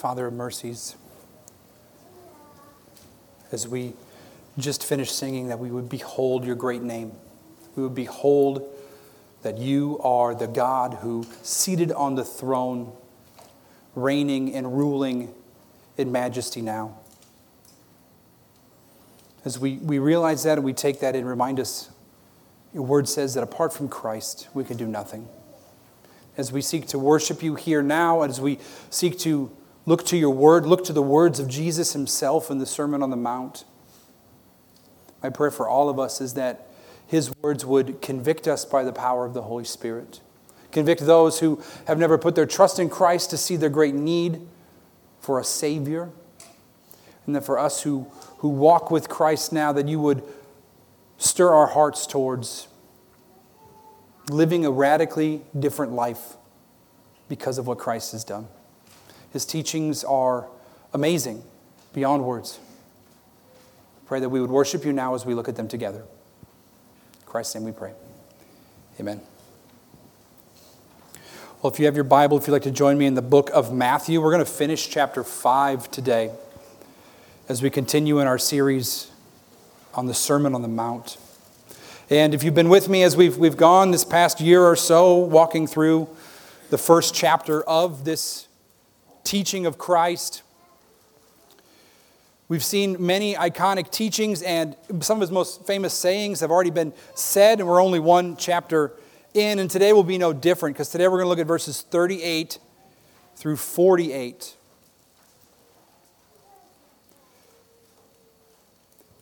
Father 0.00 0.28
of 0.28 0.32
mercies, 0.32 0.96
as 3.52 3.68
we 3.68 3.92
just 4.56 4.82
finished 4.82 5.14
singing, 5.14 5.48
that 5.48 5.58
we 5.58 5.70
would 5.70 5.90
behold 5.90 6.42
your 6.42 6.56
great 6.56 6.80
name. 6.80 7.12
We 7.76 7.82
would 7.82 7.94
behold 7.94 8.66
that 9.42 9.58
you 9.58 10.00
are 10.02 10.34
the 10.34 10.46
God 10.46 10.94
who, 11.02 11.26
seated 11.42 11.92
on 11.92 12.14
the 12.14 12.24
throne, 12.24 12.96
reigning 13.94 14.54
and 14.54 14.74
ruling 14.74 15.34
in 15.98 16.10
majesty 16.10 16.62
now. 16.62 16.96
As 19.44 19.58
we, 19.58 19.76
we 19.76 19.98
realize 19.98 20.44
that 20.44 20.56
and 20.56 20.64
we 20.64 20.72
take 20.72 21.00
that 21.00 21.14
and 21.14 21.28
remind 21.28 21.60
us, 21.60 21.90
your 22.72 22.84
word 22.84 23.06
says 23.06 23.34
that 23.34 23.42
apart 23.42 23.74
from 23.74 23.90
Christ, 23.90 24.48
we 24.54 24.64
can 24.64 24.78
do 24.78 24.86
nothing. 24.86 25.28
As 26.38 26.50
we 26.50 26.62
seek 26.62 26.86
to 26.86 26.98
worship 26.98 27.42
you 27.42 27.54
here 27.54 27.82
now, 27.82 28.22
as 28.22 28.40
we 28.40 28.60
seek 28.88 29.18
to 29.18 29.54
look 29.90 30.06
to 30.06 30.16
your 30.16 30.30
word, 30.30 30.66
look 30.66 30.84
to 30.84 30.92
the 30.92 31.02
words 31.02 31.40
of 31.40 31.48
Jesus 31.48 31.94
himself 31.94 32.48
in 32.48 32.58
the 32.58 32.64
Sermon 32.64 33.02
on 33.02 33.10
the 33.10 33.16
Mount, 33.16 33.64
my 35.20 35.30
prayer 35.30 35.50
for 35.50 35.68
all 35.68 35.88
of 35.88 35.98
us 35.98 36.20
is 36.20 36.34
that 36.34 36.68
his 37.08 37.34
words 37.42 37.66
would 37.66 38.00
convict 38.00 38.46
us 38.46 38.64
by 38.64 38.84
the 38.84 38.92
power 38.92 39.26
of 39.26 39.34
the 39.34 39.42
Holy 39.42 39.64
Spirit. 39.64 40.20
Convict 40.70 41.00
those 41.00 41.40
who 41.40 41.60
have 41.88 41.98
never 41.98 42.18
put 42.18 42.36
their 42.36 42.46
trust 42.46 42.78
in 42.78 42.88
Christ 42.88 43.30
to 43.30 43.36
see 43.36 43.56
their 43.56 43.68
great 43.68 43.96
need 43.96 44.40
for 45.18 45.40
a 45.40 45.44
Savior. 45.44 46.10
And 47.26 47.34
that 47.34 47.44
for 47.44 47.58
us 47.58 47.82
who, 47.82 48.06
who 48.38 48.48
walk 48.48 48.92
with 48.92 49.08
Christ 49.08 49.52
now, 49.52 49.72
that 49.72 49.88
you 49.88 49.98
would 49.98 50.22
stir 51.18 51.52
our 51.52 51.66
hearts 51.66 52.06
towards 52.06 52.68
living 54.28 54.64
a 54.64 54.70
radically 54.70 55.42
different 55.58 55.90
life 55.90 56.36
because 57.28 57.58
of 57.58 57.66
what 57.66 57.78
Christ 57.78 58.12
has 58.12 58.22
done. 58.22 58.46
His 59.32 59.44
teachings 59.44 60.04
are 60.04 60.48
amazing, 60.92 61.42
beyond 61.92 62.24
words. 62.24 62.58
Pray 64.06 64.20
that 64.20 64.28
we 64.28 64.40
would 64.40 64.50
worship 64.50 64.84
you 64.84 64.92
now 64.92 65.14
as 65.14 65.24
we 65.24 65.34
look 65.34 65.48
at 65.48 65.56
them 65.56 65.68
together. 65.68 66.02
Christ's 67.26 67.54
name 67.54 67.64
we 67.64 67.72
pray. 67.72 67.92
Amen. 68.98 69.20
Well, 71.62 71.72
if 71.72 71.78
you 71.78 71.84
have 71.84 71.94
your 71.94 72.04
Bible, 72.04 72.38
if 72.38 72.46
you'd 72.46 72.52
like 72.52 72.62
to 72.62 72.70
join 72.70 72.98
me 72.98 73.06
in 73.06 73.14
the 73.14 73.22
book 73.22 73.50
of 73.52 73.72
Matthew, 73.72 74.20
we're 74.20 74.32
going 74.32 74.44
to 74.44 74.50
finish 74.50 74.88
chapter 74.88 75.22
5 75.22 75.90
today 75.90 76.32
as 77.48 77.62
we 77.62 77.70
continue 77.70 78.18
in 78.18 78.26
our 78.26 78.38
series 78.38 79.10
on 79.94 80.06
the 80.06 80.14
Sermon 80.14 80.54
on 80.54 80.62
the 80.62 80.68
Mount. 80.68 81.18
And 82.08 82.34
if 82.34 82.42
you've 82.42 82.54
been 82.54 82.68
with 82.68 82.88
me 82.88 83.02
as 83.04 83.16
we've, 83.16 83.36
we've 83.36 83.56
gone 83.56 83.90
this 83.92 84.04
past 84.04 84.40
year 84.40 84.64
or 84.64 84.74
so, 84.74 85.16
walking 85.16 85.66
through 85.66 86.08
the 86.70 86.78
first 86.78 87.14
chapter 87.14 87.62
of 87.62 88.04
this 88.04 88.48
teaching 89.24 89.66
of 89.66 89.78
Christ, 89.78 90.42
We've 92.50 92.64
seen 92.64 92.96
many 92.98 93.36
iconic 93.36 93.92
teachings, 93.92 94.42
and 94.42 94.74
some 95.02 95.18
of 95.18 95.20
his 95.20 95.30
most 95.30 95.64
famous 95.68 95.94
sayings 95.94 96.40
have 96.40 96.50
already 96.50 96.70
been 96.70 96.92
said, 97.14 97.60
and 97.60 97.68
we're 97.68 97.80
only 97.80 98.00
one 98.00 98.36
chapter 98.36 98.90
in. 99.34 99.60
And 99.60 99.70
today 99.70 99.92
will 99.92 100.02
be 100.02 100.18
no 100.18 100.32
different 100.32 100.74
because 100.74 100.88
today 100.88 101.06
we're 101.06 101.18
going 101.18 101.26
to 101.26 101.28
look 101.28 101.38
at 101.38 101.46
verses 101.46 101.82
38 101.82 102.58
through 103.36 103.54
48. 103.54 104.56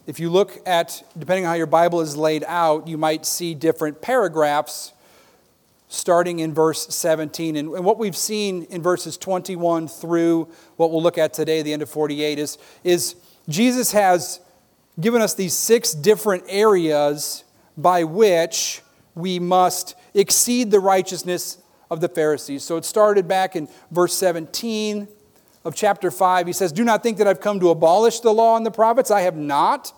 If 0.07 0.19
you 0.19 0.31
look 0.31 0.67
at, 0.67 1.03
depending 1.19 1.45
on 1.45 1.51
how 1.51 1.57
your 1.57 1.67
Bible 1.67 2.01
is 2.01 2.17
laid 2.17 2.45
out, 2.45 2.89
you 2.89 2.97
might 2.97 3.27
see 3.27 3.53
different 3.53 4.01
paragraphs 4.01 4.95
starting 5.89 6.39
in 6.39 6.55
verse 6.55 6.87
17. 6.95 7.57
And, 7.57 7.75
and, 7.75 7.85
what 7.85 7.99
we've 7.99 8.17
seen 8.17 8.65
in 8.65 8.83
verses 8.83 9.17
21 9.17 9.89
through 9.89 10.49
what 10.77 10.91
we'll 10.91 11.03
look 11.03 11.19
at 11.19 11.33
today, 11.33 11.63
the 11.63 11.73
end 11.73 11.83
of 11.83 11.89
48, 11.89 12.39
is, 12.39 12.59
is 12.85 13.17
Jesus 13.49 13.93
has 13.93 14.41
given 15.01 15.23
us 15.23 15.35
these 15.35 15.55
six 15.55 15.93
different 15.93 16.45
areas 16.49 17.45
by 17.77 18.05
which 18.05 18.83
we 19.15 19.39
must 19.39 19.95
exceed 20.15 20.71
the 20.71 20.81
righteousness 20.81 21.59
of 21.91 22.01
the 22.01 22.09
Pharisees. 22.09 22.63
So 22.63 22.77
it 22.77 22.85
started 22.85 23.27
back 23.27 23.57
in 23.57 23.69
verse 23.91 24.15
17 24.15 25.09
of 25.65 25.75
chapter 25.75 26.11
5. 26.11 26.47
He 26.47 26.53
says, 26.53 26.73
Do 26.73 26.85
not 26.85 27.03
think 27.03 27.19
that 27.19 27.27
I've 27.27 27.41
come 27.41 27.61
to 27.61 27.71
abolish 27.71 28.21
the 28.21 28.33
law 28.33 28.57
and 28.57 28.67
the 28.67 28.71
prophets. 28.71 29.11
I 29.11 29.23
have 29.23 29.37
not 29.37 29.93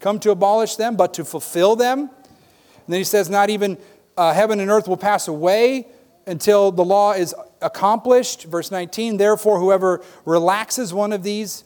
come 0.00 0.18
to 0.20 0.30
abolish 0.30 0.76
them, 0.76 0.96
but 0.96 1.14
to 1.14 1.24
fulfill 1.24 1.76
them. 1.76 2.00
And 2.00 2.92
then 2.92 3.00
he 3.00 3.04
says, 3.04 3.30
Not 3.30 3.50
even 3.50 3.78
uh, 4.16 4.32
heaven 4.32 4.60
and 4.60 4.70
earth 4.70 4.88
will 4.88 4.96
pass 4.96 5.28
away 5.28 5.86
until 6.26 6.72
the 6.72 6.84
law 6.84 7.12
is 7.12 7.34
accomplished. 7.60 8.44
Verse 8.44 8.70
19, 8.70 9.16
therefore, 9.16 9.58
whoever 9.58 10.02
relaxes 10.24 10.94
one 10.94 11.12
of 11.12 11.22
these 11.22 11.64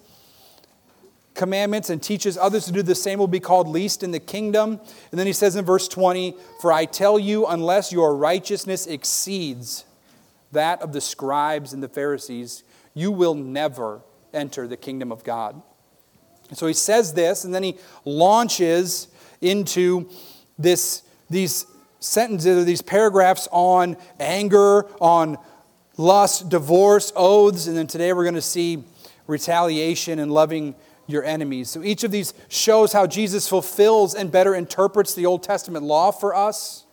commandments 1.34 1.88
and 1.88 2.02
teaches 2.02 2.36
others 2.36 2.66
to 2.66 2.72
do 2.72 2.82
the 2.82 2.94
same 2.94 3.18
will 3.18 3.28
be 3.28 3.40
called 3.40 3.68
least 3.68 4.02
in 4.02 4.10
the 4.10 4.20
kingdom. 4.20 4.80
And 5.10 5.18
then 5.18 5.26
he 5.26 5.32
says 5.32 5.56
in 5.56 5.64
verse 5.64 5.88
20, 5.88 6.34
For 6.60 6.72
I 6.72 6.84
tell 6.84 7.18
you, 7.18 7.46
unless 7.46 7.92
your 7.92 8.16
righteousness 8.16 8.86
exceeds 8.86 9.84
that 10.52 10.82
of 10.82 10.92
the 10.92 11.00
scribes 11.00 11.72
and 11.72 11.82
the 11.82 11.88
Pharisees, 11.88 12.64
you 12.94 13.12
will 13.12 13.34
never 13.34 14.00
enter 14.34 14.66
the 14.66 14.76
kingdom 14.76 15.12
of 15.12 15.22
God. 15.22 15.62
And 16.48 16.58
so 16.58 16.66
he 16.66 16.72
says 16.72 17.12
this, 17.14 17.44
and 17.44 17.54
then 17.54 17.62
he 17.62 17.78
launches 18.04 19.08
into 19.40 20.08
this, 20.58 21.02
these 21.30 21.66
sentences 22.00 22.58
or 22.58 22.64
these 22.64 22.82
paragraphs 22.82 23.48
on 23.50 23.96
anger, 24.20 24.86
on 25.00 25.38
lust, 25.96 26.48
divorce, 26.48 27.12
oaths, 27.16 27.66
and 27.66 27.76
then 27.76 27.86
today 27.86 28.12
we're 28.12 28.24
going 28.24 28.34
to 28.34 28.42
see 28.42 28.84
retaliation 29.26 30.18
and 30.18 30.32
loving 30.32 30.74
your 31.06 31.24
enemies. 31.24 31.70
So 31.70 31.82
each 31.82 32.04
of 32.04 32.10
these 32.10 32.34
shows 32.48 32.92
how 32.92 33.06
Jesus 33.06 33.48
fulfills 33.48 34.14
and 34.14 34.30
better 34.30 34.54
interprets 34.54 35.14
the 35.14 35.26
Old 35.26 35.42
Testament 35.42 35.84
law 35.84 36.12
for 36.12 36.34
us 36.34 36.84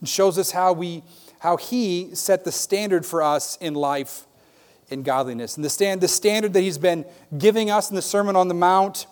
and 0.00 0.08
shows 0.08 0.38
us 0.38 0.50
how 0.50 0.72
we 0.72 1.02
how 1.40 1.56
he 1.56 2.14
set 2.14 2.44
the 2.44 2.52
standard 2.52 3.06
for 3.06 3.22
us 3.22 3.56
in 3.62 3.72
life 3.72 4.26
in 4.90 5.02
godliness. 5.02 5.56
And 5.56 5.64
the 5.64 5.70
stand 5.70 6.00
the 6.00 6.08
standard 6.08 6.52
that 6.54 6.60
he's 6.60 6.78
been 6.78 7.04
giving 7.36 7.70
us 7.70 7.90
in 7.90 7.96
the 7.96 8.02
Sermon 8.02 8.36
on 8.36 8.48
the 8.48 8.54
Mount 8.54 9.06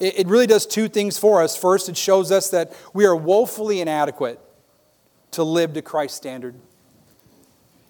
it, 0.00 0.20
it 0.20 0.26
really 0.28 0.46
does 0.46 0.66
two 0.66 0.88
things 0.88 1.18
for 1.18 1.42
us. 1.42 1.56
First, 1.56 1.88
it 1.88 1.96
shows 1.96 2.30
us 2.30 2.50
that 2.50 2.72
we 2.92 3.04
are 3.04 3.16
woefully 3.16 3.80
inadequate 3.80 4.40
to 5.32 5.42
live 5.42 5.74
to 5.74 5.82
Christ's 5.82 6.16
standard. 6.16 6.54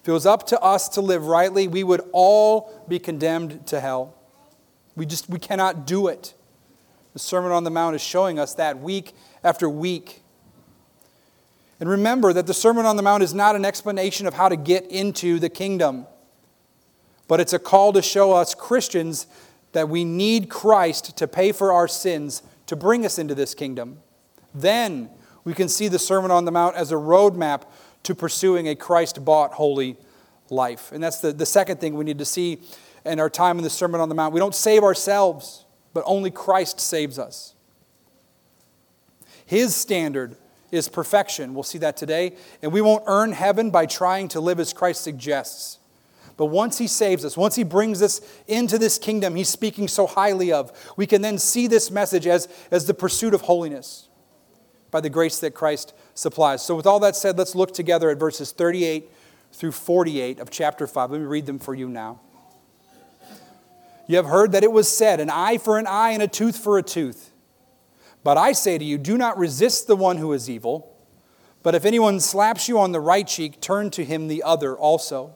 If 0.01 0.09
it 0.09 0.11
was 0.11 0.25
up 0.25 0.47
to 0.47 0.59
us 0.61 0.87
to 0.89 1.01
live 1.01 1.27
rightly, 1.27 1.67
we 1.67 1.83
would 1.83 2.01
all 2.13 2.85
be 2.87 2.99
condemned 2.99 3.67
to 3.67 3.79
hell. 3.79 4.15
We 4.95 5.05
just 5.05 5.29
we 5.29 5.39
cannot 5.39 5.85
do 5.85 6.07
it. 6.07 6.33
The 7.13 7.19
Sermon 7.19 7.51
on 7.51 7.63
the 7.63 7.69
Mount 7.69 7.95
is 7.95 8.01
showing 8.01 8.39
us 8.39 8.53
that 8.55 8.79
week 8.79 9.13
after 9.43 9.69
week. 9.69 10.21
And 11.79 11.89
remember 11.89 12.33
that 12.33 12.47
the 12.47 12.53
Sermon 12.53 12.85
on 12.85 12.95
the 12.95 13.03
Mount 13.03 13.21
is 13.21 13.33
not 13.33 13.55
an 13.55 13.65
explanation 13.65 14.27
of 14.27 14.33
how 14.33 14.49
to 14.49 14.55
get 14.55 14.89
into 14.89 15.39
the 15.39 15.49
kingdom, 15.49 16.07
but 17.27 17.39
it's 17.39 17.53
a 17.53 17.59
call 17.59 17.93
to 17.93 18.01
show 18.01 18.33
us 18.33 18.55
Christians 18.55 19.27
that 19.73 19.89
we 19.89 20.03
need 20.03 20.49
Christ 20.49 21.17
to 21.17 21.27
pay 21.27 21.51
for 21.51 21.71
our 21.71 21.87
sins 21.87 22.41
to 22.67 22.75
bring 22.75 23.05
us 23.05 23.19
into 23.19 23.35
this 23.35 23.53
kingdom. 23.53 23.99
Then 24.53 25.09
we 25.43 25.53
can 25.53 25.69
see 25.69 25.87
the 25.87 25.99
Sermon 25.99 26.31
on 26.31 26.45
the 26.45 26.51
Mount 26.51 26.75
as 26.75 26.91
a 26.91 26.95
roadmap 26.95 27.63
to 28.03 28.15
pursuing 28.15 28.67
a 28.67 28.75
Christ 28.75 29.23
bought 29.23 29.53
holy 29.53 29.97
life. 30.49 30.91
And 30.91 31.03
that's 31.03 31.19
the, 31.19 31.31
the 31.31 31.45
second 31.45 31.79
thing 31.79 31.95
we 31.95 32.05
need 32.05 32.19
to 32.19 32.25
see 32.25 32.59
in 33.05 33.19
our 33.19 33.29
time 33.29 33.57
in 33.57 33.63
the 33.63 33.69
Sermon 33.69 34.01
on 34.01 34.09
the 34.09 34.15
Mount. 34.15 34.33
We 34.33 34.39
don't 34.39 34.55
save 34.55 34.83
ourselves, 34.83 35.65
but 35.93 36.03
only 36.05 36.31
Christ 36.31 36.79
saves 36.79 37.19
us. 37.19 37.53
His 39.45 39.75
standard 39.75 40.35
is 40.71 40.89
perfection. 40.89 41.53
We'll 41.53 41.63
see 41.63 41.77
that 41.77 41.95
today. 41.95 42.35
And 42.61 42.73
we 42.73 42.81
won't 42.81 43.03
earn 43.07 43.31
heaven 43.31 43.71
by 43.71 43.85
trying 43.85 44.27
to 44.29 44.41
live 44.41 44.59
as 44.59 44.73
Christ 44.73 45.01
suggests. 45.01 45.79
But 46.37 46.45
once 46.45 46.77
He 46.77 46.87
saves 46.87 47.25
us, 47.25 47.35
once 47.35 47.55
He 47.55 47.63
brings 47.63 48.01
us 48.01 48.21
into 48.47 48.77
this 48.77 48.97
kingdom 48.97 49.35
He's 49.35 49.49
speaking 49.49 49.87
so 49.87 50.07
highly 50.07 50.51
of, 50.51 50.71
we 50.95 51.07
can 51.07 51.21
then 51.21 51.37
see 51.37 51.67
this 51.67 51.91
message 51.91 52.27
as, 52.27 52.47
as 52.71 52.85
the 52.85 52.93
pursuit 52.93 53.33
of 53.33 53.41
holiness 53.41 54.07
by 54.91 55.01
the 55.01 55.09
grace 55.09 55.39
that 55.39 55.51
Christ 55.51 55.93
supplies. 56.13 56.63
So, 56.63 56.75
with 56.75 56.87
all 56.87 56.99
that 57.01 57.15
said, 57.15 57.37
let's 57.37 57.55
look 57.55 57.73
together 57.73 58.09
at 58.09 58.17
verses 58.17 58.51
38 58.51 59.11
through 59.51 59.71
48 59.71 60.39
of 60.39 60.49
chapter 60.49 60.87
5. 60.87 61.11
Let 61.11 61.19
me 61.19 61.25
read 61.27 61.45
them 61.45 61.59
for 61.59 61.73
you 61.73 61.89
now. 61.89 62.21
You 64.07 64.15
have 64.15 64.25
heard 64.25 64.53
that 64.53 64.63
it 64.63 64.71
was 64.71 64.87
said, 64.87 65.19
an 65.19 65.29
eye 65.29 65.57
for 65.57 65.77
an 65.77 65.85
eye 65.87 66.11
and 66.11 66.23
a 66.23 66.27
tooth 66.27 66.57
for 66.57 66.77
a 66.77 66.83
tooth. 66.83 67.31
But 68.23 68.37
I 68.37 68.53
say 68.53 68.77
to 68.77 68.83
you, 68.85 68.97
do 68.97 69.17
not 69.17 69.37
resist 69.37 69.87
the 69.87 69.95
one 69.95 70.17
who 70.17 70.31
is 70.33 70.49
evil. 70.49 70.93
But 71.63 71.75
if 71.75 71.83
anyone 71.83 72.19
slaps 72.19 72.69
you 72.69 72.79
on 72.79 72.93
the 72.93 72.99
right 72.99 73.27
cheek, 73.27 73.59
turn 73.59 73.89
to 73.91 74.05
him 74.05 74.27
the 74.27 74.43
other 74.43 74.77
also. 74.77 75.35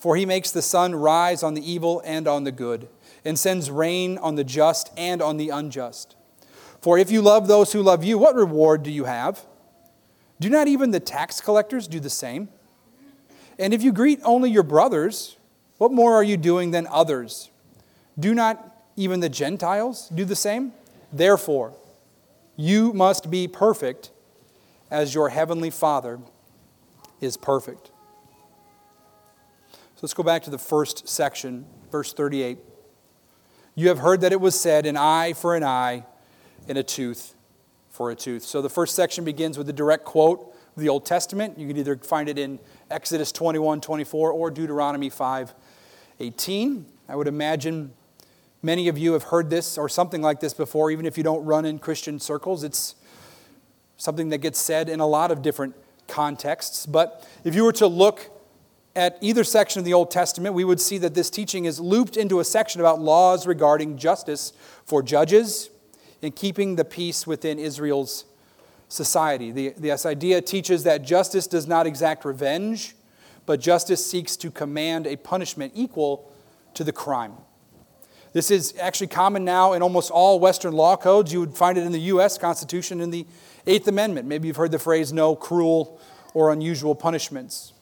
For 0.00 0.16
he 0.16 0.26
makes 0.26 0.50
the 0.50 0.62
sun 0.62 0.94
rise 0.94 1.42
on 1.42 1.54
the 1.54 1.70
evil 1.70 2.02
and 2.04 2.26
on 2.26 2.44
the 2.44 2.52
good, 2.52 2.88
and 3.24 3.38
sends 3.38 3.70
rain 3.70 4.18
on 4.18 4.34
the 4.34 4.44
just 4.44 4.90
and 4.96 5.22
on 5.22 5.36
the 5.36 5.50
unjust. 5.50 6.16
For 6.80 6.98
if 6.98 7.10
you 7.10 7.20
love 7.20 7.46
those 7.46 7.72
who 7.72 7.82
love 7.82 8.02
you, 8.02 8.16
what 8.16 8.34
reward 8.34 8.82
do 8.82 8.90
you 8.90 9.04
have? 9.04 9.44
Do 10.40 10.48
not 10.48 10.66
even 10.66 10.90
the 10.90 11.00
tax 11.00 11.40
collectors 11.40 11.86
do 11.86 12.00
the 12.00 12.10
same? 12.10 12.48
And 13.58 13.74
if 13.74 13.82
you 13.82 13.92
greet 13.92 14.20
only 14.24 14.50
your 14.50 14.62
brothers, 14.62 15.36
what 15.76 15.92
more 15.92 16.14
are 16.14 16.24
you 16.24 16.38
doing 16.38 16.70
than 16.70 16.86
others? 16.86 17.50
Do 18.18 18.34
not 18.34 18.74
even 18.96 19.20
the 19.20 19.28
Gentiles 19.28 20.08
do 20.08 20.24
the 20.24 20.36
same? 20.36 20.72
Therefore, 21.12 21.74
you 22.56 22.94
must 22.94 23.30
be 23.30 23.46
perfect 23.46 24.10
as 24.90 25.14
your 25.14 25.28
heavenly 25.28 25.70
Father 25.70 26.20
is 27.20 27.36
perfect. 27.36 27.89
So 30.00 30.06
let's 30.06 30.14
go 30.14 30.22
back 30.22 30.44
to 30.44 30.50
the 30.50 30.56
first 30.56 31.06
section, 31.06 31.66
verse 31.92 32.14
38. 32.14 32.56
You 33.74 33.88
have 33.88 33.98
heard 33.98 34.22
that 34.22 34.32
it 34.32 34.40
was 34.40 34.58
said, 34.58 34.86
an 34.86 34.96
eye 34.96 35.34
for 35.34 35.54
an 35.54 35.62
eye 35.62 36.06
and 36.66 36.78
a 36.78 36.82
tooth 36.82 37.34
for 37.90 38.10
a 38.10 38.14
tooth. 38.14 38.42
So 38.42 38.62
the 38.62 38.70
first 38.70 38.96
section 38.96 39.26
begins 39.26 39.58
with 39.58 39.68
a 39.68 39.74
direct 39.74 40.06
quote 40.06 40.56
of 40.74 40.80
the 40.80 40.88
Old 40.88 41.04
Testament. 41.04 41.58
You 41.58 41.68
can 41.68 41.76
either 41.76 41.98
find 41.98 42.30
it 42.30 42.38
in 42.38 42.58
Exodus 42.90 43.30
21 43.30 43.82
24 43.82 44.32
or 44.32 44.50
Deuteronomy 44.50 45.10
5 45.10 45.52
18. 46.18 46.86
I 47.06 47.14
would 47.14 47.28
imagine 47.28 47.92
many 48.62 48.88
of 48.88 48.96
you 48.96 49.12
have 49.12 49.24
heard 49.24 49.50
this 49.50 49.76
or 49.76 49.90
something 49.90 50.22
like 50.22 50.40
this 50.40 50.54
before, 50.54 50.90
even 50.90 51.04
if 51.04 51.18
you 51.18 51.24
don't 51.24 51.44
run 51.44 51.66
in 51.66 51.78
Christian 51.78 52.18
circles. 52.18 52.64
It's 52.64 52.94
something 53.98 54.30
that 54.30 54.38
gets 54.38 54.58
said 54.58 54.88
in 54.88 55.00
a 55.00 55.06
lot 55.06 55.30
of 55.30 55.42
different 55.42 55.74
contexts. 56.08 56.86
But 56.86 57.28
if 57.44 57.54
you 57.54 57.64
were 57.64 57.72
to 57.72 57.86
look 57.86 58.39
at 59.00 59.16
either 59.22 59.44
section 59.44 59.78
of 59.78 59.86
the 59.86 59.94
Old 59.94 60.10
Testament, 60.10 60.54
we 60.54 60.62
would 60.62 60.78
see 60.78 60.98
that 60.98 61.14
this 61.14 61.30
teaching 61.30 61.64
is 61.64 61.80
looped 61.80 62.18
into 62.18 62.38
a 62.38 62.44
section 62.44 62.82
about 62.82 63.00
laws 63.00 63.46
regarding 63.46 63.96
justice 63.96 64.52
for 64.84 65.02
judges 65.02 65.70
and 66.20 66.36
keeping 66.36 66.76
the 66.76 66.84
peace 66.84 67.26
within 67.26 67.58
Israel's 67.58 68.26
society. 68.88 69.52
The, 69.52 69.70
this 69.70 70.04
idea 70.04 70.42
teaches 70.42 70.84
that 70.84 71.02
justice 71.02 71.46
does 71.46 71.66
not 71.66 71.86
exact 71.86 72.26
revenge, 72.26 72.94
but 73.46 73.58
justice 73.58 74.04
seeks 74.04 74.36
to 74.36 74.50
command 74.50 75.06
a 75.06 75.16
punishment 75.16 75.72
equal 75.74 76.30
to 76.74 76.84
the 76.84 76.92
crime. 76.92 77.32
This 78.34 78.50
is 78.50 78.74
actually 78.78 79.06
common 79.06 79.46
now 79.46 79.72
in 79.72 79.80
almost 79.80 80.10
all 80.10 80.38
Western 80.38 80.74
law 80.74 80.94
codes. 80.98 81.32
You 81.32 81.40
would 81.40 81.56
find 81.56 81.78
it 81.78 81.86
in 81.86 81.92
the 81.92 82.00
U.S. 82.00 82.36
Constitution 82.36 83.00
in 83.00 83.10
the 83.10 83.26
Eighth 83.66 83.88
Amendment. 83.88 84.28
Maybe 84.28 84.48
you've 84.48 84.58
heard 84.58 84.72
the 84.72 84.78
phrase 84.78 85.10
no 85.10 85.34
cruel 85.34 85.98
or 86.34 86.52
unusual 86.52 86.94
punishments. 86.94 87.72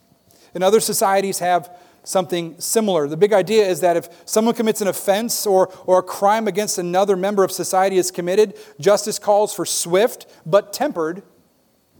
And 0.55 0.65
other 0.65 0.81
societies 0.81 1.39
have 1.39 1.77
something 2.05 2.59
similar. 2.59 3.07
The 3.07 3.17
big 3.17 3.33
idea 3.33 3.67
is 3.67 3.81
that 3.81 3.97
if 3.97 4.09
someone 4.25 4.55
commits 4.55 4.81
an 4.81 4.89
offense 4.89 5.47
or, 5.47 5.73
or 5.85 5.99
a 5.99 6.03
crime 6.03 6.49
against 6.49 6.79
another 6.79 7.17
member 7.17 7.45
of 7.45 7.53
society 7.53 7.99
is 7.99 8.11
committed, 8.11 8.57
justice 8.81 9.19
calls 9.19 9.55
for 9.55 9.67
swift 9.67 10.27
but 10.47 10.73
tempered 10.73 11.23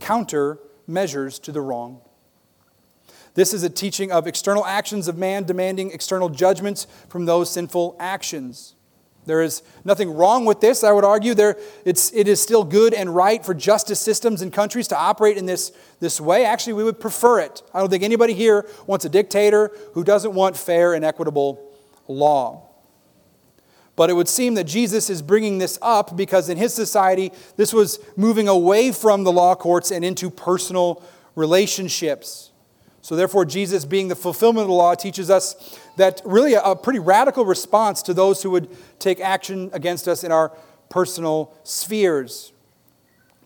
counter 0.01 0.59
measures 0.87 1.39
to 1.41 1.53
the 1.53 1.61
wrong. 1.61 2.01
This 3.35 3.53
is 3.53 3.63
a 3.63 3.71
teaching 3.71 4.11
of 4.11 4.27
external 4.27 4.65
actions 4.65 5.07
of 5.07 5.17
man 5.17 5.45
demanding 5.45 5.93
external 5.93 6.29
judgments 6.29 6.87
from 7.09 7.27
those 7.27 7.51
sinful 7.51 7.95
actions. 8.01 8.75
There 9.29 9.43
is 9.43 9.63
nothing 9.85 10.15
wrong 10.15 10.47
with 10.47 10.63
this, 10.63 10.83
I 10.83 10.91
would 10.91 11.05
argue. 11.05 11.35
There, 11.35 11.59
it's, 11.85 12.11
it 12.15 12.27
is 12.27 12.41
still 12.41 12.65
good 12.65 12.95
and 12.95 13.15
right 13.15 13.45
for 13.45 13.53
justice 13.53 14.01
systems 14.01 14.41
and 14.41 14.51
countries 14.51 14.89
to 14.89 14.97
operate 14.97 15.37
in 15.37 15.45
this, 15.45 15.71
this 16.01 16.19
way. 16.19 16.47
Actually, 16.47 16.73
we 16.73 16.85
would 16.85 16.99
prefer 16.99 17.41
it. 17.41 17.63
I 17.75 17.81
don't 17.81 17.91
think 17.91 18.03
anybody 18.03 18.33
here 18.33 18.67
wants 18.87 19.05
a 19.05 19.11
dictator 19.11 19.71
who 19.93 20.03
doesn't 20.03 20.33
want 20.33 20.57
fair 20.57 20.95
and 20.95 21.05
equitable 21.05 21.63
law. 22.09 22.71
But 23.97 24.09
it 24.09 24.15
would 24.15 24.29
seem 24.29 24.55
that 24.55 24.65
Jesus 24.65 25.11
is 25.11 25.21
bringing 25.21 25.59
this 25.59 25.79
up 25.83 26.17
because 26.17 26.49
in 26.49 26.57
his 26.57 26.73
society, 26.73 27.31
this 27.57 27.75
was 27.75 27.99
moving 28.17 28.49
away 28.49 28.93
from 28.93 29.25
the 29.25 29.33
law 29.33 29.55
courts 29.55 29.91
and 29.91 30.07
into 30.07 30.31
personal 30.31 31.03
relationships. 31.35 32.51
So, 33.01 33.17
therefore, 33.17 33.45
Jesus, 33.45 33.85
being 33.85 34.09
the 34.09 34.17
fulfillment 34.17 34.63
of 34.63 34.69
the 34.69 34.75
law, 34.75 34.95
teaches 34.95 35.31
us 35.31 35.79
that 35.97 36.21
really 36.25 36.55
a, 36.55 36.75
pretty 36.75 36.99
radical 36.99 37.45
response 37.45 38.03
to 38.03 38.15
those 38.15 38.43
who 38.43 38.51
would 38.51 38.69
take 38.99 39.21
action 39.21 39.71
against 39.73 40.09
us 40.09 40.25
in 40.25 40.33
our 40.33 40.53
personal 40.89 41.55
spheres. 41.63 42.53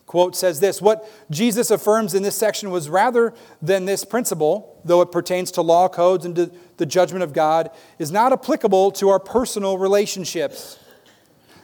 Quote 0.05 0.35
says 0.35 0.59
this 0.59 0.81
What 0.81 1.09
Jesus 1.31 1.71
affirms 1.71 2.13
in 2.13 2.23
this 2.23 2.35
section 2.35 2.69
was 2.69 2.89
rather 2.89 3.33
than 3.61 3.85
this 3.85 4.05
principle, 4.05 4.79
though 4.83 5.01
it 5.01 5.11
pertains 5.11 5.49
to 5.51 5.61
law 5.61 5.87
codes 5.87 6.25
and 6.25 6.35
to 6.35 6.51
the 6.77 6.85
judgment 6.85 7.23
of 7.23 7.33
God, 7.33 7.71
is 7.99 8.11
not 8.11 8.33
applicable 8.33 8.91
to 8.91 9.09
our 9.09 9.19
personal 9.19 9.77
relationships. 9.77 10.77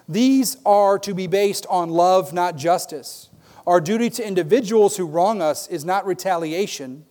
These 0.07 0.57
are 0.65 0.97
to 1.00 1.13
be 1.13 1.27
based 1.27 1.68
on 1.69 1.89
love, 1.89 2.33
not 2.33 2.56
justice. 2.56 3.30
Our 3.68 3.80
duty 3.80 4.09
to 4.09 4.27
individuals 4.27 4.97
who 4.97 5.06
wrong 5.06 5.44
us 5.44 5.68
is 5.68 5.85
not 5.85 6.07
retaliation, 6.07 7.06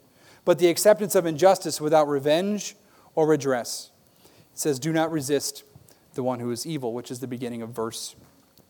but 0.49 0.59
the 0.59 0.69
acceptance 0.69 1.15
of 1.15 1.27
injustice 1.27 1.79
without 1.79 2.09
revenge 2.09 2.75
or 3.15 3.27
redress. 3.27 3.91
It 4.55 4.59
says, 4.59 4.79
Do 4.79 4.95
not 4.95 5.13
resist 5.13 5.63
the 6.15 6.23
one 6.23 6.41
who 6.41 6.51
is 6.51 6.67
evil, 6.67 6.95
which 6.95 7.11
is 7.11 7.21
the 7.21 7.27
beginning 7.27 7.61
of 7.61 7.69
verse 7.69 8.17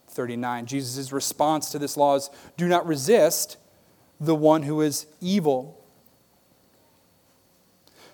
39. 0.08 0.66
Jesus' 0.66 1.12
response 1.12 1.70
to 1.70 1.78
this 1.78 1.96
law 1.96 2.16
is, 2.16 2.30
Do 2.56 2.66
not 2.66 2.84
resist 2.84 3.58
the 4.18 4.34
one 4.34 4.64
who 4.64 4.80
is 4.80 5.06
evil. 5.20 5.80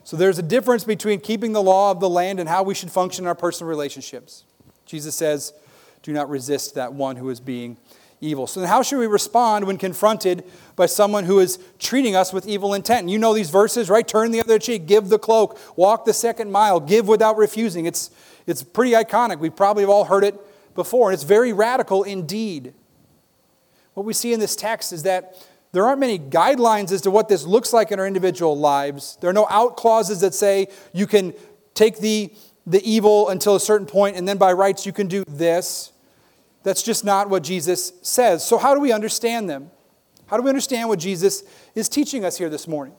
So 0.02 0.18
there's 0.18 0.38
a 0.38 0.42
difference 0.42 0.84
between 0.84 1.20
keeping 1.20 1.54
the 1.54 1.62
law 1.62 1.90
of 1.90 2.00
the 2.00 2.10
land 2.10 2.40
and 2.40 2.50
how 2.50 2.64
we 2.64 2.74
should 2.74 2.90
function 2.90 3.24
in 3.24 3.28
our 3.28 3.34
personal 3.34 3.70
relationships. 3.70 4.44
Jesus 4.84 5.14
says, 5.14 5.54
Do 6.02 6.12
not 6.12 6.28
resist 6.28 6.74
that 6.74 6.92
one 6.92 7.16
who 7.16 7.30
is 7.30 7.40
being 7.40 7.78
evil. 8.24 8.46
So, 8.46 8.64
how 8.66 8.82
should 8.82 8.98
we 8.98 9.06
respond 9.06 9.66
when 9.66 9.76
confronted 9.76 10.44
by 10.76 10.86
someone 10.86 11.24
who 11.24 11.38
is 11.38 11.58
treating 11.78 12.16
us 12.16 12.32
with 12.32 12.46
evil 12.46 12.74
intent? 12.74 13.08
you 13.08 13.18
know 13.18 13.34
these 13.34 13.50
verses, 13.50 13.90
right? 13.90 14.06
Turn 14.06 14.30
the 14.30 14.40
other 14.40 14.58
cheek, 14.58 14.86
give 14.86 15.08
the 15.08 15.18
cloak, 15.18 15.58
walk 15.76 16.04
the 16.04 16.12
second 16.12 16.50
mile, 16.50 16.80
give 16.80 17.06
without 17.06 17.36
refusing. 17.36 17.86
It's, 17.86 18.10
it's 18.46 18.62
pretty 18.62 18.92
iconic. 18.92 19.38
We 19.38 19.50
probably 19.50 19.82
have 19.82 19.90
all 19.90 20.04
heard 20.04 20.24
it 20.24 20.34
before, 20.74 21.10
and 21.10 21.14
it's 21.14 21.22
very 21.22 21.52
radical 21.52 22.02
indeed. 22.02 22.74
What 23.94 24.04
we 24.06 24.12
see 24.12 24.32
in 24.32 24.40
this 24.40 24.56
text 24.56 24.92
is 24.92 25.04
that 25.04 25.36
there 25.72 25.84
aren't 25.84 26.00
many 26.00 26.18
guidelines 26.18 26.92
as 26.92 27.00
to 27.02 27.10
what 27.10 27.28
this 27.28 27.44
looks 27.44 27.72
like 27.72 27.90
in 27.90 27.98
our 27.98 28.06
individual 28.06 28.56
lives. 28.56 29.18
There 29.20 29.28
are 29.28 29.34
no 29.34 29.46
out 29.50 29.76
clauses 29.76 30.20
that 30.20 30.34
say 30.34 30.68
you 30.92 31.06
can 31.06 31.34
take 31.74 31.98
the, 31.98 32.32
the 32.66 32.80
evil 32.88 33.28
until 33.28 33.56
a 33.56 33.60
certain 33.60 33.86
point, 33.86 34.16
and 34.16 34.26
then 34.26 34.38
by 34.38 34.52
rights 34.52 34.86
you 34.86 34.92
can 34.92 35.08
do 35.08 35.24
this. 35.26 35.90
That's 36.64 36.82
just 36.82 37.04
not 37.04 37.30
what 37.30 37.44
Jesus 37.44 37.92
says. 38.02 38.44
So, 38.44 38.58
how 38.58 38.74
do 38.74 38.80
we 38.80 38.90
understand 38.90 39.48
them? 39.48 39.70
How 40.26 40.36
do 40.36 40.42
we 40.42 40.48
understand 40.48 40.88
what 40.88 40.98
Jesus 40.98 41.44
is 41.74 41.88
teaching 41.88 42.24
us 42.24 42.36
here 42.36 42.48
this 42.48 42.66
morning? 42.66 42.94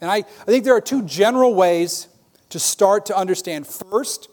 And 0.00 0.10
I, 0.10 0.16
I 0.16 0.44
think 0.44 0.64
there 0.64 0.74
are 0.74 0.80
two 0.80 1.02
general 1.02 1.54
ways 1.54 2.08
to 2.50 2.58
start 2.58 3.06
to 3.06 3.16
understand. 3.16 3.66
First, 3.66 4.28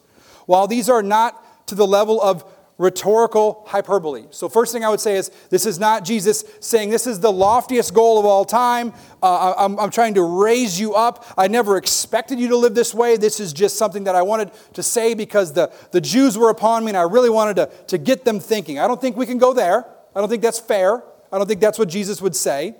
while 0.47 0.67
these 0.67 0.89
are 0.89 1.03
not 1.03 1.67
to 1.67 1.75
the 1.75 1.85
level 1.85 2.21
of 2.21 2.43
rhetorical 2.77 3.63
hyperbole. 3.65 4.25
So, 4.29 4.47
first 4.49 4.71
thing 4.71 4.85
I 4.85 4.89
would 4.89 4.99
say 4.99 5.15
is 5.15 5.31
this 5.49 5.65
is 5.65 5.79
not 5.79 6.05
Jesus 6.05 6.43
saying 6.59 6.89
this 6.89 7.07
is 7.07 7.19
the 7.19 7.31
loftiest 7.31 7.93
goal 7.93 8.19
of 8.19 8.25
all 8.25 8.45
time. 8.45 8.93
Uh, 9.21 9.53
I'm, 9.57 9.79
I'm 9.79 9.89
trying 9.89 10.13
to 10.15 10.21
raise 10.21 10.79
you 10.79 10.93
up. 10.93 11.25
I 11.37 11.47
never 11.47 11.77
expected 11.77 12.39
you 12.39 12.49
to 12.49 12.57
live 12.57 12.75
this 12.75 12.93
way. 12.93 13.17
This 13.17 13.39
is 13.39 13.51
just 13.51 13.77
something 13.77 14.03
that 14.03 14.15
I 14.15 14.21
wanted 14.21 14.51
to 14.73 14.83
say 14.83 15.13
because 15.13 15.53
the, 15.53 15.71
the 15.91 16.01
Jews 16.01 16.37
were 16.37 16.49
upon 16.49 16.85
me 16.85 16.91
and 16.91 16.97
I 16.97 17.03
really 17.03 17.29
wanted 17.29 17.55
to, 17.55 17.69
to 17.87 17.97
get 17.97 18.25
them 18.25 18.39
thinking. 18.39 18.79
I 18.79 18.87
don't 18.87 19.01
think 19.01 19.17
we 19.17 19.25
can 19.25 19.39
go 19.39 19.53
there. 19.53 19.85
I 20.15 20.19
don't 20.19 20.29
think 20.29 20.43
that's 20.43 20.59
fair. 20.59 21.03
I 21.31 21.37
don't 21.37 21.47
think 21.47 21.61
that's 21.61 21.79
what 21.79 21.89
Jesus 21.89 22.21
would 22.21 22.35
say. 22.35 22.75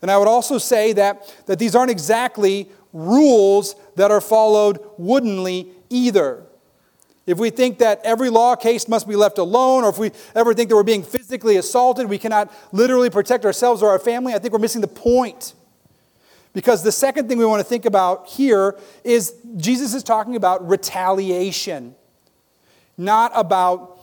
And 0.00 0.10
I 0.10 0.16
would 0.16 0.28
also 0.28 0.58
say 0.58 0.92
that, 0.94 1.34
that 1.46 1.58
these 1.58 1.74
aren't 1.74 1.90
exactly 1.90 2.68
rules 2.92 3.74
that 3.96 4.10
are 4.10 4.20
followed 4.20 4.78
woodenly 4.96 5.68
either. 5.90 6.44
If 7.28 7.36
we 7.36 7.50
think 7.50 7.76
that 7.80 8.00
every 8.04 8.30
law 8.30 8.56
case 8.56 8.88
must 8.88 9.06
be 9.06 9.14
left 9.14 9.36
alone, 9.36 9.84
or 9.84 9.90
if 9.90 9.98
we 9.98 10.12
ever 10.34 10.54
think 10.54 10.70
that 10.70 10.76
we're 10.76 10.82
being 10.82 11.02
physically 11.02 11.58
assaulted, 11.58 12.08
we 12.08 12.16
cannot 12.16 12.50
literally 12.72 13.10
protect 13.10 13.44
ourselves 13.44 13.82
or 13.82 13.90
our 13.90 13.98
family, 13.98 14.32
I 14.32 14.38
think 14.38 14.54
we're 14.54 14.60
missing 14.60 14.80
the 14.80 14.88
point. 14.88 15.52
Because 16.54 16.82
the 16.82 16.90
second 16.90 17.28
thing 17.28 17.36
we 17.36 17.44
want 17.44 17.60
to 17.60 17.68
think 17.68 17.84
about 17.84 18.28
here 18.28 18.78
is 19.04 19.34
Jesus 19.58 19.92
is 19.92 20.02
talking 20.02 20.36
about 20.36 20.66
retaliation, 20.66 21.94
not 22.96 23.30
about 23.34 24.00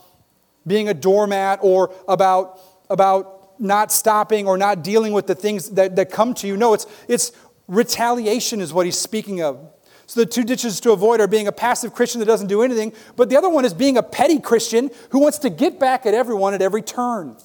being 0.64 0.88
a 0.88 0.94
doormat 0.94 1.58
or 1.62 1.92
about, 2.06 2.60
about 2.88 3.60
not 3.60 3.90
stopping 3.90 4.46
or 4.46 4.56
not 4.56 4.84
dealing 4.84 5.12
with 5.12 5.26
the 5.26 5.34
things 5.34 5.70
that, 5.70 5.96
that 5.96 6.12
come 6.12 6.32
to 6.34 6.46
you. 6.46 6.56
No, 6.56 6.74
it's, 6.74 6.86
it's 7.08 7.32
retaliation 7.66 8.60
is 8.60 8.72
what 8.72 8.86
he's 8.86 8.98
speaking 8.98 9.42
of. 9.42 9.68
So 10.06 10.20
the 10.20 10.26
two 10.26 10.44
ditches 10.44 10.78
to 10.80 10.92
avoid 10.92 11.20
are 11.20 11.26
being 11.26 11.48
a 11.48 11.52
passive 11.52 11.92
Christian 11.92 12.20
that 12.20 12.26
doesn't 12.26 12.46
do 12.46 12.62
anything, 12.62 12.92
but 13.16 13.28
the 13.28 13.36
other 13.36 13.48
one 13.48 13.64
is 13.64 13.74
being 13.74 13.96
a 13.96 14.02
petty 14.02 14.38
Christian 14.38 14.90
who 15.10 15.18
wants 15.18 15.38
to 15.38 15.50
get 15.50 15.80
back 15.80 16.06
at 16.06 16.14
everyone 16.14 16.54
at 16.54 16.62
every 16.62 16.82
turn. 16.82 17.36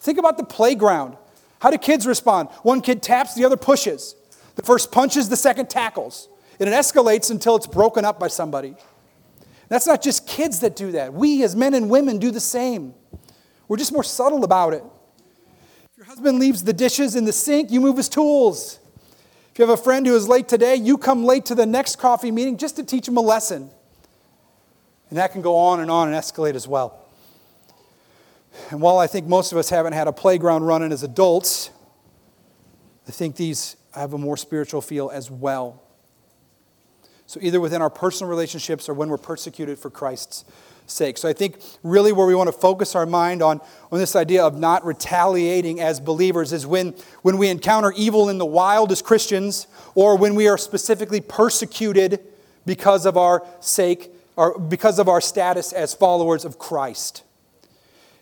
Think 0.00 0.18
about 0.18 0.38
the 0.38 0.44
playground. 0.44 1.16
How 1.60 1.70
do 1.70 1.78
kids 1.78 2.06
respond? 2.06 2.48
One 2.62 2.80
kid 2.80 3.02
taps, 3.02 3.34
the 3.34 3.44
other 3.44 3.56
pushes. 3.56 4.16
The 4.56 4.62
first 4.62 4.92
punches, 4.92 5.28
the 5.28 5.36
second 5.36 5.68
tackles. 5.68 6.28
And 6.60 6.68
it 6.68 6.72
escalates 6.72 7.30
until 7.30 7.56
it's 7.56 7.66
broken 7.66 8.04
up 8.04 8.18
by 8.18 8.28
somebody. 8.28 8.76
That's 9.68 9.86
not 9.86 10.02
just 10.02 10.26
kids 10.26 10.60
that 10.60 10.76
do 10.76 10.92
that. 10.92 11.12
We, 11.12 11.42
as 11.42 11.56
men 11.56 11.74
and 11.74 11.90
women, 11.90 12.18
do 12.18 12.30
the 12.30 12.40
same. 12.40 12.94
We're 13.66 13.78
just 13.78 13.92
more 13.92 14.04
subtle 14.04 14.44
about 14.44 14.74
it. 14.74 14.84
If 15.90 15.98
your 15.98 16.06
husband 16.06 16.38
leaves 16.38 16.64
the 16.64 16.72
dishes 16.72 17.16
in 17.16 17.24
the 17.24 17.32
sink, 17.32 17.70
you 17.70 17.80
move 17.80 17.96
his 17.96 18.08
tools. 18.08 18.78
If 19.54 19.60
you 19.60 19.66
have 19.68 19.78
a 19.78 19.80
friend 19.80 20.04
who 20.04 20.16
is 20.16 20.26
late 20.26 20.48
today, 20.48 20.74
you 20.74 20.98
come 20.98 21.24
late 21.24 21.44
to 21.44 21.54
the 21.54 21.64
next 21.64 22.00
coffee 22.00 22.32
meeting 22.32 22.56
just 22.56 22.74
to 22.74 22.82
teach 22.82 23.06
him 23.06 23.16
a 23.16 23.20
lesson. 23.20 23.70
And 25.10 25.16
that 25.16 25.30
can 25.30 25.42
go 25.42 25.56
on 25.56 25.78
and 25.78 25.88
on 25.88 26.12
and 26.12 26.16
escalate 26.16 26.56
as 26.56 26.66
well. 26.66 27.06
And 28.72 28.80
while 28.80 28.98
I 28.98 29.06
think 29.06 29.28
most 29.28 29.52
of 29.52 29.58
us 29.58 29.70
haven't 29.70 29.92
had 29.92 30.08
a 30.08 30.12
playground 30.12 30.64
running 30.64 30.90
as 30.90 31.04
adults, 31.04 31.70
I 33.06 33.12
think 33.12 33.36
these 33.36 33.76
have 33.94 34.12
a 34.12 34.18
more 34.18 34.36
spiritual 34.36 34.80
feel 34.80 35.08
as 35.10 35.30
well. 35.30 35.80
So, 37.26 37.38
either 37.40 37.60
within 37.60 37.80
our 37.80 37.90
personal 37.90 38.28
relationships 38.28 38.88
or 38.88 38.94
when 38.94 39.08
we're 39.08 39.18
persecuted 39.18 39.78
for 39.78 39.88
Christ's 39.88 40.44
sake. 40.86 41.18
So, 41.18 41.28
I 41.28 41.32
think 41.32 41.56
really 41.82 42.12
where 42.12 42.26
we 42.26 42.34
want 42.34 42.48
to 42.48 42.52
focus 42.52 42.94
our 42.94 43.06
mind 43.06 43.42
on, 43.42 43.60
on 43.90 43.98
this 43.98 44.16
idea 44.16 44.44
of 44.44 44.58
not 44.58 44.84
retaliating 44.84 45.80
as 45.80 46.00
believers 46.00 46.52
is 46.52 46.66
when, 46.66 46.94
when 47.22 47.38
we 47.38 47.48
encounter 47.48 47.92
evil 47.96 48.28
in 48.28 48.38
the 48.38 48.46
wild 48.46 48.92
as 48.92 49.02
Christians 49.02 49.66
or 49.94 50.16
when 50.16 50.34
we 50.34 50.48
are 50.48 50.58
specifically 50.58 51.20
persecuted 51.20 52.20
because 52.66 53.06
of 53.06 53.16
our 53.16 53.46
sake 53.60 54.10
or 54.36 54.58
because 54.58 54.98
of 54.98 55.08
our 55.08 55.20
status 55.20 55.72
as 55.72 55.94
followers 55.94 56.44
of 56.44 56.58
Christ. 56.58 57.22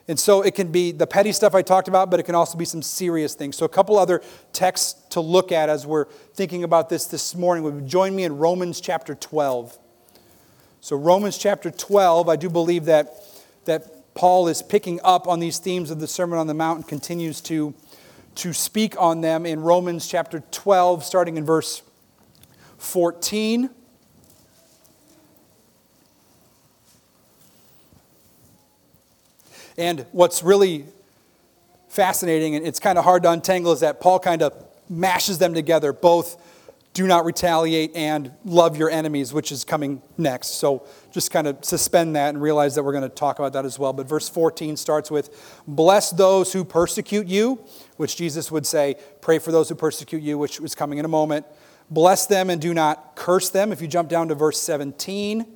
And 0.09 0.19
so 0.19 0.43
it 0.43 0.55
can 0.55 0.73
be 0.73 0.93
the 0.93 1.07
petty 1.07 1.33
stuff 1.33 1.55
I 1.55 1.63
talked 1.63 1.89
about, 1.89 2.11
but 2.11 2.19
it 2.19 2.25
can 2.25 2.35
also 2.35 2.59
be 2.59 2.65
some 2.65 2.83
serious 2.83 3.35
things. 3.35 3.57
So, 3.57 3.65
a 3.65 3.69
couple 3.69 3.99
other 3.99 4.21
texts 4.53 5.01
to 5.11 5.21
look 5.21 5.53
at 5.53 5.69
as 5.69 5.87
we're 5.87 6.07
thinking 6.35 6.65
about 6.65 6.89
this 6.89 7.07
this 7.07 7.35
morning 7.35 7.63
would 7.65 7.87
join 7.87 8.15
me 8.15 8.25
in 8.25 8.37
Romans 8.37 8.81
chapter 8.81 9.15
12. 9.15 9.79
So, 10.85 10.97
Romans 10.97 11.39
chapter 11.39 11.71
12, 11.71 12.29
I 12.29 12.35
do 12.35 12.51
believe 12.51 12.87
that, 12.87 13.15
that 13.67 14.13
Paul 14.15 14.49
is 14.49 14.63
picking 14.63 14.99
up 15.05 15.29
on 15.29 15.39
these 15.39 15.59
themes 15.59 15.93
of 15.93 16.01
the 16.01 16.09
Sermon 16.09 16.41
on 16.41 16.49
the 16.49 16.55
Mount 16.55 16.79
and 16.79 16.89
continues 16.89 17.41
to, 17.43 17.73
to 18.35 18.53
speak 18.53 19.01
on 19.01 19.21
them 19.21 19.47
in 19.47 19.61
Romans 19.61 20.09
chapter 20.09 20.43
12, 20.51 21.05
starting 21.05 21.37
in 21.37 21.45
verse 21.45 21.83
14. 22.79 23.71
And 29.79 30.05
what's 30.11 30.43
really 30.43 30.87
fascinating, 31.87 32.57
and 32.57 32.67
it's 32.67 32.81
kind 32.81 32.99
of 32.99 33.05
hard 33.05 33.23
to 33.23 33.31
untangle, 33.31 33.71
is 33.71 33.79
that 33.81 34.01
Paul 34.01 34.19
kind 34.19 34.43
of 34.43 34.53
mashes 34.91 35.39
them 35.39 35.55
together 35.55 35.93
both 35.93 36.37
do 36.95 37.07
not 37.07 37.25
retaliate 37.25 37.95
and 37.95 38.33
love 38.45 38.77
your 38.77 38.91
enemies, 38.91 39.33
which 39.33 39.51
is 39.51 39.65
coming 39.65 40.03
next. 40.19 40.57
So 40.57 40.87
just 41.11 41.31
kind 41.31 41.47
of 41.47 41.65
suspend 41.65 42.17
that 42.17 42.31
and 42.31 42.43
realize 42.43 42.75
that 42.75 42.83
we're 42.83 42.93
going 42.93 43.03
to 43.03 43.09
talk 43.09 43.39
about 43.39 43.55
that 43.55 43.65
as 43.65 43.79
well. 43.79 43.93
But 43.93 44.07
verse 44.07 44.29
14 44.29 44.77
starts 44.77 45.11
with 45.11 45.63
Bless 45.67 46.11
those 46.11 46.53
who 46.53 46.65
persecute 46.65 47.27
you, 47.27 47.65
which 47.97 48.17
Jesus 48.17 48.51
would 48.51 48.67
say, 48.67 48.97
Pray 49.21 49.39
for 49.39 49.53
those 49.53 49.69
who 49.69 49.75
persecute 49.75 50.23
you, 50.23 50.37
which 50.37 50.61
is 50.61 50.75
coming 50.75 50.99
in 50.99 51.05
a 51.05 51.09
moment. 51.09 51.47
Bless 51.91 52.27
them 52.27 52.51
and 52.51 52.61
do 52.61 52.75
not 52.75 53.17
curse 53.17 53.49
them. 53.49 53.73
If 53.73 53.81
you 53.81 53.89
jump 53.89 54.09
down 54.09 54.29
to 54.29 54.35
verse 54.35 54.61
17, 54.61 55.47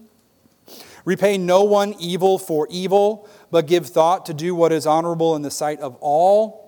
repay 1.04 1.38
no 1.38 1.64
one 1.64 1.94
evil 1.98 2.38
for 2.38 2.66
evil 2.70 3.28
but 3.50 3.66
give 3.66 3.86
thought 3.86 4.26
to 4.26 4.34
do 4.34 4.54
what 4.54 4.72
is 4.72 4.86
honorable 4.86 5.36
in 5.36 5.42
the 5.42 5.50
sight 5.50 5.80
of 5.80 5.96
all. 6.00 6.65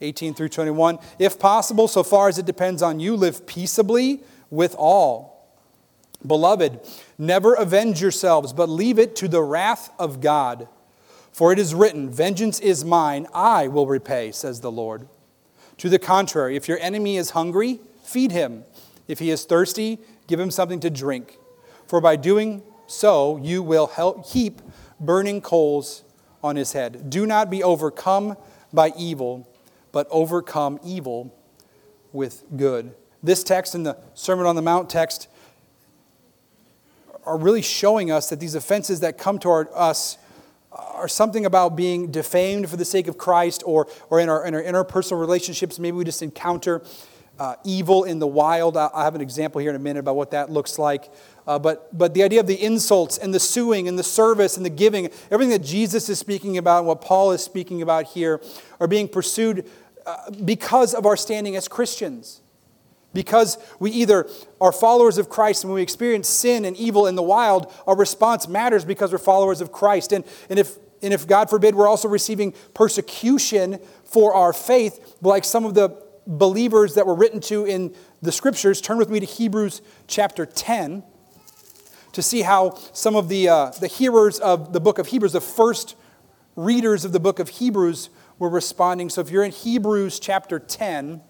18 0.00 0.34
through 0.34 0.50
21. 0.50 0.98
If 1.18 1.38
possible, 1.38 1.88
so 1.88 2.02
far 2.02 2.28
as 2.28 2.38
it 2.38 2.46
depends 2.46 2.82
on 2.82 3.00
you, 3.00 3.16
live 3.16 3.46
peaceably 3.46 4.22
with 4.50 4.74
all. 4.78 5.36
Beloved, 6.26 6.80
never 7.18 7.54
avenge 7.54 8.00
yourselves, 8.00 8.52
but 8.52 8.68
leave 8.68 8.98
it 8.98 9.16
to 9.16 9.28
the 9.28 9.42
wrath 9.42 9.90
of 9.98 10.20
God. 10.20 10.68
For 11.32 11.52
it 11.52 11.58
is 11.58 11.74
written, 11.74 12.10
Vengeance 12.10 12.60
is 12.60 12.84
mine, 12.84 13.26
I 13.34 13.68
will 13.68 13.86
repay, 13.86 14.32
says 14.32 14.60
the 14.60 14.72
Lord. 14.72 15.08
To 15.78 15.88
the 15.88 15.98
contrary, 15.98 16.56
if 16.56 16.68
your 16.68 16.78
enemy 16.80 17.16
is 17.16 17.30
hungry, 17.30 17.80
feed 18.02 18.32
him. 18.32 18.64
If 19.06 19.18
he 19.18 19.30
is 19.30 19.44
thirsty, 19.44 19.98
give 20.26 20.40
him 20.40 20.50
something 20.50 20.80
to 20.80 20.90
drink. 20.90 21.36
For 21.86 22.00
by 22.00 22.16
doing 22.16 22.62
so, 22.86 23.36
you 23.36 23.62
will 23.62 23.88
help 23.88 24.26
heap 24.26 24.62
burning 24.98 25.40
coals 25.40 26.04
on 26.42 26.56
his 26.56 26.72
head. 26.72 27.10
Do 27.10 27.26
not 27.26 27.50
be 27.50 27.62
overcome 27.62 28.36
by 28.72 28.92
evil, 28.96 29.48
but 29.96 30.06
overcome 30.10 30.78
evil 30.84 31.34
with 32.12 32.44
good. 32.54 32.94
This 33.22 33.42
text 33.42 33.74
and 33.74 33.86
the 33.86 33.96
Sermon 34.12 34.44
on 34.44 34.54
the 34.54 34.60
Mount 34.60 34.90
text 34.90 35.26
are 37.24 37.38
really 37.38 37.62
showing 37.62 38.10
us 38.10 38.28
that 38.28 38.38
these 38.38 38.54
offenses 38.54 39.00
that 39.00 39.16
come 39.16 39.38
toward 39.38 39.68
us 39.72 40.18
are 40.70 41.08
something 41.08 41.46
about 41.46 41.76
being 41.76 42.10
defamed 42.10 42.68
for 42.68 42.76
the 42.76 42.84
sake 42.84 43.08
of 43.08 43.16
Christ 43.16 43.62
or, 43.64 43.88
or 44.10 44.20
in, 44.20 44.28
our, 44.28 44.44
in 44.44 44.54
our 44.54 44.62
interpersonal 44.62 45.18
relationships. 45.18 45.78
Maybe 45.78 45.96
we 45.96 46.04
just 46.04 46.20
encounter 46.20 46.82
uh, 47.38 47.56
evil 47.64 48.04
in 48.04 48.18
the 48.18 48.26
wild. 48.26 48.76
I'll 48.76 48.90
have 49.02 49.14
an 49.14 49.20
example 49.20 49.60
here 49.60 49.70
in 49.70 49.76
a 49.76 49.80
minute 49.80 50.00
about 50.00 50.16
what 50.16 50.30
that 50.30 50.50
looks 50.50 50.78
like. 50.78 51.10
Uh, 51.46 51.58
but, 51.58 51.96
but 51.96 52.14
the 52.14 52.22
idea 52.22 52.40
of 52.40 52.46
the 52.46 52.60
insults 52.60 53.18
and 53.18 53.32
the 53.32 53.40
suing 53.40 53.88
and 53.88 53.98
the 53.98 54.02
service 54.02 54.56
and 54.56 54.66
the 54.66 54.70
giving, 54.70 55.08
everything 55.30 55.50
that 55.50 55.62
Jesus 55.62 56.08
is 56.08 56.18
speaking 56.18 56.58
about 56.58 56.78
and 56.78 56.86
what 56.88 57.00
Paul 57.00 57.32
is 57.32 57.42
speaking 57.42 57.82
about 57.82 58.06
here, 58.06 58.40
are 58.80 58.88
being 58.88 59.06
pursued 59.08 59.68
because 60.44 60.94
of 60.94 61.06
our 61.06 61.16
standing 61.16 61.56
as 61.56 61.68
Christians. 61.68 62.40
Because 63.12 63.56
we 63.78 63.90
either 63.92 64.28
are 64.60 64.72
followers 64.72 65.16
of 65.16 65.30
Christ 65.30 65.64
and 65.64 65.72
when 65.72 65.76
we 65.76 65.82
experience 65.82 66.28
sin 66.28 66.64
and 66.64 66.76
evil 66.76 67.06
in 67.06 67.14
the 67.14 67.22
wild, 67.22 67.72
our 67.86 67.96
response 67.96 68.46
matters 68.46 68.84
because 68.84 69.10
we're 69.10 69.18
followers 69.18 69.60
of 69.60 69.72
Christ. 69.72 70.12
And, 70.12 70.24
and, 70.50 70.58
if, 70.58 70.76
and 71.02 71.14
if, 71.14 71.26
God 71.26 71.48
forbid, 71.48 71.74
we're 71.74 71.88
also 71.88 72.08
receiving 72.08 72.52
persecution 72.74 73.78
for 74.04 74.34
our 74.34 74.52
faith, 74.52 75.16
like 75.22 75.44
some 75.44 75.64
of 75.64 75.74
the 75.74 75.96
believers 76.26 76.94
that 76.94 77.06
were 77.06 77.14
written 77.14 77.40
to 77.40 77.64
in 77.64 77.94
the 78.20 78.32
scriptures, 78.32 78.80
turn 78.80 78.98
with 78.98 79.08
me 79.08 79.20
to 79.20 79.26
Hebrews 79.26 79.80
chapter 80.06 80.44
10 80.44 81.02
to 82.12 82.22
see 82.22 82.42
how 82.42 82.74
some 82.92 83.14
of 83.14 83.28
the, 83.28 83.48
uh, 83.48 83.70
the 83.80 83.86
hearers 83.86 84.38
of 84.40 84.72
the 84.72 84.80
book 84.80 84.98
of 84.98 85.06
Hebrews, 85.08 85.32
the 85.32 85.40
first 85.40 85.96
readers 86.56 87.04
of 87.04 87.12
the 87.12 87.20
book 87.20 87.38
of 87.38 87.48
Hebrews, 87.48 88.10
were 88.38 88.48
responding. 88.48 89.08
So 89.08 89.20
if 89.20 89.30
you're 89.30 89.44
in 89.44 89.52
Hebrews 89.52 90.18
chapter 90.20 90.58
10, 90.58 91.20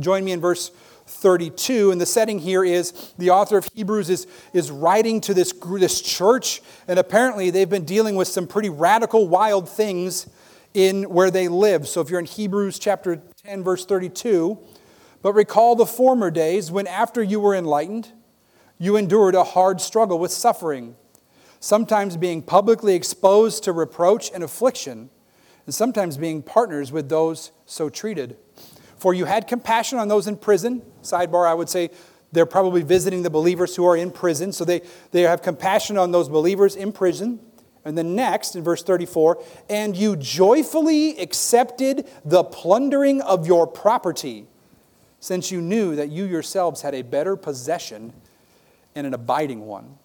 join 0.00 0.24
me 0.24 0.32
in 0.32 0.40
verse 0.40 0.70
32. 1.06 1.92
And 1.92 2.00
the 2.00 2.06
setting 2.06 2.38
here 2.38 2.64
is 2.64 2.92
the 3.18 3.30
author 3.30 3.58
of 3.58 3.68
Hebrews 3.74 4.10
is, 4.10 4.26
is 4.52 4.70
writing 4.70 5.20
to 5.22 5.34
this, 5.34 5.52
this 5.52 6.00
church, 6.00 6.60
and 6.88 6.98
apparently 6.98 7.50
they've 7.50 7.70
been 7.70 7.84
dealing 7.84 8.16
with 8.16 8.28
some 8.28 8.46
pretty 8.46 8.70
radical, 8.70 9.28
wild 9.28 9.68
things 9.68 10.28
in 10.74 11.04
where 11.04 11.30
they 11.30 11.48
live. 11.48 11.88
So 11.88 12.00
if 12.00 12.10
you're 12.10 12.20
in 12.20 12.26
Hebrews 12.26 12.78
chapter 12.78 13.22
10, 13.44 13.62
verse 13.62 13.86
32, 13.86 14.58
but 15.22 15.32
recall 15.32 15.74
the 15.74 15.86
former 15.86 16.30
days 16.30 16.70
when 16.70 16.86
after 16.86 17.22
you 17.22 17.40
were 17.40 17.54
enlightened, 17.54 18.12
you 18.78 18.96
endured 18.96 19.34
a 19.34 19.44
hard 19.44 19.80
struggle 19.80 20.18
with 20.18 20.30
suffering, 20.30 20.96
sometimes 21.60 22.16
being 22.16 22.42
publicly 22.42 22.94
exposed 22.94 23.64
to 23.64 23.72
reproach 23.72 24.30
and 24.32 24.44
affliction, 24.44 25.08
and 25.66 25.74
sometimes 25.74 26.16
being 26.16 26.42
partners 26.42 26.92
with 26.92 27.08
those 27.08 27.52
so 27.66 27.88
treated. 27.88 28.36
For 28.96 29.12
you 29.12 29.26
had 29.26 29.46
compassion 29.46 29.98
on 29.98 30.08
those 30.08 30.26
in 30.26 30.36
prison. 30.36 30.82
Sidebar, 31.02 31.46
I 31.46 31.54
would 31.54 31.68
say 31.68 31.90
they're 32.32 32.46
probably 32.46 32.82
visiting 32.82 33.22
the 33.22 33.30
believers 33.30 33.76
who 33.76 33.84
are 33.84 33.96
in 33.96 34.10
prison. 34.10 34.52
So 34.52 34.64
they, 34.64 34.82
they 35.10 35.22
have 35.22 35.42
compassion 35.42 35.98
on 35.98 36.12
those 36.12 36.28
believers 36.28 36.76
in 36.76 36.92
prison. 36.92 37.40
And 37.84 37.96
then 37.96 38.16
next, 38.16 38.56
in 38.56 38.64
verse 38.64 38.82
34, 38.82 39.40
and 39.68 39.96
you 39.96 40.16
joyfully 40.16 41.18
accepted 41.18 42.08
the 42.24 42.42
plundering 42.42 43.20
of 43.20 43.46
your 43.46 43.66
property, 43.66 44.46
since 45.20 45.52
you 45.52 45.60
knew 45.60 45.94
that 45.94 46.10
you 46.10 46.24
yourselves 46.24 46.82
had 46.82 46.94
a 46.94 47.02
better 47.02 47.36
possession 47.36 48.12
and 48.96 49.06
an 49.06 49.14
abiding 49.14 49.66
one. 49.66 49.98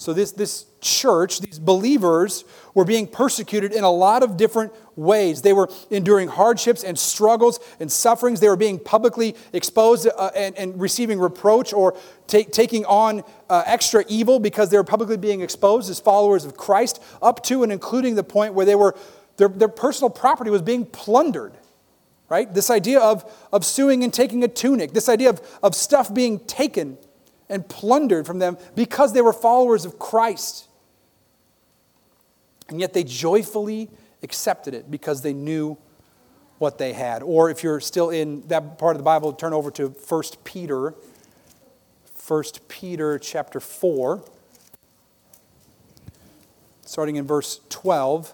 So, 0.00 0.14
this, 0.14 0.32
this 0.32 0.64
church, 0.80 1.40
these 1.40 1.58
believers, 1.58 2.46
were 2.72 2.86
being 2.86 3.06
persecuted 3.06 3.74
in 3.74 3.84
a 3.84 3.90
lot 3.90 4.22
of 4.22 4.38
different 4.38 4.72
ways. 4.96 5.42
They 5.42 5.52
were 5.52 5.68
enduring 5.90 6.28
hardships 6.28 6.84
and 6.84 6.98
struggles 6.98 7.60
and 7.80 7.92
sufferings. 7.92 8.40
They 8.40 8.48
were 8.48 8.56
being 8.56 8.78
publicly 8.78 9.36
exposed 9.52 10.08
uh, 10.08 10.30
and, 10.34 10.56
and, 10.56 10.80
receiving 10.80 11.18
reproach 11.18 11.74
or 11.74 11.98
take, 12.26 12.50
taking 12.50 12.86
on 12.86 13.22
uh, 13.50 13.62
extra 13.66 14.02
evil 14.08 14.40
because 14.40 14.70
they 14.70 14.78
were 14.78 14.84
publicly 14.84 15.18
being 15.18 15.42
exposed 15.42 15.90
as 15.90 16.00
followers 16.00 16.46
of 16.46 16.56
Christ, 16.56 17.02
up 17.20 17.44
to 17.44 17.62
and 17.62 17.70
including 17.70 18.14
the 18.14 18.24
point 18.24 18.54
where 18.54 18.64
they 18.64 18.76
were, 18.76 18.96
their, 19.36 19.48
their 19.48 19.68
personal 19.68 20.08
property 20.08 20.50
was 20.50 20.62
being 20.62 20.86
plundered. 20.86 21.52
Right? 22.30 22.50
This 22.54 22.70
idea 22.70 23.00
of, 23.00 23.30
of 23.52 23.66
suing 23.66 24.02
and 24.02 24.14
taking 24.14 24.42
a 24.44 24.48
tunic, 24.48 24.94
this 24.94 25.10
idea 25.10 25.28
of, 25.28 25.58
of 25.62 25.74
stuff 25.74 26.14
being 26.14 26.38
taken 26.38 26.96
and 27.50 27.68
plundered 27.68 28.26
from 28.26 28.38
them 28.38 28.56
because 28.74 29.12
they 29.12 29.20
were 29.20 29.32
followers 29.32 29.84
of 29.84 29.98
Christ. 29.98 30.68
And 32.68 32.80
yet 32.80 32.94
they 32.94 33.04
joyfully 33.04 33.90
accepted 34.22 34.72
it 34.72 34.90
because 34.90 35.22
they 35.22 35.34
knew 35.34 35.76
what 36.58 36.78
they 36.78 36.92
had. 36.92 37.22
Or 37.22 37.50
if 37.50 37.62
you're 37.62 37.80
still 37.80 38.10
in 38.10 38.42
that 38.48 38.78
part 38.78 38.94
of 38.94 38.98
the 38.98 39.04
Bible, 39.04 39.32
turn 39.32 39.52
over 39.52 39.70
to 39.72 39.88
1 39.88 40.22
Peter. 40.44 40.94
1 42.26 42.44
Peter 42.68 43.18
chapter 43.18 43.58
4, 43.58 44.22
starting 46.84 47.16
in 47.16 47.26
verse 47.26 47.60
12. 47.70 48.32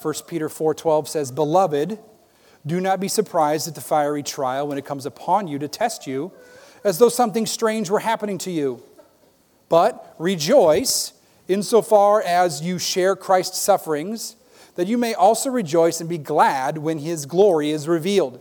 1 0.00 0.14
Peter 0.26 0.48
4:12 0.48 1.08
says, 1.08 1.30
"Beloved, 1.30 1.98
do 2.64 2.80
not 2.80 3.00
be 3.00 3.08
surprised 3.08 3.68
at 3.68 3.74
the 3.74 3.80
fiery 3.80 4.22
trial 4.22 4.66
when 4.66 4.78
it 4.78 4.84
comes 4.84 5.04
upon 5.04 5.46
you 5.46 5.58
to 5.58 5.68
test 5.68 6.06
you, 6.06 6.32
as 6.84 6.98
though 6.98 7.08
something 7.08 7.46
strange 7.46 7.90
were 7.90 8.00
happening 8.00 8.38
to 8.38 8.50
you. 8.50 8.82
But 9.68 10.14
rejoice 10.18 11.12
insofar 11.48 12.22
as 12.22 12.62
you 12.62 12.78
share 12.78 13.16
Christ's 13.16 13.58
sufferings, 13.58 14.36
that 14.74 14.86
you 14.86 14.96
may 14.96 15.14
also 15.14 15.50
rejoice 15.50 16.00
and 16.00 16.08
be 16.08 16.18
glad 16.18 16.78
when 16.78 16.98
his 16.98 17.26
glory 17.26 17.70
is 17.70 17.88
revealed. 17.88 18.40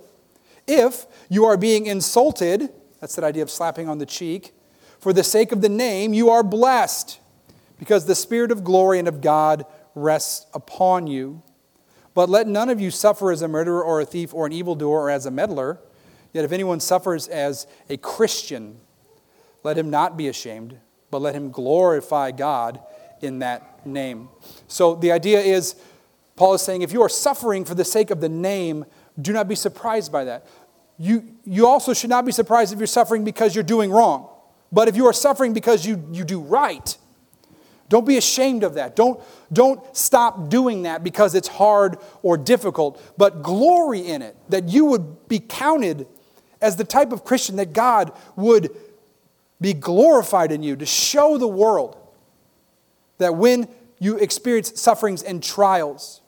If 0.68 1.06
you 1.30 1.46
are 1.46 1.58
being 1.58 1.88
insulted, 1.88 2.70
that's 3.00 3.16
that 3.16 3.26
idea 3.26 3.44
of 3.44 3.50
slapping 3.50 3.90
on 3.90 3.98
the 3.98 4.06
cheek, 4.06 4.54
for 5.00 5.14
the 5.14 5.24
sake 5.24 5.52
of 5.52 5.62
the 5.62 5.70
name, 5.70 6.14
you 6.14 6.30
are 6.30 6.44
blessed, 6.44 7.20
because 7.80 8.06
the 8.06 8.16
Spirit 8.16 8.52
of 8.52 8.64
glory 8.64 9.00
and 9.00 9.08
of 9.08 9.20
God 9.20 9.66
rests 9.96 10.46
upon 10.54 11.08
you. 11.08 11.42
But 12.14 12.30
let 12.30 12.48
none 12.48 12.70
of 12.70 12.80
you 12.80 12.92
suffer 12.92 13.32
as 13.32 13.42
a 13.42 13.48
murderer 13.48 13.84
or 13.84 14.00
a 14.00 14.06
thief 14.06 14.34
or 14.34 14.46
an 14.46 14.52
evildoer 14.52 15.02
or 15.04 15.10
as 15.10 15.26
a 15.26 15.32
meddler. 15.32 15.80
Yet 16.34 16.46
if 16.46 16.52
anyone 16.52 16.80
suffers 16.80 17.28
as 17.28 17.68
a 17.90 17.98
Christian, 17.98 18.78
let 19.64 19.78
him 19.78 19.90
not 19.90 20.18
be 20.18 20.28
ashamed, 20.28 20.78
but 21.10 21.22
let 21.22 21.36
him 21.36 21.52
glorify 21.52 22.32
God 22.32 22.80
in 23.22 23.40
that 23.40 23.86
name. 23.86 24.30
So 24.68 24.96
the 24.96 25.12
idea 25.12 25.40
is, 25.40 25.76
Paul 26.36 26.54
is 26.54 26.62
saying, 26.62 26.82
if 26.82 26.94
you 26.94 27.02
are 27.04 27.10
suffering 27.10 27.66
for 27.66 27.76
the 27.76 27.86
sake 27.86 28.10
of 28.10 28.22
the 28.22 28.30
name, 28.30 28.86
do 29.22 29.34
not 29.34 29.48
be 29.48 29.56
surprised 29.56 30.12
by 30.12 30.24
that. 30.26 30.48
You, 30.98 31.24
you 31.46 31.68
also 31.68 31.94
should 31.94 32.10
not 32.10 32.26
be 32.26 32.32
surprised 32.32 32.74
if 32.74 32.80
you're 32.80 32.88
suffering 32.88 33.24
because 33.24 33.54
you're 33.56 33.64
doing 33.64 33.92
wrong. 33.92 34.30
But 34.72 34.88
if 34.88 34.96
you 34.96 35.06
are 35.08 35.14
suffering 35.14 35.54
because 35.54 35.86
you, 35.86 36.04
you 36.12 36.24
do 36.24 36.40
right, 36.40 36.98
don't 37.90 38.08
be 38.08 38.16
ashamed 38.16 38.64
of 38.64 38.76
that. 38.76 38.96
Don't, 38.96 39.20
don't 39.52 39.96
stop 39.96 40.50
doing 40.50 40.84
that 40.84 41.04
because 41.04 41.36
it's 41.36 41.50
hard 41.50 41.98
or 42.24 42.38
difficult, 42.38 43.02
but 43.18 43.44
glory 43.44 44.00
in 44.00 44.22
it, 44.22 44.38
that 44.48 44.70
you 44.70 44.86
would 44.86 45.28
be 45.28 45.40
counted 45.40 46.08
as 46.62 46.76
the 46.76 46.84
type 46.84 47.12
of 47.12 47.24
Christian 47.24 47.56
that 47.58 47.74
God 47.74 48.12
would 48.36 48.70
be 49.60 49.74
glorified 49.74 50.52
in 50.52 50.64
you 50.64 50.76
to 50.76 50.86
show 50.86 51.38
the 51.38 51.48
world 51.48 51.98
that 53.18 53.36
when 53.36 53.68
you 54.00 54.18
experience 54.18 54.80
sufferings 54.82 55.22
and 55.22 55.44
trials, 55.44 56.22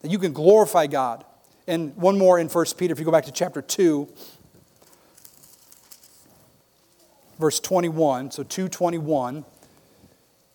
that 0.00 0.10
you 0.10 0.18
can 0.18 0.32
glorify 0.32 0.86
God. 0.86 1.24
And 1.66 1.94
one 1.96 2.18
more 2.18 2.38
in 2.38 2.48
1 2.48 2.66
Peter, 2.76 2.92
if 2.92 2.98
you 2.98 3.04
go 3.04 3.12
back 3.12 3.26
to 3.26 3.32
chapter 3.32 3.60
2, 3.60 4.08
verse 7.38 7.60
21, 7.60 8.30
so 8.30 8.42
221 8.42 9.44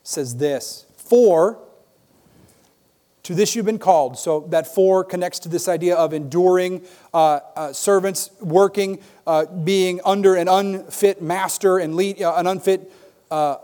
says 0.03 0.37
this 0.37 0.85
For 0.97 1.59
to 3.27 3.35
this 3.35 3.57
you've 3.57 3.65
been 3.65 3.77
called. 3.77 4.17
So 4.17 4.47
that 4.51 4.73
four 4.73 5.03
connects 5.03 5.39
to 5.39 5.49
this 5.49 5.67
idea 5.67 5.97
of 5.97 6.13
enduring 6.13 6.81
uh, 7.13 7.41
uh, 7.57 7.73
servants, 7.73 8.31
working, 8.39 8.99
uh, 9.27 9.45
being 9.47 9.99
under 10.05 10.35
an 10.35 10.47
unfit 10.47 11.21
master 11.21 11.77
and 11.77 11.95
lead, 11.95 12.21
uh, 12.21 12.35
an 12.37 12.47
unfit 12.47 12.89
uh, 13.29 13.57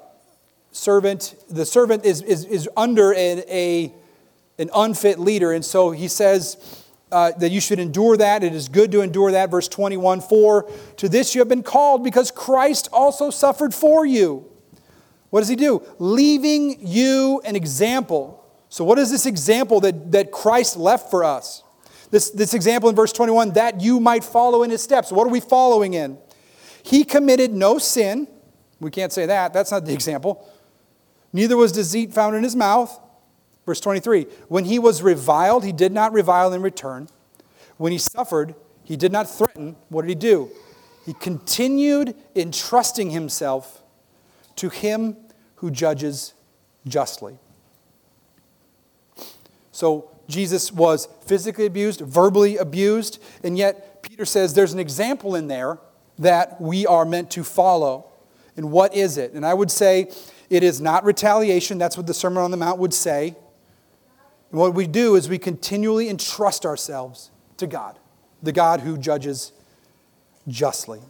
servant. 0.73 1.35
The 1.49 1.65
servant 1.65 2.03
is, 2.03 2.21
is, 2.23 2.43
is 2.43 2.67
under 2.75 3.13
an, 3.13 3.43
a, 3.47 3.93
an 4.59 4.69
unfit 4.75 5.17
leader. 5.17 5.53
And 5.53 5.63
so 5.63 5.91
he 5.91 6.09
says 6.09 6.83
uh, 7.09 7.31
that 7.37 7.51
you 7.51 7.61
should 7.61 7.79
endure 7.79 8.17
that. 8.17 8.43
It 8.43 8.53
is 8.53 8.67
good 8.67 8.91
to 8.91 8.99
endure 8.99 9.31
that. 9.31 9.49
Verse 9.49 9.69
21 9.69 10.19
For 10.19 10.69
to 10.97 11.07
this 11.07 11.35
you 11.35 11.39
have 11.39 11.47
been 11.47 11.63
called 11.63 12.03
because 12.03 12.31
Christ 12.31 12.89
also 12.91 13.29
suffered 13.29 13.73
for 13.73 14.05
you. 14.05 14.43
What 15.29 15.39
does 15.39 15.47
he 15.47 15.55
do? 15.55 15.83
Leaving 15.99 16.85
you 16.85 17.41
an 17.45 17.55
example 17.55 18.42
so, 18.73 18.83
what 18.83 18.97
is 18.97 19.11
this 19.11 19.27
example 19.27 19.81
that, 19.81 20.11
that 20.13 20.31
Christ 20.31 20.77
left 20.77 21.11
for 21.11 21.23
us? 21.23 21.61
This, 22.09 22.31
this 22.31 22.55
example 22.55 22.89
in 22.89 22.95
verse 22.95 23.13
21 23.13 23.51
that 23.51 23.81
you 23.81 23.99
might 23.99 24.23
follow 24.23 24.63
in 24.63 24.71
his 24.71 24.81
steps. 24.81 25.11
What 25.11 25.27
are 25.27 25.29
we 25.29 25.41
following 25.41 25.93
in? 25.93 26.17
He 26.81 27.03
committed 27.03 27.53
no 27.53 27.77
sin. 27.77 28.27
We 28.79 28.89
can't 28.89 29.13
say 29.13 29.27
that. 29.27 29.53
That's 29.53 29.69
not 29.69 29.85
the 29.85 29.93
example. 29.99 30.51
Neither 31.31 31.55
was 31.55 31.71
deceit 31.71 32.13
found 32.13 32.35
in 32.35 32.41
his 32.41 32.55
mouth. 32.55 32.99
Verse 33.67 33.79
23 33.79 34.23
When 34.47 34.65
he 34.65 34.79
was 34.79 35.03
reviled, 35.03 35.63
he 35.63 35.71
did 35.71 35.91
not 35.91 36.11
revile 36.11 36.51
in 36.51 36.63
return. 36.63 37.09
When 37.77 37.91
he 37.91 37.99
suffered, 37.99 38.55
he 38.83 38.97
did 38.97 39.11
not 39.11 39.29
threaten. 39.29 39.75
What 39.89 40.01
did 40.01 40.09
he 40.09 40.15
do? 40.15 40.49
He 41.05 41.13
continued 41.13 42.15
entrusting 42.35 43.11
himself 43.11 43.83
to 44.55 44.69
him 44.69 45.15
who 45.57 45.69
judges 45.69 46.33
justly. 46.87 47.37
So 49.73 50.11
Jesus 50.29 50.71
was 50.71 51.07
physically 51.25 51.65
abused, 51.65 51.99
verbally 51.99 52.57
abused, 52.57 53.21
and 53.43 53.57
yet 53.57 54.03
Peter 54.03 54.23
says 54.23 54.53
there's 54.53 54.71
an 54.71 54.79
example 54.79 55.35
in 55.35 55.47
there 55.47 55.79
that 56.19 56.61
we 56.61 56.85
are 56.85 57.03
meant 57.03 57.31
to 57.31 57.43
follow. 57.43 58.05
And 58.55 58.71
what 58.71 58.95
is 58.95 59.17
it? 59.17 59.33
And 59.33 59.43
I 59.43 59.53
would 59.53 59.71
say 59.71 60.11
it 60.49 60.63
is 60.63 60.79
not 60.79 61.03
retaliation. 61.03 61.79
That's 61.79 61.97
what 61.97 62.05
the 62.05 62.13
Sermon 62.13 62.43
on 62.43 62.51
the 62.51 62.57
Mount 62.57 62.77
would 62.79 62.93
say. 62.93 63.35
And 64.51 64.59
what 64.59 64.75
we 64.75 64.85
do 64.85 65.15
is 65.15 65.27
we 65.27 65.39
continually 65.39 66.07
entrust 66.07 66.65
ourselves 66.65 67.31
to 67.57 67.65
God, 67.65 67.97
the 68.43 68.51
God 68.51 68.81
who 68.81 68.95
judges 68.95 69.51
justly. 70.47 71.01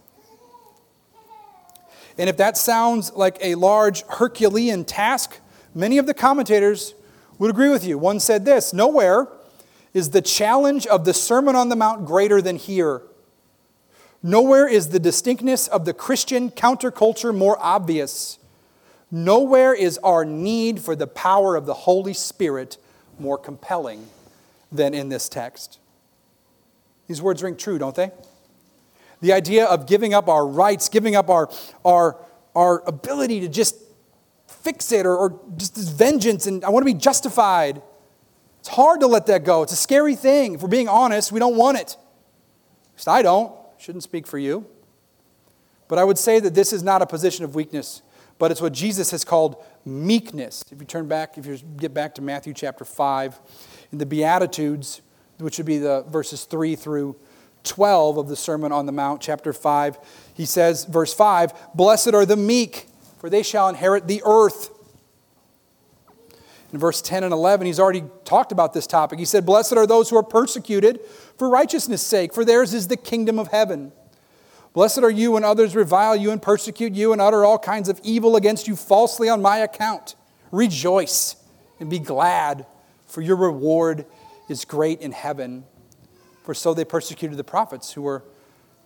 And 2.16 2.30
if 2.30 2.38
that 2.38 2.56
sounds 2.56 3.12
like 3.12 3.36
a 3.42 3.56
large 3.56 4.04
Herculean 4.08 4.86
task, 4.86 5.38
many 5.74 5.98
of 5.98 6.06
the 6.06 6.14
commentators 6.14 6.94
would 7.38 7.50
agree 7.50 7.70
with 7.70 7.84
you. 7.84 7.98
One 7.98 8.20
said 8.20 8.44
this 8.44 8.72
Nowhere 8.72 9.28
is 9.92 10.10
the 10.10 10.22
challenge 10.22 10.86
of 10.86 11.04
the 11.04 11.14
Sermon 11.14 11.56
on 11.56 11.68
the 11.68 11.76
Mount 11.76 12.04
greater 12.04 12.42
than 12.42 12.56
here. 12.56 13.02
Nowhere 14.22 14.66
is 14.66 14.88
the 14.88 14.98
distinctness 14.98 15.68
of 15.68 15.84
the 15.84 15.92
Christian 15.92 16.50
counterculture 16.50 17.36
more 17.36 17.58
obvious. 17.60 18.38
Nowhere 19.10 19.74
is 19.74 19.98
our 19.98 20.24
need 20.24 20.80
for 20.80 20.96
the 20.96 21.06
power 21.06 21.56
of 21.56 21.66
the 21.66 21.74
Holy 21.74 22.14
Spirit 22.14 22.78
more 23.18 23.38
compelling 23.38 24.08
than 24.72 24.94
in 24.94 25.08
this 25.08 25.28
text. 25.28 25.78
These 27.06 27.20
words 27.22 27.42
ring 27.42 27.56
true, 27.56 27.78
don't 27.78 27.94
they? 27.94 28.10
The 29.20 29.32
idea 29.32 29.66
of 29.66 29.86
giving 29.86 30.14
up 30.14 30.28
our 30.28 30.46
rights, 30.46 30.88
giving 30.88 31.14
up 31.14 31.28
our, 31.30 31.50
our, 31.84 32.16
our 32.54 32.82
ability 32.86 33.40
to 33.40 33.48
just 33.48 33.76
fix 34.64 34.90
it 34.92 35.04
or, 35.04 35.16
or 35.16 35.40
just 35.56 35.74
this 35.74 35.88
vengeance 35.88 36.46
and 36.46 36.64
I 36.64 36.70
want 36.70 36.86
to 36.86 36.92
be 36.92 36.98
justified. 36.98 37.82
It's 38.60 38.68
hard 38.68 39.00
to 39.00 39.06
let 39.06 39.26
that 39.26 39.44
go. 39.44 39.62
It's 39.62 39.74
a 39.74 39.76
scary 39.76 40.16
thing. 40.16 40.54
If 40.54 40.62
we're 40.62 40.68
being 40.68 40.88
honest, 40.88 41.30
we 41.30 41.38
don't 41.38 41.56
want 41.56 41.76
it. 41.76 41.96
At 41.98 42.94
least 42.94 43.08
I 43.08 43.22
don't. 43.22 43.52
Shouldn't 43.78 44.02
speak 44.02 44.26
for 44.26 44.38
you. 44.38 44.66
But 45.86 45.98
I 45.98 46.04
would 46.04 46.18
say 46.18 46.40
that 46.40 46.54
this 46.54 46.72
is 46.72 46.82
not 46.82 47.02
a 47.02 47.06
position 47.06 47.44
of 47.44 47.54
weakness, 47.54 48.00
but 48.38 48.50
it's 48.50 48.62
what 48.62 48.72
Jesus 48.72 49.10
has 49.10 49.22
called 49.22 49.62
meekness. 49.84 50.64
If 50.72 50.80
you 50.80 50.86
turn 50.86 51.08
back, 51.08 51.36
if 51.36 51.44
you 51.44 51.58
get 51.76 51.92
back 51.92 52.14
to 52.14 52.22
Matthew 52.22 52.54
chapter 52.54 52.86
5, 52.86 53.40
in 53.92 53.98
the 53.98 54.06
Beatitudes, 54.06 55.02
which 55.38 55.58
would 55.58 55.66
be 55.66 55.78
the 55.78 56.04
verses 56.08 56.44
3 56.44 56.74
through 56.74 57.16
12 57.64 58.16
of 58.16 58.28
the 58.28 58.36
Sermon 58.36 58.72
on 58.72 58.86
the 58.86 58.92
Mount, 58.92 59.20
chapter 59.20 59.52
5, 59.52 59.98
he 60.34 60.46
says, 60.46 60.84
verse 60.86 61.12
5, 61.12 61.74
Blessed 61.74 62.14
are 62.14 62.24
the 62.24 62.36
meek 62.36 62.86
for 63.24 63.30
they 63.30 63.42
shall 63.42 63.70
inherit 63.70 64.06
the 64.06 64.20
earth. 64.26 64.68
In 66.74 66.78
verse 66.78 67.00
10 67.00 67.24
and 67.24 67.32
11, 67.32 67.66
he's 67.66 67.80
already 67.80 68.04
talked 68.26 68.52
about 68.52 68.74
this 68.74 68.86
topic. 68.86 69.18
He 69.18 69.24
said, 69.24 69.46
Blessed 69.46 69.72
are 69.78 69.86
those 69.86 70.10
who 70.10 70.18
are 70.18 70.22
persecuted 70.22 71.00
for 71.38 71.48
righteousness' 71.48 72.02
sake, 72.02 72.34
for 72.34 72.44
theirs 72.44 72.74
is 72.74 72.88
the 72.88 72.98
kingdom 72.98 73.38
of 73.38 73.48
heaven. 73.48 73.92
Blessed 74.74 74.98
are 74.98 75.10
you 75.10 75.32
when 75.32 75.42
others 75.42 75.74
revile 75.74 76.14
you 76.14 76.32
and 76.32 76.42
persecute 76.42 76.92
you 76.92 77.14
and 77.14 77.22
utter 77.22 77.46
all 77.46 77.58
kinds 77.58 77.88
of 77.88 77.98
evil 78.04 78.36
against 78.36 78.68
you 78.68 78.76
falsely 78.76 79.30
on 79.30 79.40
my 79.40 79.56
account. 79.56 80.16
Rejoice 80.50 81.36
and 81.80 81.88
be 81.88 82.00
glad, 82.00 82.66
for 83.06 83.22
your 83.22 83.36
reward 83.36 84.04
is 84.50 84.66
great 84.66 85.00
in 85.00 85.12
heaven. 85.12 85.64
For 86.42 86.52
so 86.52 86.74
they 86.74 86.84
persecuted 86.84 87.38
the 87.38 87.44
prophets 87.44 87.92
who 87.92 88.02
were 88.02 88.22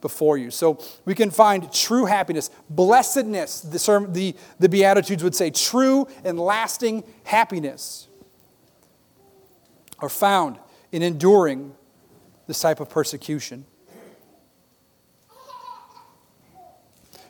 before 0.00 0.38
you. 0.38 0.50
So 0.50 0.82
we 1.04 1.14
can 1.14 1.30
find 1.30 1.72
true 1.72 2.04
happiness, 2.06 2.50
blessedness, 2.70 3.60
the, 3.60 3.78
sermon, 3.78 4.12
the, 4.12 4.34
the 4.58 4.68
Beatitudes 4.68 5.22
would 5.22 5.34
say, 5.34 5.50
true 5.50 6.06
and 6.24 6.38
lasting 6.38 7.04
happiness 7.24 8.08
are 9.98 10.08
found 10.08 10.58
in 10.92 11.02
enduring 11.02 11.74
this 12.46 12.60
type 12.60 12.80
of 12.80 12.88
persecution. 12.88 13.64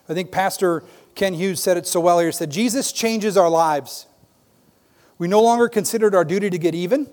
I 0.09 0.15
think 0.15 0.31
Pastor 0.31 0.85
Kent 1.15 1.37
Hughes 1.37 1.63
said 1.63 1.77
it 1.77 1.87
so 1.87 2.01
well 2.01 2.19
here. 2.19 2.29
He 2.29 2.33
said, 2.33 2.51
Jesus 2.51 2.93
changes 2.93 3.37
our 3.37 3.51
lives. 3.51 4.07
We 5.19 5.29
no 5.29 5.43
longer 5.43 5.69
consider 5.69 6.07
it 6.07 6.15
our 6.15 6.25
duty 6.25 6.49
to 6.49 6.59
get 6.59 6.75
even. 6.75 7.11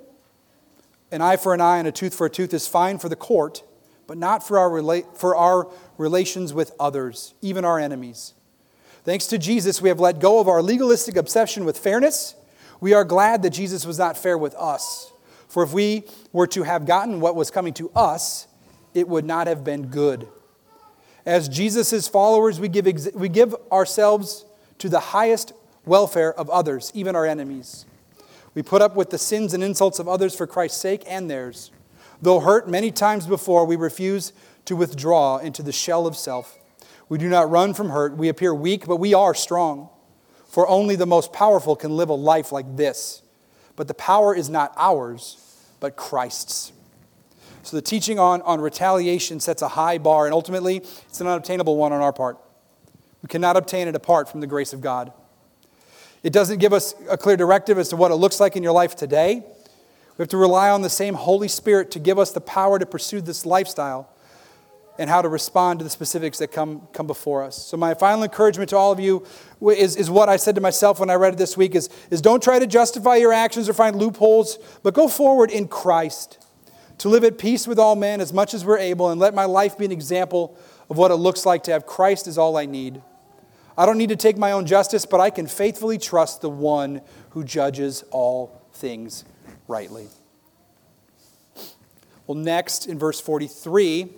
An 1.11 1.21
eye 1.21 1.37
for 1.37 1.53
an 1.53 1.61
eye 1.61 1.77
and 1.77 1.87
a 1.87 1.91
tooth 1.91 2.13
for 2.13 2.25
a 2.25 2.29
tooth 2.29 2.53
is 2.53 2.67
fine 2.67 2.99
for 2.99 3.09
the 3.09 3.15
court, 3.15 3.63
but 4.07 4.17
not 4.17 4.45
for 4.47 4.59
our, 4.59 4.69
rela- 4.69 5.15
for 5.17 5.35
our 5.35 5.67
relations 5.97 6.53
with 6.53 6.71
others, 6.79 7.33
even 7.41 7.65
our 7.65 7.79
enemies. 7.79 8.33
Thanks 9.03 9.27
to 9.27 9.37
Jesus, 9.37 9.81
we 9.81 9.89
have 9.89 9.99
let 9.99 10.19
go 10.19 10.39
of 10.39 10.47
our 10.47 10.61
legalistic 10.61 11.15
obsession 11.15 11.65
with 11.65 11.77
fairness. 11.77 12.35
We 12.81 12.93
are 12.93 13.03
glad 13.03 13.43
that 13.43 13.51
Jesus 13.51 13.85
was 13.85 13.99
not 13.99 14.17
fair 14.17 14.37
with 14.37 14.55
us. 14.55 15.11
For 15.47 15.63
if 15.63 15.73
we 15.73 16.03
were 16.33 16.47
to 16.47 16.63
have 16.63 16.85
gotten 16.85 17.21
what 17.21 17.35
was 17.35 17.51
coming 17.51 17.73
to 17.75 17.89
us, 17.95 18.47
it 18.93 19.07
would 19.07 19.25
not 19.25 19.47
have 19.47 19.63
been 19.63 19.87
good. 19.87 20.27
As 21.25 21.47
Jesus' 21.47 22.07
followers, 22.07 22.59
we 22.59 22.67
give, 22.67 22.87
ex- 22.87 23.09
we 23.13 23.29
give 23.29 23.55
ourselves 23.71 24.45
to 24.79 24.89
the 24.89 24.99
highest 24.99 25.53
welfare 25.85 26.33
of 26.33 26.49
others, 26.49 26.91
even 26.93 27.15
our 27.15 27.25
enemies. 27.25 27.85
We 28.53 28.63
put 28.63 28.81
up 28.81 28.95
with 28.95 29.09
the 29.09 29.17
sins 29.17 29.53
and 29.53 29.63
insults 29.63 29.99
of 29.99 30.07
others 30.07 30.35
for 30.35 30.47
Christ's 30.47 30.79
sake 30.79 31.03
and 31.07 31.29
theirs. 31.29 31.71
Though 32.25 32.39
hurt 32.39 32.67
many 32.67 32.89
times 32.89 33.27
before, 33.27 33.65
we 33.65 33.75
refuse 33.75 34.33
to 34.65 34.75
withdraw 34.75 35.37
into 35.37 35.61
the 35.61 35.71
shell 35.71 36.07
of 36.07 36.17
self. 36.17 36.57
We 37.07 37.19
do 37.19 37.29
not 37.29 37.51
run 37.51 37.75
from 37.75 37.89
hurt. 37.89 38.17
We 38.17 38.29
appear 38.29 38.51
weak, 38.51 38.87
but 38.87 38.95
we 38.95 39.13
are 39.13 39.35
strong. 39.35 39.89
For 40.47 40.67
only 40.67 40.95
the 40.95 41.05
most 41.05 41.31
powerful 41.33 41.75
can 41.75 41.95
live 41.95 42.09
a 42.09 42.15
life 42.15 42.51
like 42.51 42.77
this. 42.77 43.21
But 43.75 43.87
the 43.87 43.93
power 43.93 44.33
is 44.33 44.49
not 44.49 44.73
ours, 44.75 45.37
but 45.79 45.97
Christ's. 45.97 46.73
So 47.61 47.77
the 47.77 47.83
teaching 47.83 48.17
on, 48.17 48.41
on 48.41 48.59
retaliation 48.59 49.39
sets 49.39 49.61
a 49.61 49.67
high 49.67 49.99
bar, 49.99 50.25
and 50.25 50.33
ultimately, 50.33 50.77
it's 50.77 51.21
an 51.21 51.27
unobtainable 51.27 51.77
one 51.77 51.93
on 51.93 52.01
our 52.01 52.11
part. 52.11 52.39
We 53.21 53.27
cannot 53.27 53.55
obtain 53.55 53.87
it 53.87 53.93
apart 53.93 54.29
from 54.29 54.39
the 54.39 54.47
grace 54.47 54.73
of 54.73 54.81
God. 54.81 55.13
It 56.23 56.33
doesn't 56.33 56.57
give 56.57 56.73
us 56.73 56.95
a 57.07 57.17
clear 57.17 57.37
directive 57.37 57.77
as 57.77 57.89
to 57.89 57.95
what 57.95 58.09
it 58.09 58.15
looks 58.15 58.39
like 58.39 58.55
in 58.55 58.63
your 58.63 58.73
life 58.73 58.95
today. 58.95 59.43
We 60.17 60.23
have 60.23 60.29
to 60.29 60.37
rely 60.37 60.69
on 60.69 60.81
the 60.81 60.89
same 60.89 61.13
Holy 61.13 61.49
Spirit 61.49 61.91
to 61.91 61.99
give 61.99 62.17
us 62.17 62.31
the 62.31 62.41
power 62.41 62.79
to 62.79 62.85
pursue 62.85 63.19
this 63.19 63.45
lifestyle 63.45 64.09
and 64.97 65.09
how 65.09 65.21
to 65.21 65.27
respond 65.27 65.79
to 65.79 65.83
the 65.83 65.89
specifics 65.89 66.37
that 66.37 66.53
come, 66.53 66.87
come 66.93 67.05
before 67.05 67.43
us. 67.43 67.57
So, 67.57 67.75
my 67.75 67.93
final 67.93 68.23
encouragement 68.23 68.69
to 68.69 68.77
all 68.77 68.93
of 68.93 68.99
you 69.01 69.25
is, 69.61 69.97
is 69.97 70.09
what 70.09 70.29
I 70.29 70.37
said 70.37 70.55
to 70.55 70.61
myself 70.61 71.01
when 71.01 71.09
I 71.09 71.15
read 71.15 71.33
it 71.33 71.37
this 71.37 71.57
week 71.57 71.75
is, 71.75 71.89
is 72.09 72.21
don't 72.21 72.41
try 72.41 72.59
to 72.59 72.67
justify 72.67 73.17
your 73.17 73.33
actions 73.33 73.67
or 73.67 73.73
find 73.73 73.97
loopholes, 73.97 74.57
but 74.83 74.93
go 74.93 75.09
forward 75.09 75.51
in 75.51 75.67
Christ 75.67 76.37
to 76.99 77.09
live 77.09 77.25
at 77.25 77.37
peace 77.37 77.67
with 77.67 77.77
all 77.77 77.97
men 77.97 78.21
as 78.21 78.31
much 78.31 78.53
as 78.53 78.63
we're 78.63 78.77
able, 78.77 79.09
and 79.09 79.19
let 79.19 79.33
my 79.33 79.43
life 79.43 79.77
be 79.77 79.83
an 79.83 79.91
example 79.91 80.57
of 80.89 80.97
what 80.97 81.11
it 81.11 81.15
looks 81.15 81.45
like 81.45 81.63
to 81.63 81.71
have 81.71 81.85
Christ 81.85 82.25
as 82.25 82.37
all 82.37 82.55
I 82.55 82.65
need. 82.65 83.01
I 83.77 83.85
don't 83.85 83.97
need 83.97 84.09
to 84.09 84.15
take 84.15 84.37
my 84.37 84.53
own 84.53 84.65
justice, 84.65 85.05
but 85.05 85.19
I 85.19 85.29
can 85.29 85.45
faithfully 85.45 85.97
trust 85.97 86.39
the 86.39 86.49
one 86.49 87.01
who 87.31 87.43
judges 87.43 88.05
all 88.11 88.61
things 88.71 89.25
rightly. 89.67 90.07
Well, 92.27 92.35
next 92.35 92.87
in 92.87 92.97
verse 92.97 93.19
43, 93.21 94.09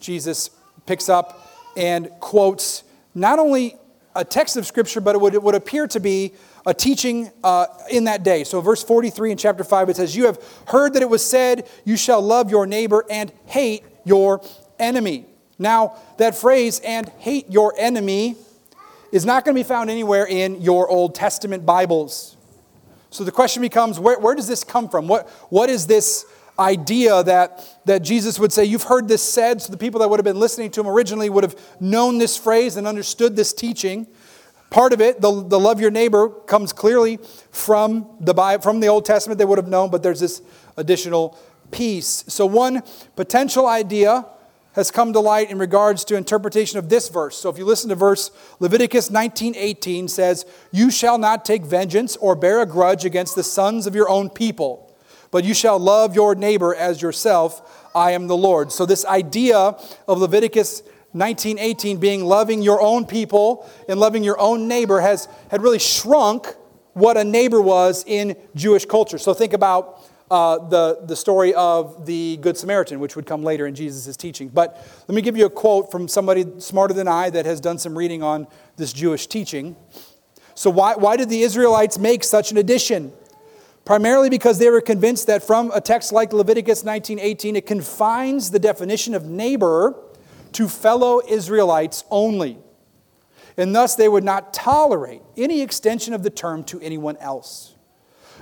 Jesus 0.00 0.50
picks 0.84 1.08
up 1.08 1.50
and 1.76 2.10
quotes 2.20 2.84
not 3.14 3.38
only 3.38 3.76
a 4.14 4.24
text 4.24 4.56
of 4.56 4.66
Scripture, 4.66 5.00
but 5.00 5.14
it 5.14 5.20
would, 5.20 5.34
it 5.34 5.42
would 5.42 5.54
appear 5.54 5.86
to 5.88 6.00
be 6.00 6.32
a 6.64 6.74
teaching 6.74 7.30
uh, 7.44 7.66
in 7.90 8.04
that 8.04 8.22
day. 8.22 8.44
So, 8.44 8.60
verse 8.60 8.82
43 8.82 9.32
in 9.32 9.38
chapter 9.38 9.62
5, 9.62 9.90
it 9.90 9.96
says, 9.96 10.16
You 10.16 10.26
have 10.26 10.42
heard 10.66 10.94
that 10.94 11.02
it 11.02 11.08
was 11.08 11.24
said, 11.24 11.68
You 11.84 11.96
shall 11.96 12.20
love 12.20 12.50
your 12.50 12.66
neighbor 12.66 13.04
and 13.08 13.32
hate 13.46 13.84
your 14.04 14.42
enemy. 14.78 15.26
Now, 15.58 15.96
that 16.18 16.34
phrase, 16.34 16.80
and 16.80 17.08
hate 17.18 17.50
your 17.50 17.74
enemy, 17.78 18.36
is 19.12 19.24
not 19.24 19.44
going 19.44 19.54
to 19.54 19.58
be 19.58 19.66
found 19.66 19.90
anywhere 19.90 20.26
in 20.26 20.60
your 20.60 20.88
Old 20.88 21.14
Testament 21.14 21.64
Bibles. 21.64 22.35
So 23.16 23.24
the 23.24 23.32
question 23.32 23.62
becomes 23.62 23.98
where, 23.98 24.18
where 24.18 24.34
does 24.34 24.46
this 24.46 24.62
come 24.62 24.90
from? 24.90 25.08
What, 25.08 25.26
what 25.48 25.70
is 25.70 25.86
this 25.86 26.26
idea 26.58 27.22
that, 27.22 27.66
that 27.86 28.02
Jesus 28.02 28.38
would 28.38 28.52
say, 28.52 28.66
You've 28.66 28.82
heard 28.82 29.08
this 29.08 29.22
said? 29.22 29.62
So 29.62 29.70
the 29.72 29.78
people 29.78 30.00
that 30.00 30.10
would 30.10 30.18
have 30.18 30.24
been 30.24 30.38
listening 30.38 30.70
to 30.72 30.80
him 30.80 30.86
originally 30.86 31.30
would 31.30 31.42
have 31.42 31.58
known 31.80 32.18
this 32.18 32.36
phrase 32.36 32.76
and 32.76 32.86
understood 32.86 33.34
this 33.34 33.54
teaching. 33.54 34.06
Part 34.68 34.92
of 34.92 35.00
it, 35.00 35.22
the, 35.22 35.30
the 35.30 35.58
love 35.58 35.80
your 35.80 35.90
neighbor, 35.90 36.28
comes 36.28 36.74
clearly 36.74 37.18
from 37.50 38.06
the, 38.20 38.34
Bible, 38.34 38.62
from 38.62 38.80
the 38.80 38.88
Old 38.88 39.06
Testament. 39.06 39.38
They 39.38 39.46
would 39.46 39.58
have 39.58 39.68
known, 39.68 39.90
but 39.90 40.02
there's 40.02 40.20
this 40.20 40.42
additional 40.76 41.38
piece. 41.70 42.22
So, 42.28 42.44
one 42.44 42.82
potential 43.14 43.66
idea 43.66 44.26
has 44.76 44.90
come 44.90 45.12
to 45.14 45.20
light 45.20 45.50
in 45.50 45.58
regards 45.58 46.04
to 46.04 46.16
interpretation 46.16 46.78
of 46.78 46.88
this 46.88 47.08
verse. 47.08 47.36
So 47.36 47.48
if 47.48 47.58
you 47.58 47.64
listen 47.64 47.88
to 47.88 47.96
verse 47.96 48.30
Leviticus 48.60 49.10
19:18 49.10 50.06
says, 50.06 50.44
"You 50.70 50.90
shall 50.90 51.18
not 51.18 51.44
take 51.44 51.64
vengeance 51.64 52.16
or 52.16 52.36
bear 52.36 52.60
a 52.60 52.66
grudge 52.66 53.04
against 53.04 53.34
the 53.34 53.42
sons 53.42 53.86
of 53.86 53.94
your 53.94 54.08
own 54.08 54.30
people, 54.30 54.92
but 55.30 55.44
you 55.44 55.54
shall 55.54 55.78
love 55.78 56.14
your 56.14 56.34
neighbor 56.34 56.74
as 56.74 57.02
yourself. 57.02 57.62
I 57.94 58.12
am 58.12 58.26
the 58.26 58.36
Lord." 58.36 58.70
So 58.70 58.86
this 58.86 59.04
idea 59.06 59.76
of 60.06 60.20
Leviticus 60.20 60.82
19:18 61.14 61.96
being 61.96 62.26
loving 62.26 62.60
your 62.60 62.82
own 62.82 63.06
people 63.06 63.64
and 63.88 63.98
loving 63.98 64.22
your 64.22 64.38
own 64.38 64.68
neighbor 64.68 65.00
has 65.00 65.26
had 65.48 65.62
really 65.62 65.78
shrunk 65.78 66.54
what 66.92 67.16
a 67.16 67.24
neighbor 67.24 67.60
was 67.60 68.04
in 68.06 68.36
Jewish 68.54 68.84
culture. 68.86 69.18
So 69.18 69.34
think 69.34 69.52
about 69.52 70.00
uh, 70.30 70.58
the, 70.68 71.00
the 71.04 71.16
story 71.16 71.54
of 71.54 72.06
the 72.06 72.36
Good 72.38 72.56
Samaritan, 72.56 72.98
which 73.00 73.16
would 73.16 73.26
come 73.26 73.42
later 73.42 73.66
in 73.66 73.74
Jesus' 73.74 74.16
teaching. 74.16 74.48
But 74.48 74.84
let 75.06 75.14
me 75.14 75.22
give 75.22 75.36
you 75.36 75.46
a 75.46 75.50
quote 75.50 75.90
from 75.90 76.08
somebody 76.08 76.44
smarter 76.58 76.94
than 76.94 77.08
I 77.08 77.30
that 77.30 77.46
has 77.46 77.60
done 77.60 77.78
some 77.78 77.96
reading 77.96 78.22
on 78.22 78.46
this 78.76 78.92
Jewish 78.92 79.26
teaching. 79.26 79.76
So, 80.54 80.70
why, 80.70 80.94
why 80.94 81.16
did 81.16 81.28
the 81.28 81.42
Israelites 81.42 81.98
make 81.98 82.24
such 82.24 82.50
an 82.50 82.58
addition? 82.58 83.12
Primarily 83.84 84.28
because 84.28 84.58
they 84.58 84.68
were 84.68 84.80
convinced 84.80 85.28
that 85.28 85.44
from 85.44 85.70
a 85.72 85.80
text 85.80 86.12
like 86.12 86.32
Leviticus 86.32 86.82
19:18, 86.82 87.54
it 87.54 87.66
confines 87.66 88.50
the 88.50 88.58
definition 88.58 89.14
of 89.14 89.26
neighbor 89.26 89.94
to 90.52 90.68
fellow 90.68 91.20
Israelites 91.28 92.02
only. 92.10 92.58
And 93.56 93.76
thus 93.76 93.94
they 93.94 94.08
would 94.08 94.24
not 94.24 94.52
tolerate 94.52 95.22
any 95.36 95.62
extension 95.62 96.14
of 96.14 96.24
the 96.24 96.30
term 96.30 96.64
to 96.64 96.80
anyone 96.80 97.16
else. 97.18 97.75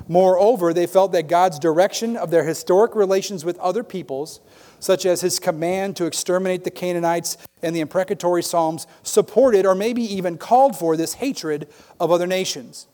Moreover, 0.09 0.73
they 0.73 0.87
felt 0.87 1.13
that 1.13 1.29
God's 1.29 1.59
direction 1.59 2.17
of 2.17 2.31
their 2.31 2.45
historic 2.45 2.95
relations 2.95 3.45
with 3.45 3.59
other 3.59 3.83
peoples, 3.83 4.41
such 4.81 5.07
as 5.07 5.21
his 5.21 5.39
command 5.39 5.97
to 5.97 6.05
exterminate 6.05 6.65
the 6.65 6.71
Canaanites 6.71 7.39
and 7.63 7.75
the 7.75 7.81
imprecatory 7.81 8.43
Psalms, 8.43 8.87
supported 9.03 9.65
or 9.65 9.75
maybe 9.75 10.03
even 10.03 10.37
called 10.37 10.77
for 10.77 10.97
this 10.97 11.15
hatred 11.15 11.69
of 11.99 12.11
other 12.11 12.27
nations. 12.27 12.87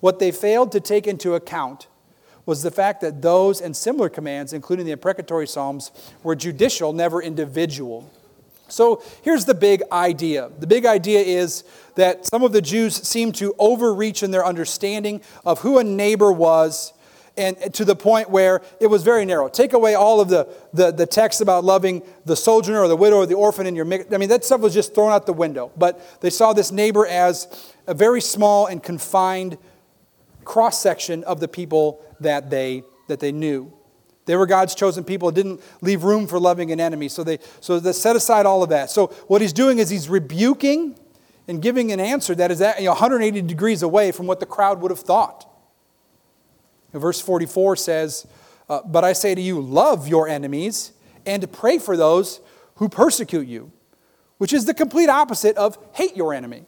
What 0.00 0.18
they 0.18 0.30
failed 0.30 0.70
to 0.72 0.80
take 0.80 1.06
into 1.06 1.34
account 1.34 1.88
was 2.46 2.62
the 2.62 2.70
fact 2.70 3.00
that 3.00 3.22
those 3.22 3.60
and 3.60 3.76
similar 3.76 4.08
commands, 4.08 4.52
including 4.52 4.86
the 4.86 4.92
imprecatory 4.92 5.46
Psalms, 5.46 5.90
were 6.22 6.36
judicial, 6.36 6.92
never 6.92 7.22
individual. 7.22 8.10
So 8.74 9.02
here's 9.22 9.44
the 9.44 9.54
big 9.54 9.82
idea. 9.92 10.50
The 10.58 10.66
big 10.66 10.84
idea 10.84 11.20
is 11.20 11.64
that 11.94 12.26
some 12.26 12.42
of 12.42 12.52
the 12.52 12.60
Jews 12.60 12.96
seem 12.96 13.32
to 13.32 13.54
overreach 13.58 14.22
in 14.22 14.30
their 14.30 14.44
understanding 14.44 15.22
of 15.44 15.60
who 15.60 15.78
a 15.78 15.84
neighbor 15.84 16.32
was 16.32 16.92
and 17.36 17.74
to 17.74 17.84
the 17.84 17.96
point 17.96 18.30
where 18.30 18.62
it 18.80 18.86
was 18.86 19.02
very 19.02 19.24
narrow. 19.24 19.48
Take 19.48 19.72
away 19.72 19.94
all 19.94 20.20
of 20.20 20.28
the, 20.28 20.48
the, 20.72 20.92
the 20.92 21.06
text 21.06 21.40
about 21.40 21.64
loving 21.64 22.02
the 22.24 22.36
sojourner 22.36 22.80
or 22.80 22.88
the 22.88 22.96
widow 22.96 23.16
or 23.16 23.26
the 23.26 23.34
orphan 23.34 23.66
in 23.66 23.74
your 23.74 23.86
I 23.86 24.18
mean, 24.18 24.28
that 24.28 24.44
stuff 24.44 24.60
was 24.60 24.74
just 24.74 24.94
thrown 24.94 25.12
out 25.12 25.26
the 25.26 25.32
window. 25.32 25.72
But 25.76 26.20
they 26.20 26.30
saw 26.30 26.52
this 26.52 26.70
neighbor 26.70 27.06
as 27.06 27.72
a 27.86 27.94
very 27.94 28.20
small 28.20 28.66
and 28.66 28.82
confined 28.82 29.58
cross 30.44 30.80
section 30.80 31.24
of 31.24 31.40
the 31.40 31.48
people 31.48 32.04
that 32.20 32.50
they, 32.50 32.84
that 33.08 33.20
they 33.20 33.32
knew. 33.32 33.72
They 34.26 34.36
were 34.36 34.46
God's 34.46 34.74
chosen 34.74 35.04
people. 35.04 35.28
It 35.28 35.34
didn't 35.34 35.60
leave 35.80 36.04
room 36.04 36.26
for 36.26 36.40
loving 36.40 36.72
an 36.72 36.80
enemy. 36.80 37.08
So 37.08 37.24
they, 37.24 37.38
so 37.60 37.78
they 37.78 37.92
set 37.92 38.16
aside 38.16 38.46
all 38.46 38.62
of 38.62 38.70
that. 38.70 38.90
So 38.90 39.08
what 39.28 39.42
he's 39.42 39.52
doing 39.52 39.78
is 39.78 39.90
he's 39.90 40.08
rebuking 40.08 40.98
and 41.46 41.60
giving 41.60 41.92
an 41.92 42.00
answer 42.00 42.34
that 42.34 42.50
is 42.50 42.60
at, 42.62 42.78
you 42.78 42.86
know, 42.86 42.92
180 42.92 43.42
degrees 43.42 43.82
away 43.82 44.12
from 44.12 44.26
what 44.26 44.40
the 44.40 44.46
crowd 44.46 44.80
would 44.80 44.90
have 44.90 45.00
thought. 45.00 45.50
Verse 46.92 47.20
44 47.20 47.76
says, 47.76 48.26
uh, 48.68 48.80
But 48.86 49.04
I 49.04 49.12
say 49.12 49.34
to 49.34 49.40
you, 49.40 49.60
love 49.60 50.08
your 50.08 50.28
enemies 50.28 50.92
and 51.26 51.50
pray 51.52 51.78
for 51.78 51.96
those 51.96 52.40
who 52.76 52.88
persecute 52.88 53.46
you, 53.46 53.72
which 54.38 54.52
is 54.52 54.64
the 54.64 54.74
complete 54.74 55.08
opposite 55.08 55.56
of 55.56 55.76
hate 55.92 56.16
your 56.16 56.32
enemy. 56.32 56.64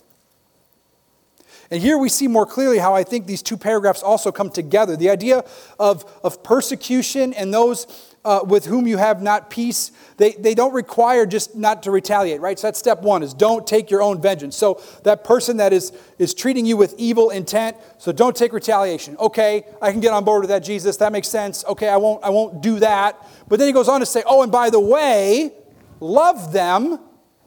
And 1.71 1.83
here 1.83 1.99
we 1.99 2.09
see 2.09 2.29
more 2.29 2.47
clearly 2.47 2.79
how 2.79 2.95
I 2.95 3.03
think 3.03 3.27
these 3.27 3.43
two 3.43 3.57
paragraphs 3.57 4.03
also 4.03 4.31
come 4.31 4.51
together. 4.51 4.97
The 4.97 5.11
idea 5.11 5.45
of, 5.79 6.05
of 6.23 6.43
persecution 6.43 7.35
and 7.35 7.53
those 7.53 7.87
uh, 8.27 8.41
with 8.45 8.67
whom 8.67 8.89
you 8.89 8.97
have 8.97 9.23
not 9.23 9.51
peace, 9.51 9.93
they, 10.17 10.33
they 10.33 10.53
don't 10.53 10.75
require 10.75 11.27
just 11.27 11.55
not 11.55 11.85
to 11.85 11.93
retaliate, 11.93 12.41
right? 12.41 12.59
So 12.59 12.67
that's 12.67 12.79
step 12.79 13.01
one 13.03 13.23
is 13.23 13.33
don't 13.33 13.65
take 13.65 13.89
your 13.89 14.03
own 14.03 14.21
vengeance. 14.21 14.57
So 14.57 14.83
that 15.05 15.23
person 15.23 15.59
that 15.59 15.73
is, 15.73 15.93
is 16.19 16.35
treating 16.35 16.67
you 16.67 16.77
with 16.77 16.97
evil 16.99 17.31
intent, 17.31 17.77
so 17.99 18.11
don't 18.11 18.35
take 18.35 18.53
retaliation. 18.53 19.17
Okay, 19.19 19.65
I 19.81 19.93
can 19.93 20.01
get 20.01 20.13
on 20.13 20.25
board 20.25 20.41
with 20.41 20.51
that, 20.51 20.65
Jesus. 20.65 20.97
That 20.97 21.13
makes 21.13 21.29
sense. 21.29 21.65
Okay, 21.67 21.89
I 21.89 21.99
won't, 21.99 22.25
I 22.25 22.31
won't 22.31 22.61
do 22.63 22.81
that. 22.81 23.25
But 23.47 23.61
then 23.61 23.69
he 23.69 23.73
goes 23.73 23.89
on 23.89 24.01
to 24.01 24.07
say, 24.07 24.25
oh, 24.27 24.43
and 24.43 24.51
by 24.51 24.71
the 24.71 24.81
way, 24.81 25.53
love 26.01 26.53
them 26.53 26.99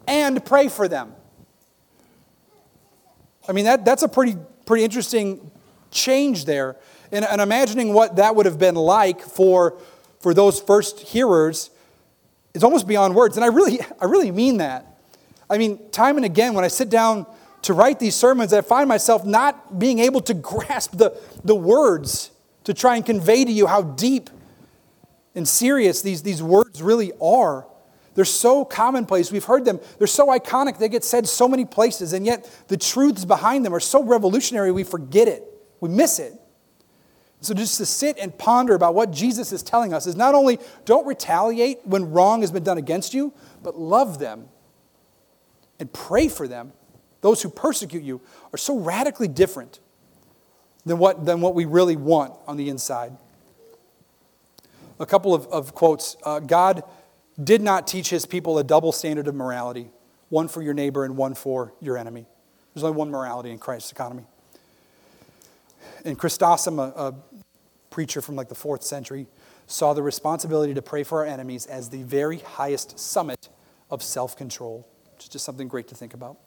and 0.08 0.44
pray 0.46 0.70
for 0.70 0.88
them. 0.88 1.14
I 3.50 3.52
mean, 3.52 3.66
that, 3.66 3.84
that's 3.84 4.04
a 4.04 4.08
pretty, 4.08 4.38
pretty 4.68 4.84
interesting 4.84 5.50
change 5.90 6.46
there. 6.46 6.76
And, 7.12 7.26
and 7.26 7.42
imagining 7.42 7.94
what 7.94 8.18
that 8.18 8.36
would 8.36 8.46
have 8.46 8.60
been 8.60 8.76
like 8.76 9.22
for, 9.22 9.80
for 10.20 10.36
those 10.36 10.62
first 10.62 11.00
hearers 11.00 11.72
is 12.54 12.64
almost 12.64 12.88
beyond 12.88 13.16
words. 13.16 13.38
And 13.38 13.44
I 13.44 13.48
really, 13.48 13.80
I 14.00 14.06
really 14.06 14.30
mean 14.30 14.58
that. 14.58 14.86
I 15.50 15.58
mean, 15.58 15.90
time 15.90 16.18
and 16.18 16.26
again, 16.26 16.54
when 16.54 16.64
I 16.64 16.68
sit 16.68 16.92
down 16.92 17.26
to 17.64 17.74
write 17.74 18.00
these 18.00 18.16
sermons, 18.16 18.54
I 18.54 18.62
find 18.62 18.88
myself 18.88 19.26
not 19.26 19.80
being 19.80 19.98
able 19.98 20.22
to 20.22 20.34
grasp 20.36 20.96
the, 20.96 21.20
the 21.44 21.56
words 21.56 22.30
to 22.66 22.74
try 22.76 22.98
and 22.98 23.06
convey 23.06 23.46
to 23.46 23.52
you 23.52 23.66
how 23.66 23.82
deep 23.82 24.30
and 25.34 25.48
serious 25.48 26.04
these, 26.04 26.22
these 26.22 26.44
words 26.44 26.84
really 26.84 27.14
are. 27.20 27.66
They're 28.15 28.26
so 28.26 28.65
commonplace. 28.65 29.32
We've 29.32 29.43
heard 29.43 29.65
them. 29.65 29.80
They're 29.98 30.08
so 30.08 30.28
iconic. 30.28 30.78
They 30.78 30.89
get 30.89 31.04
said 31.04 31.28
so 31.28 31.48
many 31.48 31.65
places, 31.65 32.13
and 32.13 32.26
yet 32.26 32.50
the 32.67 32.78
truths 32.78 33.26
behind 33.26 33.65
them 33.65 33.74
are 33.74 33.80
so 33.80 34.04
revolutionary 34.04 34.72
we 34.72 34.84
forget 34.84 35.28
it. 35.28 35.43
We 35.80 35.89
miss 35.89 36.19
it. 36.19 36.34
So 37.41 37.54
just 37.54 37.78
to 37.78 37.86
sit 37.86 38.17
and 38.17 38.38
ponder 38.38 38.76
about 38.76 38.95
what 38.95 39.12
Jesus 39.12 39.54
is 39.54 39.63
telling 39.63 39.93
us 39.93 40.06
is 40.06 40.15
not 40.15 40.36
only 40.36 40.60
don't 40.84 41.08
retaliate 41.08 41.80
when 41.86 42.12
wrong 42.12 42.41
has 42.41 42.52
been 42.52 42.63
done 42.63 42.78
against 42.78 43.13
you, 43.13 43.34
but 43.63 43.80
love 43.80 44.19
them 44.19 44.50
and 45.80 45.91
pray 45.93 46.28
for 46.28 46.48
them. 46.48 46.74
Those 47.22 47.41
who 47.41 47.50
persecute 47.50 48.04
you 48.04 48.22
are 48.54 48.58
so 48.58 48.78
radically 48.78 49.28
different 49.28 49.80
than 50.86 50.98
what, 50.98 51.26
than 51.26 51.39
what 51.39 51.56
we 51.56 51.65
really 51.65 51.95
want 51.95 52.34
on 52.48 52.58
the 52.58 52.69
inside. 52.69 53.15
A 55.00 55.06
couple 55.06 55.34
of, 55.34 55.48
of 55.48 55.74
quotes. 55.74 56.17
Uh, 56.24 56.39
God 56.39 56.84
did 57.43 57.62
not 57.62 57.88
teach 57.88 58.10
his 58.10 58.25
people 58.25 58.58
a 58.58 58.63
double 58.63 58.91
standard 58.91 59.28
of 59.28 59.36
morality, 59.36 59.89
one 60.30 60.47
for 60.47 60.62
your 60.62 60.73
neighbor 60.73 61.06
and 61.06 61.15
one 61.15 61.34
for 61.34 61.73
your 61.80 61.97
enemy. 61.97 62.25
There's 62.73 62.84
only 62.84 62.97
one 62.97 63.10
morality 63.10 63.52
in 63.52 63.58
Christ's 63.58 63.91
economy. 63.91 64.23
And 66.06 66.17
Chrysostom, 66.17 66.80
a, 66.80 66.93
a 66.95 67.15
preacher 67.89 68.21
from 68.21 68.36
like 68.36 68.49
the 68.49 68.56
fourth 68.56 68.84
century, 68.84 69.28
saw 69.67 69.93
the 69.93 70.04
responsibility 70.04 70.73
to 70.73 70.82
pray 70.82 71.04
for 71.04 71.19
our 71.19 71.25
enemies 71.25 71.65
as 71.65 71.89
the 71.89 72.04
very 72.04 72.39
highest 72.39 72.99
summit 72.99 73.49
of 73.89 74.04
self 74.04 74.36
control, 74.36 74.88
which 75.13 75.23
is 75.23 75.30
just 75.30 75.45
something 75.45 75.67
great 75.67 75.88
to 75.89 75.95
think 75.95 76.13
about. 76.13 76.38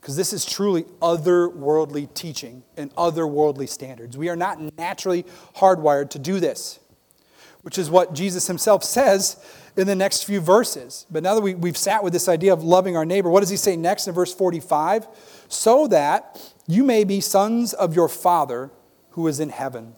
Because 0.00 0.16
this 0.16 0.32
is 0.32 0.44
truly 0.44 0.84
otherworldly 1.02 2.12
teaching 2.14 2.62
and 2.76 2.94
otherworldly 2.94 3.68
standards. 3.68 4.16
We 4.16 4.28
are 4.28 4.36
not 4.36 4.60
naturally 4.78 5.24
hardwired 5.56 6.10
to 6.10 6.18
do 6.18 6.38
this, 6.38 6.78
which 7.66 7.78
is 7.78 7.90
what 7.90 8.14
Jesus 8.14 8.46
himself 8.46 8.84
says 8.84 9.44
in 9.76 9.88
the 9.88 9.96
next 9.96 10.22
few 10.22 10.40
verses. 10.40 11.04
But 11.10 11.24
now 11.24 11.34
that 11.34 11.40
we, 11.40 11.56
we've 11.56 11.76
sat 11.76 12.04
with 12.04 12.12
this 12.12 12.28
idea 12.28 12.52
of 12.52 12.62
loving 12.62 12.96
our 12.96 13.04
neighbor, 13.04 13.28
what 13.28 13.40
does 13.40 13.50
he 13.50 13.56
say 13.56 13.74
next 13.74 14.06
in 14.06 14.14
verse 14.14 14.32
45? 14.32 15.08
So 15.48 15.88
that 15.88 16.54
you 16.68 16.84
may 16.84 17.02
be 17.02 17.20
sons 17.20 17.74
of 17.74 17.96
your 17.96 18.08
Father 18.08 18.70
who 19.10 19.26
is 19.26 19.40
in 19.40 19.48
heaven. 19.48 19.96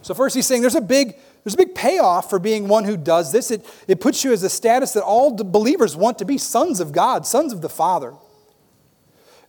So, 0.00 0.14
first, 0.14 0.34
he's 0.34 0.46
saying 0.46 0.62
there's 0.62 0.74
a 0.74 0.80
big 0.80 1.16
there's 1.44 1.52
a 1.52 1.58
big 1.58 1.74
payoff 1.74 2.30
for 2.30 2.38
being 2.38 2.66
one 2.66 2.84
who 2.84 2.96
does 2.96 3.30
this. 3.30 3.50
It, 3.50 3.66
it 3.86 4.00
puts 4.00 4.24
you 4.24 4.32
as 4.32 4.42
a 4.42 4.48
status 4.48 4.92
that 4.92 5.04
all 5.04 5.34
believers 5.34 5.94
want 5.96 6.16
to 6.20 6.24
be 6.24 6.38
sons 6.38 6.80
of 6.80 6.92
God, 6.92 7.26
sons 7.26 7.52
of 7.52 7.60
the 7.60 7.68
Father. 7.68 8.14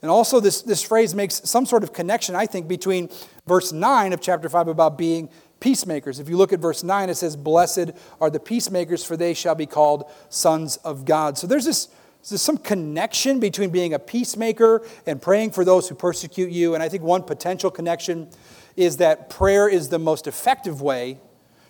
And 0.02 0.12
also, 0.12 0.42
this, 0.42 0.62
this 0.64 0.82
phrase 0.82 1.16
makes 1.16 1.48
some 1.50 1.66
sort 1.66 1.84
of 1.84 1.94
connection, 1.94 2.36
I 2.36 2.46
think, 2.46 2.68
between 2.68 3.10
verse 3.48 3.72
9 3.72 4.12
of 4.12 4.20
chapter 4.20 4.50
5 4.50 4.68
about 4.68 4.98
being 4.98 5.30
peacemakers. 5.62 6.20
If 6.20 6.28
you 6.28 6.36
look 6.36 6.52
at 6.52 6.60
verse 6.60 6.84
9, 6.84 7.10
it 7.10 7.16
says, 7.16 7.38
Blessed 7.38 7.92
are 8.20 8.30
the 8.30 8.40
peacemakers, 8.40 9.06
for 9.06 9.16
they 9.16 9.34
shall 9.34 9.56
be 9.56 9.66
called 9.66 10.12
sons 10.28 10.76
of 10.78 11.06
God. 11.06 11.38
So 11.38 11.48
there's 11.48 11.66
this 11.66 11.88
there's 12.30 12.42
some 12.42 12.58
connection 12.58 13.40
between 13.40 13.72
being 13.72 13.94
a 13.94 14.00
peacemaker 14.00 14.86
and 15.08 15.20
praying 15.20 15.52
for 15.52 15.66
those 15.66 15.90
who 15.90 15.96
persecute 15.96 16.52
you. 16.52 16.76
And 16.76 16.84
I 16.84 16.90
think 16.90 17.02
one 17.02 17.24
potential 17.24 17.72
connection 17.72 18.30
is 18.76 18.98
that 18.98 19.30
prayer 19.30 19.68
is 19.68 19.90
the 19.90 19.98
most 19.98 20.28
effective 20.28 20.82
way 20.82 21.20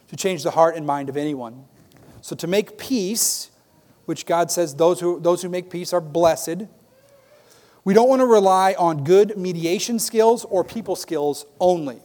to 0.10 0.16
change 0.18 0.44
the 0.44 0.52
heart 0.52 0.76
and 0.76 0.86
mind 0.86 1.08
of 1.08 1.16
anyone. 1.16 1.64
So 2.22 2.36
to 2.36 2.48
make 2.48 2.78
peace, 2.78 3.50
which 4.06 4.26
God 4.26 4.52
says 4.52 4.76
those 4.76 5.00
who, 5.00 5.22
those 5.22 5.42
who 5.42 5.48
make 5.48 5.70
peace 5.70 5.94
are 5.94 6.02
blessed, 6.02 6.66
we 7.86 7.94
don't 7.94 8.10
want 8.10 8.20
to 8.20 8.26
rely 8.26 8.76
on 8.78 9.06
good 9.06 9.38
mediation 9.38 10.00
skills 10.00 10.44
or 10.46 10.66
people 10.66 10.98
skills 10.98 11.46
only. 11.62 12.02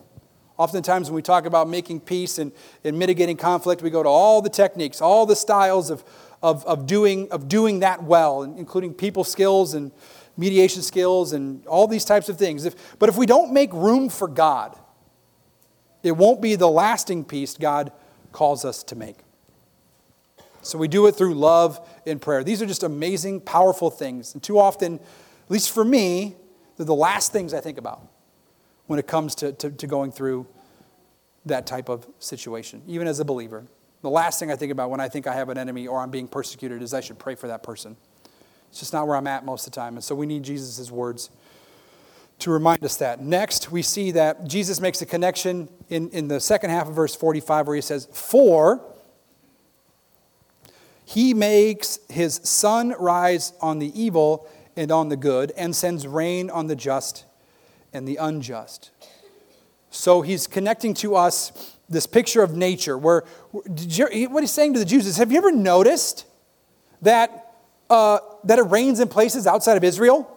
Oftentimes, 0.58 1.10
when 1.10 1.16
we 1.16 1.22
talk 1.22 1.44
about 1.44 1.68
making 1.68 2.00
peace 2.00 2.38
and, 2.38 2.50
and 2.82 2.98
mitigating 2.98 3.36
conflict, 3.36 3.82
we 3.82 3.90
go 3.90 4.02
to 4.02 4.08
all 4.08 4.40
the 4.40 4.48
techniques, 4.48 5.00
all 5.02 5.26
the 5.26 5.36
styles 5.36 5.90
of, 5.90 6.02
of, 6.42 6.64
of, 6.64 6.86
doing, 6.86 7.30
of 7.30 7.46
doing 7.46 7.80
that 7.80 8.02
well, 8.02 8.42
including 8.42 8.94
people 8.94 9.22
skills 9.22 9.74
and 9.74 9.92
mediation 10.36 10.80
skills 10.80 11.32
and 11.32 11.66
all 11.66 11.86
these 11.86 12.04
types 12.04 12.28
of 12.28 12.38
things. 12.38 12.64
If, 12.64 12.98
but 12.98 13.08
if 13.08 13.16
we 13.16 13.26
don't 13.26 13.52
make 13.52 13.72
room 13.72 14.08
for 14.08 14.28
God, 14.28 14.78
it 16.02 16.12
won't 16.12 16.40
be 16.40 16.54
the 16.54 16.68
lasting 16.68 17.24
peace 17.24 17.56
God 17.56 17.92
calls 18.32 18.64
us 18.64 18.82
to 18.84 18.96
make. 18.96 19.16
So 20.62 20.78
we 20.78 20.88
do 20.88 21.06
it 21.06 21.12
through 21.12 21.34
love 21.34 21.86
and 22.06 22.20
prayer. 22.20 22.42
These 22.42 22.62
are 22.62 22.66
just 22.66 22.82
amazing, 22.82 23.42
powerful 23.42 23.90
things. 23.90 24.34
And 24.34 24.42
too 24.42 24.58
often, 24.58 24.94
at 24.94 25.50
least 25.50 25.70
for 25.70 25.84
me, 25.84 26.34
they're 26.76 26.86
the 26.86 26.94
last 26.94 27.30
things 27.30 27.52
I 27.52 27.60
think 27.60 27.78
about 27.78 28.08
when 28.86 28.98
it 28.98 29.06
comes 29.06 29.34
to, 29.36 29.52
to, 29.52 29.70
to 29.70 29.86
going 29.86 30.12
through 30.12 30.46
that 31.44 31.66
type 31.66 31.88
of 31.88 32.06
situation, 32.18 32.82
even 32.86 33.06
as 33.06 33.20
a 33.20 33.24
believer. 33.24 33.64
The 34.02 34.10
last 34.10 34.38
thing 34.38 34.50
I 34.50 34.56
think 34.56 34.72
about 34.72 34.90
when 34.90 35.00
I 35.00 35.08
think 35.08 35.26
I 35.26 35.34
have 35.34 35.48
an 35.48 35.58
enemy 35.58 35.86
or 35.86 36.00
I'm 36.00 36.10
being 36.10 36.28
persecuted 36.28 36.82
is 36.82 36.94
I 36.94 37.00
should 37.00 37.18
pray 37.18 37.34
for 37.34 37.48
that 37.48 37.62
person. 37.62 37.96
It's 38.68 38.80
just 38.80 38.92
not 38.92 39.06
where 39.06 39.16
I'm 39.16 39.26
at 39.26 39.44
most 39.44 39.66
of 39.66 39.72
the 39.72 39.76
time. 39.76 39.94
And 39.94 40.04
so 40.04 40.14
we 40.14 40.26
need 40.26 40.42
Jesus' 40.42 40.90
words 40.90 41.30
to 42.40 42.50
remind 42.50 42.84
us 42.84 42.96
that. 42.96 43.22
Next, 43.22 43.70
we 43.72 43.82
see 43.82 44.10
that 44.12 44.46
Jesus 44.46 44.80
makes 44.80 45.00
a 45.00 45.06
connection 45.06 45.68
in, 45.88 46.10
in 46.10 46.28
the 46.28 46.40
second 46.40 46.70
half 46.70 46.88
of 46.88 46.94
verse 46.94 47.14
45 47.14 47.66
where 47.66 47.76
he 47.76 47.82
says, 47.82 48.08
For 48.12 48.80
he 51.04 51.32
makes 51.32 51.98
his 52.08 52.40
sun 52.42 52.94
rise 52.98 53.52
on 53.60 53.78
the 53.78 53.98
evil 53.98 54.48
and 54.76 54.92
on 54.92 55.08
the 55.08 55.16
good, 55.16 55.52
and 55.56 55.74
sends 55.74 56.06
rain 56.06 56.50
on 56.50 56.66
the 56.66 56.76
just 56.76 57.24
and 57.96 58.06
the 58.06 58.16
unjust. 58.16 58.90
So 59.90 60.20
he's 60.20 60.46
connecting 60.46 60.94
to 60.94 61.16
us 61.16 61.76
this 61.88 62.06
picture 62.06 62.42
of 62.42 62.54
nature 62.54 62.98
where 62.98 63.24
you, 63.88 64.28
what 64.28 64.42
he's 64.42 64.50
saying 64.50 64.74
to 64.74 64.78
the 64.78 64.84
Jews 64.84 65.06
is 65.06 65.16
have 65.16 65.32
you 65.32 65.38
ever 65.38 65.52
noticed 65.52 66.26
that, 67.02 67.54
uh, 67.88 68.18
that 68.44 68.58
it 68.58 68.62
rains 68.62 69.00
in 69.00 69.08
places 69.08 69.46
outside 69.46 69.76
of 69.76 69.84
Israel? 69.84 70.32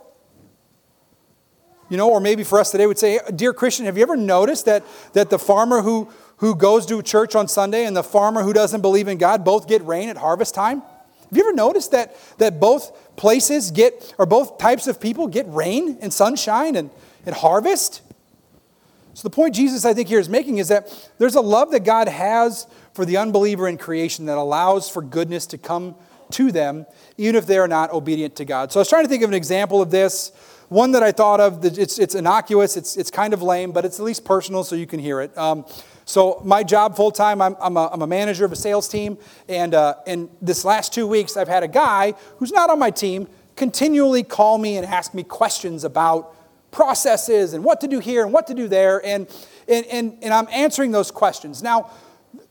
You 1.89 1.97
know, 1.97 2.09
or 2.09 2.19
maybe 2.19 2.43
for 2.43 2.59
us 2.59 2.71
today 2.71 2.85
would 2.85 2.99
say, 2.99 3.19
Dear 3.35 3.51
Christian, 3.51 3.85
have 3.85 3.97
you 3.97 4.03
ever 4.03 4.15
noticed 4.15 4.65
that, 4.65 4.83
that 5.13 5.29
the 5.29 5.39
farmer 5.39 5.81
who, 5.81 6.09
who 6.37 6.55
goes 6.55 6.85
to 6.85 7.01
church 7.01 7.35
on 7.35 7.47
Sunday 7.47 7.85
and 7.85 7.97
the 7.97 8.03
farmer 8.03 8.43
who 8.43 8.53
doesn't 8.53 8.81
believe 8.81 9.07
in 9.07 9.17
God 9.17 9.43
both 9.43 9.67
get 9.67 9.83
rain 9.85 10.07
at 10.07 10.17
harvest 10.17 10.53
time? 10.53 10.81
Have 10.81 11.37
you 11.37 11.43
ever 11.43 11.53
noticed 11.53 11.91
that, 11.91 12.15
that 12.37 12.59
both 12.59 13.15
places 13.15 13.71
get, 13.71 14.13
or 14.17 14.25
both 14.25 14.59
types 14.59 14.87
of 14.87 15.01
people 15.01 15.27
get 15.27 15.45
rain 15.49 15.97
and 16.01 16.13
sunshine 16.13 16.75
and, 16.75 16.91
and 17.25 17.35
harvest? 17.35 18.01
So, 19.13 19.27
the 19.27 19.35
point 19.35 19.55
Jesus, 19.55 19.85
I 19.85 19.93
think, 19.93 20.07
here 20.07 20.19
is 20.19 20.29
making 20.29 20.59
is 20.59 20.69
that 20.69 21.11
there's 21.17 21.35
a 21.35 21.41
love 21.41 21.71
that 21.71 21.83
God 21.83 22.07
has 22.07 22.67
for 22.93 23.05
the 23.05 23.17
unbeliever 23.17 23.67
in 23.67 23.77
creation 23.77 24.27
that 24.27 24.37
allows 24.37 24.89
for 24.89 25.01
goodness 25.01 25.45
to 25.47 25.57
come 25.57 25.95
to 26.31 26.51
them, 26.51 26.85
even 27.17 27.35
if 27.35 27.45
they 27.45 27.57
are 27.57 27.67
not 27.67 27.91
obedient 27.91 28.35
to 28.37 28.45
God. 28.45 28.71
So, 28.71 28.79
I 28.79 28.81
was 28.81 28.89
trying 28.89 29.03
to 29.03 29.09
think 29.09 29.23
of 29.23 29.29
an 29.29 29.35
example 29.35 29.81
of 29.81 29.91
this. 29.91 30.31
One 30.69 30.91
that 30.91 31.01
I 31.01 31.11
thought 31.11 31.39
of, 31.39 31.65
it's, 31.65 31.97
it's 31.97 32.13
innocuous, 32.13 32.77
it's, 32.77 32.95
it's 32.95 33.09
kind 33.09 33.33
of 33.33 33.41
lame, 33.41 33.71
but 33.71 33.85
it's 33.85 33.99
at 33.99 34.05
least 34.05 34.23
personal 34.23 34.63
so 34.63 34.75
you 34.75 34.85
can 34.85 34.99
hear 34.99 35.19
it. 35.19 35.35
Um, 35.35 35.65
so, 36.05 36.41
my 36.45 36.63
job 36.63 36.95
full 36.95 37.11
time, 37.11 37.41
I'm, 37.41 37.55
I'm, 37.59 37.75
I'm, 37.75 38.01
a 38.01 38.07
manager 38.07 38.45
of 38.45 38.51
a 38.51 38.55
sales 38.55 38.87
team. 38.87 39.17
And, 39.47 39.73
uh, 39.73 39.95
and 40.07 40.29
this 40.41 40.63
last 40.63 40.93
two 40.93 41.07
weeks, 41.07 41.35
I've 41.37 41.47
had 41.47 41.63
a 41.63 41.67
guy 41.67 42.13
who's 42.37 42.51
not 42.51 42.69
on 42.69 42.79
my 42.79 42.91
team 42.91 43.27
continually 43.59 44.23
call 44.23 44.57
me 44.57 44.77
and 44.77 44.85
ask 44.85 45.13
me 45.13 45.21
questions 45.21 45.83
about 45.83 46.33
processes 46.71 47.53
and 47.53 47.63
what 47.63 47.81
to 47.81 47.87
do 47.87 47.99
here 47.99 48.23
and 48.23 48.33
what 48.33 48.47
to 48.47 48.53
do 48.53 48.67
there. 48.67 49.03
And, 49.05 49.27
and, 49.67 49.85
and, 49.87 50.17
and 50.21 50.33
I'm 50.33 50.47
answering 50.51 50.91
those 50.91 51.11
questions. 51.11 51.63
Now, 51.63 51.91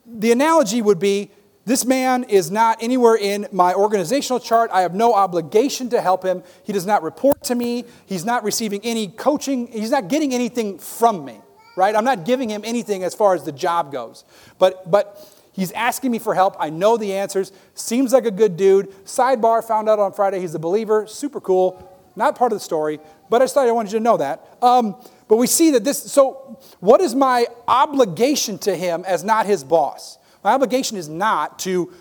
the 0.05 0.31
analogy 0.31 0.81
would 0.81 0.99
be 0.99 1.31
this 1.65 1.85
man 1.85 2.23
is 2.23 2.49
not 2.49 2.81
anywhere 2.81 3.15
in 3.15 3.47
my 3.51 3.75
organizational 3.75 4.39
chart. 4.39 4.71
I 4.73 4.81
have 4.81 4.95
no 4.95 5.13
obligation 5.13 5.89
to 5.91 6.01
help 6.01 6.23
him. 6.23 6.41
He 6.63 6.73
does 6.73 6.87
not 6.87 7.03
report 7.03 7.43
to 7.43 7.53
me. 7.53 7.85
He's 8.07 8.25
not 8.25 8.43
receiving 8.43 8.81
any 8.83 9.07
coaching. 9.07 9.67
He's 9.67 9.91
not 9.91 10.07
getting 10.07 10.33
anything 10.33 10.79
from 10.79 11.23
me, 11.25 11.39
right? 11.75 11.95
I'm 11.95 12.03
not 12.03 12.25
giving 12.25 12.49
him 12.49 12.63
anything 12.65 13.03
as 13.03 13.13
far 13.13 13.35
as 13.35 13.43
the 13.43 13.51
job 13.51 13.91
goes. 13.91 14.25
But, 14.57 14.89
but 14.89 15.23
he's 15.51 15.71
asking 15.73 16.09
me 16.09 16.17
for 16.17 16.33
help. 16.33 16.55
I 16.59 16.71
know 16.71 16.97
the 16.97 17.13
answers. 17.13 17.51
Seems 17.75 18.13
like 18.13 18.25
a 18.25 18.31
good 18.31 18.57
dude. 18.57 18.89
Sidebar, 19.05 19.63
found 19.63 19.87
out 19.89 19.99
on 19.99 20.11
Friday 20.11 20.39
he's 20.39 20.55
a 20.55 20.59
believer. 20.59 21.05
Super 21.05 21.39
cool. 21.39 21.87
Not 22.15 22.35
part 22.35 22.51
of 22.51 22.57
the 22.57 22.63
story, 22.63 22.99
but 23.29 23.41
I 23.41 23.45
just 23.45 23.53
thought 23.53 23.67
I 23.67 23.71
wanted 23.71 23.91
you 23.91 23.99
to 23.99 24.03
know 24.03 24.17
that. 24.17 24.57
Um, 24.61 24.95
but 25.27 25.37
we 25.37 25.47
see 25.47 25.71
that 25.71 25.83
this, 25.83 26.11
so 26.11 26.59
what 26.79 27.01
is 27.01 27.13
my 27.13 27.45
obligation 27.67 28.57
to 28.59 28.75
him 28.75 29.03
as 29.07 29.23
not 29.23 29.45
his 29.45 29.63
boss? 29.63 30.17
My 30.43 30.53
obligation 30.53 30.97
is 30.97 31.07
not 31.07 31.59
to 31.59 31.93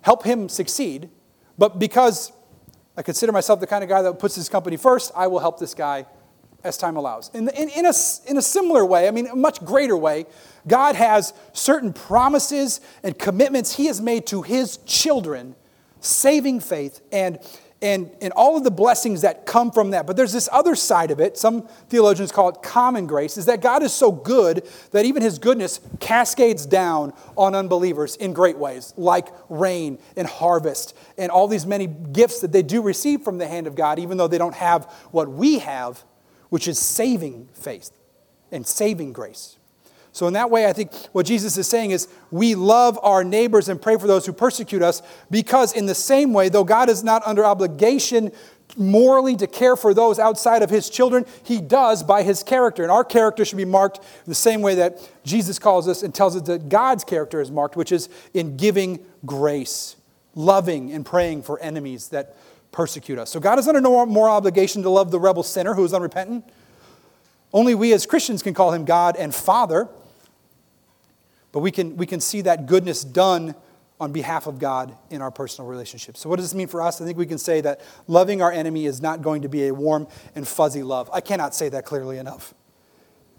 help 0.00 0.24
him 0.24 0.48
succeed, 0.48 1.10
but 1.58 1.78
because 1.78 2.32
I 2.96 3.02
consider 3.02 3.32
myself 3.32 3.60
the 3.60 3.66
kind 3.66 3.84
of 3.84 3.90
guy 3.90 4.02
that 4.02 4.18
puts 4.18 4.34
his 4.34 4.48
company 4.48 4.76
first, 4.76 5.12
I 5.14 5.26
will 5.26 5.40
help 5.40 5.58
this 5.58 5.74
guy 5.74 6.06
as 6.64 6.76
time 6.76 6.96
allows. 6.96 7.30
In, 7.34 7.48
in, 7.48 7.68
in, 7.70 7.86
a, 7.86 7.92
in 8.26 8.36
a 8.36 8.42
similar 8.42 8.84
way, 8.84 9.08
I 9.08 9.10
mean, 9.10 9.26
a 9.26 9.36
much 9.36 9.64
greater 9.64 9.96
way, 9.96 10.26
God 10.66 10.94
has 10.96 11.32
certain 11.52 11.92
promises 11.92 12.80
and 13.02 13.18
commitments 13.18 13.76
He 13.76 13.86
has 13.86 14.00
made 14.00 14.26
to 14.28 14.42
His 14.42 14.78
children, 14.78 15.54
saving 16.00 16.60
faith 16.60 17.00
and, 17.12 17.38
and, 17.82 18.10
and 18.20 18.32
all 18.34 18.56
of 18.56 18.64
the 18.64 18.70
blessings 18.70 19.22
that 19.22 19.46
come 19.46 19.70
from 19.70 19.90
that. 19.90 20.06
But 20.06 20.16
there's 20.16 20.32
this 20.32 20.48
other 20.52 20.74
side 20.74 21.10
of 21.10 21.20
it, 21.20 21.38
some 21.38 21.62
theologians 21.88 22.30
call 22.30 22.50
it 22.50 22.62
common 22.62 23.06
grace, 23.06 23.38
is 23.38 23.46
that 23.46 23.62
God 23.62 23.82
is 23.82 23.92
so 23.92 24.12
good 24.12 24.68
that 24.90 25.04
even 25.06 25.22
His 25.22 25.38
goodness 25.38 25.80
cascades 25.98 26.66
down 26.66 27.12
on 27.36 27.54
unbelievers 27.54 28.16
in 28.16 28.32
great 28.32 28.58
ways, 28.58 28.92
like 28.96 29.28
rain 29.48 29.98
and 30.16 30.26
harvest 30.26 30.96
and 31.16 31.30
all 31.30 31.48
these 31.48 31.66
many 31.66 31.86
gifts 31.86 32.40
that 32.40 32.52
they 32.52 32.62
do 32.62 32.82
receive 32.82 33.22
from 33.22 33.38
the 33.38 33.48
hand 33.48 33.66
of 33.66 33.74
God, 33.74 33.98
even 33.98 34.18
though 34.18 34.28
they 34.28 34.38
don't 34.38 34.54
have 34.54 34.84
what 35.10 35.28
we 35.30 35.58
have 35.60 36.04
which 36.50 36.68
is 36.68 36.78
saving 36.78 37.48
faith 37.54 37.90
and 38.52 38.66
saving 38.66 39.12
grace. 39.12 39.56
So, 40.12 40.26
in 40.26 40.32
that 40.32 40.50
way, 40.50 40.66
I 40.66 40.72
think 40.72 40.92
what 41.12 41.24
Jesus 41.24 41.56
is 41.56 41.68
saying 41.68 41.92
is 41.92 42.08
we 42.30 42.54
love 42.54 42.98
our 43.02 43.22
neighbors 43.22 43.68
and 43.68 43.80
pray 43.80 43.96
for 43.96 44.06
those 44.06 44.26
who 44.26 44.32
persecute 44.32 44.82
us 44.82 45.02
because, 45.30 45.72
in 45.72 45.86
the 45.86 45.94
same 45.94 46.32
way, 46.32 46.48
though 46.48 46.64
God 46.64 46.88
is 46.88 47.04
not 47.04 47.26
under 47.26 47.44
obligation 47.44 48.32
morally 48.76 49.36
to 49.36 49.46
care 49.46 49.76
for 49.76 49.94
those 49.94 50.18
outside 50.18 50.62
of 50.62 50.70
his 50.70 50.90
children, 50.90 51.24
he 51.44 51.60
does 51.60 52.02
by 52.02 52.22
his 52.22 52.42
character. 52.42 52.82
And 52.82 52.90
our 52.90 53.04
character 53.04 53.44
should 53.44 53.56
be 53.56 53.64
marked 53.64 54.00
the 54.26 54.34
same 54.34 54.62
way 54.62 54.76
that 54.76 54.98
Jesus 55.24 55.58
calls 55.58 55.88
us 55.88 56.02
and 56.02 56.14
tells 56.14 56.36
us 56.36 56.42
that 56.42 56.68
God's 56.68 57.04
character 57.04 57.40
is 57.40 57.50
marked, 57.50 57.76
which 57.76 57.92
is 57.92 58.08
in 58.34 58.56
giving 58.56 59.04
grace, 59.26 59.96
loving 60.34 60.92
and 60.92 61.04
praying 61.04 61.42
for 61.42 61.58
enemies 61.60 62.08
that 62.08 62.36
persecute 62.72 63.18
us. 63.18 63.30
So 63.30 63.40
God 63.40 63.58
is 63.58 63.66
under 63.66 63.80
no 63.80 64.06
more 64.06 64.28
obligation 64.28 64.82
to 64.82 64.90
love 64.90 65.10
the 65.10 65.20
rebel 65.20 65.42
sinner 65.42 65.74
who 65.74 65.84
is 65.84 65.92
unrepentant. 65.92 66.44
Only 67.52 67.74
we 67.74 67.92
as 67.92 68.06
Christians 68.06 68.42
can 68.42 68.54
call 68.54 68.72
him 68.72 68.84
God 68.84 69.16
and 69.16 69.34
Father. 69.34 69.88
But 71.52 71.60
we 71.60 71.70
can, 71.70 71.96
we 71.96 72.06
can 72.06 72.20
see 72.20 72.42
that 72.42 72.66
goodness 72.66 73.02
done 73.02 73.54
on 74.00 74.12
behalf 74.12 74.46
of 74.46 74.58
God 74.58 74.96
in 75.10 75.20
our 75.20 75.30
personal 75.30 75.68
relationships. 75.68 76.20
So, 76.20 76.30
what 76.30 76.36
does 76.36 76.46
this 76.46 76.54
mean 76.54 76.68
for 76.68 76.80
us? 76.80 77.00
I 77.00 77.04
think 77.04 77.18
we 77.18 77.26
can 77.26 77.38
say 77.38 77.60
that 77.60 77.82
loving 78.08 78.40
our 78.40 78.50
enemy 78.50 78.86
is 78.86 79.02
not 79.02 79.20
going 79.20 79.42
to 79.42 79.48
be 79.48 79.68
a 79.68 79.74
warm 79.74 80.08
and 80.34 80.48
fuzzy 80.48 80.82
love. 80.82 81.10
I 81.12 81.20
cannot 81.20 81.54
say 81.54 81.68
that 81.68 81.84
clearly 81.84 82.16
enough. 82.16 82.54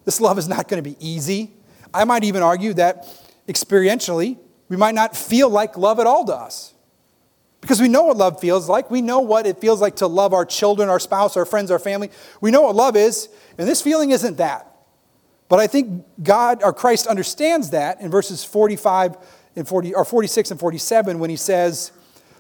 This 0.05 0.21
love 0.21 0.37
is 0.37 0.47
not 0.47 0.67
going 0.67 0.83
to 0.83 0.87
be 0.87 0.97
easy. 0.99 1.53
I 1.93 2.05
might 2.05 2.23
even 2.23 2.43
argue 2.43 2.73
that 2.75 3.07
experientially, 3.47 4.37
we 4.69 4.77
might 4.77 4.95
not 4.95 5.17
feel 5.17 5.49
like 5.49 5.77
love 5.77 5.99
at 5.99 6.07
all 6.07 6.25
to 6.25 6.33
us. 6.33 6.73
Because 7.59 7.79
we 7.79 7.87
know 7.87 8.03
what 8.03 8.17
love 8.17 8.39
feels 8.39 8.67
like. 8.67 8.89
We 8.89 9.01
know 9.01 9.19
what 9.19 9.45
it 9.45 9.59
feels 9.59 9.81
like 9.81 9.97
to 9.97 10.07
love 10.07 10.33
our 10.33 10.45
children, 10.45 10.89
our 10.89 10.99
spouse, 10.99 11.37
our 11.37 11.45
friends, 11.45 11.69
our 11.69 11.77
family. 11.77 12.09
We 12.39 12.49
know 12.49 12.61
what 12.61 12.75
love 12.75 12.95
is, 12.95 13.29
and 13.57 13.67
this 13.67 13.81
feeling 13.81 14.11
isn't 14.11 14.37
that. 14.37 14.70
But 15.51 15.59
I 15.59 15.67
think 15.67 16.05
God 16.23 16.63
or 16.63 16.71
Christ 16.71 17.07
understands 17.07 17.71
that 17.71 17.99
in 17.99 18.09
verses 18.09 18.41
45 18.41 19.17
and 19.57 19.67
40 19.67 19.93
or 19.95 20.05
46 20.05 20.49
and 20.51 20.57
47 20.57 21.19
when 21.19 21.29
he 21.29 21.35
says, 21.35 21.91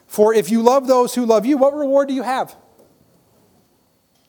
"For 0.07 0.33
if 0.33 0.49
you 0.49 0.61
love 0.61 0.87
those 0.87 1.13
who 1.13 1.25
love 1.25 1.45
you, 1.45 1.57
what 1.57 1.73
reward 1.73 2.07
do 2.07 2.13
you 2.13 2.23
have? 2.23 2.55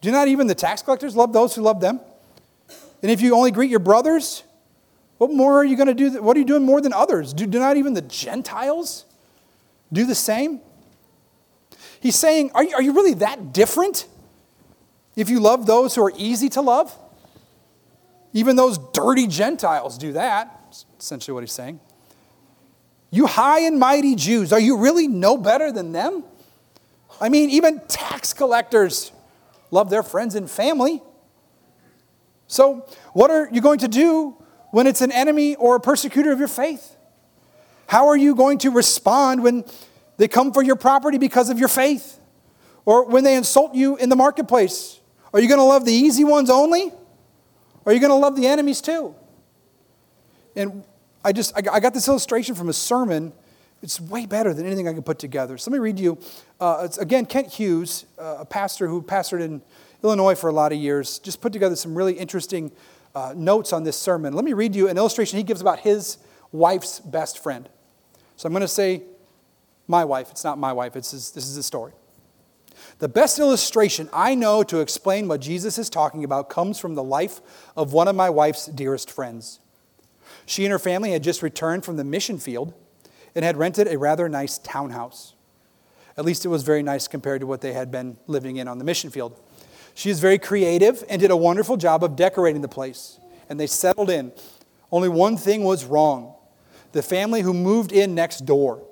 Do 0.01 0.11
not 0.11 0.27
even 0.27 0.49
the 0.49 0.57
tax 0.57 0.83
collectors 0.83 1.15
love 1.15 1.33
those 1.33 1.55
who 1.55 1.63
love 1.63 1.81
them? 1.81 2.01
And 3.03 3.11
if 3.13 3.21
you 3.21 3.37
only 3.37 3.53
greet 3.53 3.71
your 3.71 3.79
brothers, 3.79 4.43
what 5.19 5.31
more 5.31 5.61
are 5.61 5.65
you 5.65 5.77
going 5.77 5.87
to 5.87 5.95
do? 5.95 6.21
What 6.21 6.37
are 6.37 6.41
you 6.41 6.45
doing 6.45 6.65
more 6.65 6.81
than 6.81 6.93
others? 6.93 7.33
Do, 7.33 7.47
do 7.47 7.61
not 7.61 7.77
even 7.77 7.95
the 7.95 8.03
Gentiles 8.03 9.05
do 9.93 10.05
the 10.05 10.17
same? 10.17 10.61
He's 12.01 12.17
saying, 12.17 12.51
are 12.53 12.65
you, 12.65 12.75
are 12.75 12.83
you 12.83 12.95
really 12.95 13.15
that 13.15 13.53
different 13.53 14.09
if 15.15 15.31
you 15.31 15.39
love 15.39 15.67
those 15.67 15.95
who 15.95 16.03
are 16.03 16.13
easy 16.17 16.49
to 16.49 16.61
love? 16.61 16.99
Even 18.33 18.57
those 18.57 18.79
dirty 18.93 19.27
Gentiles 19.27 19.99
do 19.99 20.13
that. 20.13 20.85
Essentially 20.99 21.35
what 21.35 21.43
he's 21.43 21.53
saying. 21.53 21.81
You 23.11 23.27
high 23.27 23.61
and 23.61 23.79
mighty 23.79 24.15
Jews, 24.15 24.53
are 24.53 24.61
you 24.61 24.79
really 24.79 25.07
no 25.07 25.37
better 25.37 25.71
than 25.71 25.93
them? 25.93 26.25
I 27.21 27.29
mean, 27.29 27.51
even 27.51 27.81
tax 27.89 28.33
collectors 28.33 29.13
love 29.71 29.91
their 29.91 30.03
friends 30.03 30.35
and 30.35 30.51
family. 30.51 31.03
So, 32.47 32.87
what 33.13 33.31
are 33.31 33.49
you 33.53 33.61
going 33.61 33.81
to 33.81 33.89
do 33.89 34.37
when 34.71 34.87
it's 34.87 35.03
an 35.03 35.13
enemy 35.13 35.57
or 35.57 35.77
a 35.77 35.81
persecutor 35.81 36.33
of 36.33 36.39
your 36.39 36.49
faith? 36.49 36.97
How 37.87 38.09
are 38.09 38.17
you 38.17 38.35
going 38.35 38.59
to 38.59 38.71
respond 38.71 39.43
when 39.43 39.65
they 40.17 40.29
come 40.29 40.53
for 40.53 40.63
your 40.63 40.77
property 40.77 41.19
because 41.19 41.51
of 41.51 41.59
your 41.59 41.69
faith. 41.69 42.19
Or 42.85 43.05
when 43.05 43.25
they 43.25 43.37
insult 43.37 43.75
you 43.75 43.97
in 43.97 44.09
the 44.09 44.17
marketplace. 44.17 45.01
Are 45.33 45.41
you 45.41 45.49
going 45.49 45.59
to 45.59 45.65
love 45.65 45.85
the 45.85 45.93
easy 45.93 46.25
ones 46.25 46.51
only? 46.51 46.93
Are 47.85 47.93
you 47.93 48.01
going 48.01 48.11
to 48.11 48.17
love 48.17 48.37
the 48.37 48.47
enemies 48.47 48.81
too? 48.81 49.15
And 50.55 50.85
I 51.25 51.33
just, 51.33 51.57
I 51.57 51.81
got 51.81 51.95
this 51.95 52.09
illustration 52.09 52.55
from 52.55 52.69
a 52.69 52.73
sermon. 52.73 53.33
It's 53.83 54.01
way 54.01 54.27
better 54.27 54.53
than 54.55 54.67
anything 54.67 54.89
I 54.89 54.93
could 54.93 55.05
put 55.05 55.19
together. 55.19 55.59
So 55.59 55.71
let 55.71 55.77
me 55.77 55.81
read 55.81 55.99
you. 55.99 56.19
Uh, 56.61 56.89
again, 57.01 57.27
Kent 57.27 57.53
Hughes, 57.53 58.07
uh, 58.19 58.37
a 58.41 58.45
pastor 58.45 58.89
who 58.89 59.03
pastored 59.03 59.41
in 59.41 59.63
Illinois 60.03 60.35
for 60.35 60.49
a 60.49 60.53
lot 60.53 60.73
of 60.73 60.79
years, 60.79 61.19
just 61.19 61.41
put 61.41 61.53
together 61.53 61.77
some 61.77 61.95
really 61.97 62.15
interesting 62.15 62.71
uh, 63.15 63.35
notes 63.37 63.73
on 63.73 63.83
this 63.85 63.99
sermon. 63.99 64.35
Let 64.35 64.45
me 64.45 64.53
read 64.53 64.75
you 64.75 64.89
an 64.89 64.97
illustration 64.97 65.37
he 65.37 65.43
gives 65.43 65.61
about 65.61 65.81
his 65.81 66.19
wife's 66.51 67.01
best 67.01 67.43
friend. 67.43 67.69
So 68.37 68.47
I'm 68.47 68.53
going 68.53 68.63
to 68.63 68.69
say 68.69 69.03
my 69.89 70.05
wife. 70.05 70.31
It's 70.31 70.45
not 70.45 70.59
my 70.59 70.73
wife, 70.73 70.97
it's 70.97 71.11
his, 71.11 71.31
this 71.33 71.49
is 71.49 71.57
his 71.57 71.67
story. 71.67 71.93
The 72.99 73.09
best 73.09 73.39
illustration 73.39 74.09
I 74.13 74.35
know 74.35 74.63
to 74.65 74.81
explain 74.81 75.29
what 75.29 75.41
Jesus 75.41 75.79
is 75.79 75.91
talking 75.91 76.25
about 76.25 76.49
comes 76.49 76.79
from 76.79 76.95
the 76.95 77.03
life 77.03 77.41
of 77.77 77.93
one 77.93 78.09
of 78.09 78.17
my 78.17 78.31
wife's 78.31 78.67
dearest 78.67 79.11
friends. 79.11 79.61
She 80.47 80.65
and 80.65 80.73
her 80.73 80.79
family 80.79 81.13
had 81.13 81.23
just 81.23 81.43
returned 81.43 81.85
from 81.85 81.97
the 81.97 82.05
mission 82.05 82.39
field 82.39 82.75
and 83.35 83.45
had 83.45 83.57
rented 83.57 83.89
a 83.89 83.99
rather 83.99 84.29
nice 84.29 84.59
townhouse. 84.59 85.35
At 86.17 86.25
least 86.25 86.45
it 86.45 86.49
was 86.49 86.63
very 86.63 86.83
nice 86.83 87.09
compared 87.09 87.41
to 87.41 87.47
what 87.47 87.61
they 87.61 87.73
had 87.73 87.91
been 87.91 88.17
living 88.27 88.57
in 88.57 88.69
on 88.69 88.79
the 88.79 88.85
mission 88.85 89.11
field. 89.11 89.39
She 89.95 90.11
is 90.11 90.21
very 90.21 90.39
creative 90.39 91.05
and 91.09 91.21
did 91.21 91.31
a 91.31 91.37
wonderful 91.37 91.77
job 91.77 92.05
of 92.05 92.17
decorating 92.17 92.63
the 92.63 92.69
place, 92.69 93.19
and 93.49 93.59
they 93.59 93.67
settled 93.67 94.11
in. 94.11 94.33
Only 94.91 95.09
one 95.09 95.37
thing 95.37 95.65
was 95.65 95.85
wrong 95.85 96.35
the 96.93 97.03
family 97.03 97.41
who 97.41 97.55
moved 97.55 97.91
in 97.91 98.15
next 98.15 98.45
door 98.45 98.83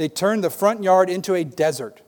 they 0.00 0.08
turned 0.08 0.42
the 0.42 0.48
front 0.48 0.82
yard 0.82 1.10
into 1.10 1.34
a 1.34 1.44
desert, 1.44 2.00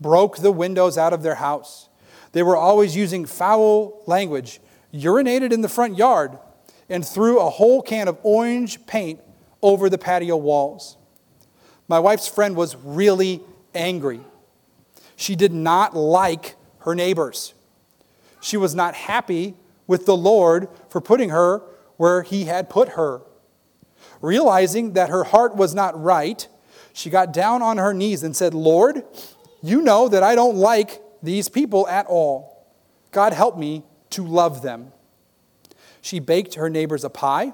broke 0.00 0.38
the 0.38 0.52
windows 0.52 0.96
out 0.96 1.12
of 1.12 1.22
their 1.22 1.36
house. 1.36 1.88
They 2.32 2.42
were 2.42 2.56
always 2.56 2.96
using 2.96 3.24
foul 3.24 4.02
language, 4.06 4.60
urinated 4.92 5.52
in 5.52 5.60
the 5.60 5.68
front 5.68 5.96
yard, 5.96 6.38
and 6.88 7.06
threw 7.06 7.38
a 7.38 7.50
whole 7.50 7.82
can 7.82 8.08
of 8.08 8.18
orange 8.22 8.86
paint 8.86 9.20
over 9.62 9.88
the 9.88 9.98
patio 9.98 10.36
walls. 10.36 10.96
My 11.88 11.98
wife's 11.98 12.28
friend 12.28 12.54
was 12.54 12.76
really 12.76 13.40
angry. 13.74 14.20
She 15.16 15.34
did 15.34 15.52
not 15.52 15.96
like 15.96 16.54
her 16.80 16.94
neighbors. 16.94 17.54
She 18.40 18.56
was 18.56 18.74
not 18.74 18.94
happy 18.94 19.54
with 19.86 20.06
the 20.06 20.16
Lord 20.16 20.68
for 20.90 21.00
putting 21.00 21.30
her 21.30 21.62
where 21.96 22.22
He 22.22 22.44
had 22.44 22.70
put 22.70 22.90
her. 22.90 23.22
Realizing 24.20 24.92
that 24.92 25.10
her 25.10 25.24
heart 25.24 25.56
was 25.56 25.74
not 25.74 26.00
right, 26.00 26.46
she 26.92 27.10
got 27.10 27.32
down 27.32 27.62
on 27.62 27.78
her 27.78 27.94
knees 27.94 28.22
and 28.22 28.36
said, 28.36 28.54
Lord, 28.54 29.02
you 29.62 29.82
know 29.82 30.08
that 30.08 30.22
I 30.22 30.34
don't 30.34 30.56
like 30.56 31.02
these 31.22 31.48
people 31.48 31.86
at 31.88 32.06
all. 32.06 32.66
God 33.10 33.32
help 33.32 33.58
me 33.58 33.82
to 34.10 34.24
love 34.24 34.62
them. 34.62 34.92
She 36.00 36.20
baked 36.20 36.54
her 36.54 36.70
neighbors 36.70 37.04
a 37.04 37.10
pie 37.10 37.52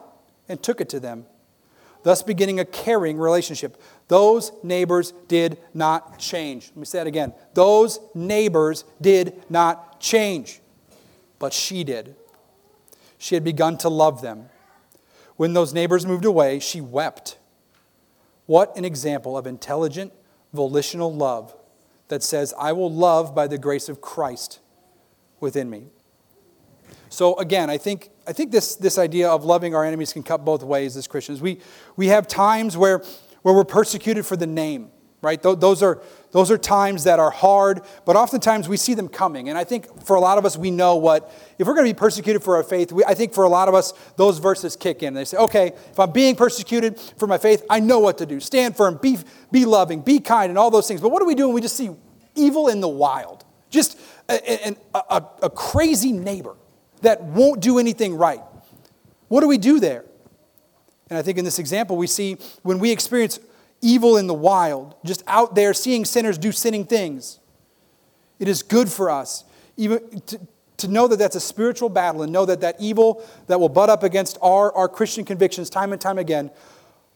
and 0.49 0.63
took 0.63 0.81
it 0.81 0.89
to 0.91 1.01
them, 1.01 1.27
thus 2.03 2.23
beginning 2.23 2.61
a 2.61 2.65
caring 2.65 3.17
relationship. 3.17 3.81
Those 4.09 4.53
neighbors 4.63 5.13
did 5.29 5.59
not 5.73 6.19
change. 6.19 6.69
Let 6.69 6.77
me 6.77 6.85
say 6.85 6.99
that 6.99 7.07
again. 7.07 7.33
Those 7.55 7.99
neighbors 8.15 8.85
did 9.01 9.43
not 9.49 10.01
change, 10.01 10.61
but 11.39 11.53
she 11.53 11.85
did. 11.85 12.15
She 13.17 13.35
had 13.35 13.45
begun 13.45 13.79
to 13.79 13.89
love 13.89 14.21
them. 14.21 14.51
When 15.37 15.55
those 15.55 15.73
neighbors 15.73 16.05
moved 16.05 16.25
away, 16.25 16.59
she 16.59 16.81
wept 16.81 17.39
what 18.47 18.77
an 18.77 18.85
example 18.85 19.39
of 19.39 19.47
intelligent, 19.47 20.13
volitional 20.53 21.13
love 21.13 21.55
that 22.15 22.23
says, 22.23 22.55
I 22.57 22.71
will 22.71 22.93
love 22.93 23.35
by 23.35 23.49
the 23.49 23.59
grace 23.59 23.89
of 23.89 24.01
Christ 24.01 24.61
within 25.41 25.69
me. 25.69 25.89
So 27.09 27.37
again, 27.39 27.71
I 27.71 27.77
think, 27.77 28.11
I 28.25 28.33
think 28.33 28.53
this, 28.53 28.77
this 28.77 28.99
idea 28.99 29.29
of 29.29 29.45
loving 29.45 29.75
our 29.75 29.85
enemies 29.85 30.13
can 30.13 30.23
cut 30.23 30.45
both 30.45 30.63
ways 30.63 30.97
as 30.97 31.09
Christians. 31.09 31.41
We, 31.41 31.61
we 31.97 32.07
have 32.09 32.29
times 32.29 32.77
where, 32.77 33.03
where 33.43 33.53
we're 33.53 33.65
persecuted 33.65 34.25
for 34.27 34.37
the 34.37 34.47
name 34.47 34.93
right? 35.25 35.43
Those 35.43 35.83
are, 35.83 36.01
those 36.31 36.51
are 36.51 36.59
times 36.59 37.05
that 37.05 37.19
are 37.19 37.31
hard, 37.31 37.81
but 38.05 38.17
oftentimes 38.17 38.69
we 38.69 38.77
see 38.77 38.95
them 38.95 39.09
coming. 39.09 39.49
And 39.49 39.57
I 39.57 39.65
think 39.65 40.05
for 40.05 40.17
a 40.17 40.21
lot 40.21 40.39
of 40.39 40.45
us, 40.45 40.57
we 40.57 40.71
know 40.71 40.97
what, 40.97 41.33
if 41.59 41.67
we're 41.67 41.75
going 41.75 41.87
to 41.87 41.95
be 41.95 41.99
persecuted 41.99 42.43
for 42.43 42.57
our 42.57 42.63
faith, 42.63 42.93
we, 42.93 43.05
I 43.05 43.15
think 43.15 43.33
for 43.33 43.45
a 43.45 43.49
lot 43.49 43.69
of 43.69 43.75
us, 43.75 43.93
those 44.17 44.39
verses 44.39 44.77
kick 44.77 45.03
in. 45.03 45.15
They 45.15 45.25
say, 45.25 45.37
okay, 45.39 45.69
if 45.91 45.99
I'm 45.99 46.13
being 46.13 46.37
persecuted 46.37 46.99
for 46.99 47.27
my 47.27 47.39
faith, 47.39 47.65
I 47.71 47.81
know 47.81 47.99
what 47.99 48.19
to 48.19 48.27
do. 48.27 48.41
Stand 48.41 48.77
firm, 48.77 48.99
be, 49.01 49.19
be 49.51 49.65
loving, 49.65 50.01
be 50.01 50.21
kind, 50.21 50.51
and 50.51 50.59
all 50.59 50.71
those 50.71 50.87
things. 50.87 51.01
But 51.01 51.11
what 51.11 51.21
do 51.21 51.27
we 51.27 51.35
do 51.35 51.47
when 51.47 51.55
we 51.55 51.61
just 51.61 51.77
see 51.77 51.91
evil 52.35 52.69
in 52.69 52.81
the 52.81 52.89
wild? 52.89 53.45
Just 53.71 53.99
a, 54.29 54.75
a, 54.95 54.99
a, 54.99 55.29
a 55.43 55.51
crazy 55.51 56.13
neighbor 56.13 56.57
that 57.03 57.23
won't 57.23 57.61
do 57.61 57.79
anything 57.79 58.17
right. 58.17 58.41
What 59.29 59.41
do 59.41 59.49
we 59.49 59.59
do 59.59 59.81
there? 59.81 60.05
And 61.11 61.19
I 61.19 61.23
think 61.23 61.39
in 61.39 61.45
this 61.45 61.59
example, 61.59 61.97
we 61.97 62.07
see 62.07 62.39
when 62.63 62.79
we 62.79 62.91
experience 62.91 63.39
evil 63.85 64.17
in 64.17 64.27
the 64.27 64.35
wild, 64.35 64.95
just 65.05 65.23
out 65.27 65.55
there 65.55 65.75
seeing 65.75 66.05
sinners 66.05 66.39
do 66.39 66.51
sinning 66.51 66.85
things, 66.85 67.39
it 68.39 68.49
is 68.49 68.63
good 68.63 68.89
for 68.89 69.11
us 69.11 69.45
even 69.77 70.21
to, 70.27 70.41
to 70.77 70.89
know 70.89 71.09
that 71.09 71.19
that's 71.19 71.37
a 71.37 71.41
spiritual 71.41 71.89
battle 71.89 72.23
and 72.23 72.33
know 72.33 72.45
that 72.45 72.61
that 72.61 72.77
evil 72.79 73.25
that 73.47 73.59
will 73.59 73.69
butt 73.69 73.91
up 73.91 74.03
against 74.03 74.39
our, 74.43 74.73
our 74.73 74.89
Christian 74.89 75.25
convictions 75.25 75.71
time 75.71 75.93
and 75.93 76.01
time 76.01 76.19
again 76.19 76.51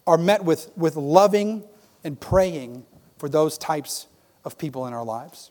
are 0.07 0.19
met 0.19 0.45
with, 0.45 0.71
with 0.77 0.97
loving 0.97 1.65
and 2.05 2.19
praying 2.21 2.85
for 3.19 3.29
those 3.29 3.59
types 3.59 4.07
of 4.45 4.57
people 4.57 4.87
in 4.87 4.93
our 4.93 5.05
lives. 5.05 5.51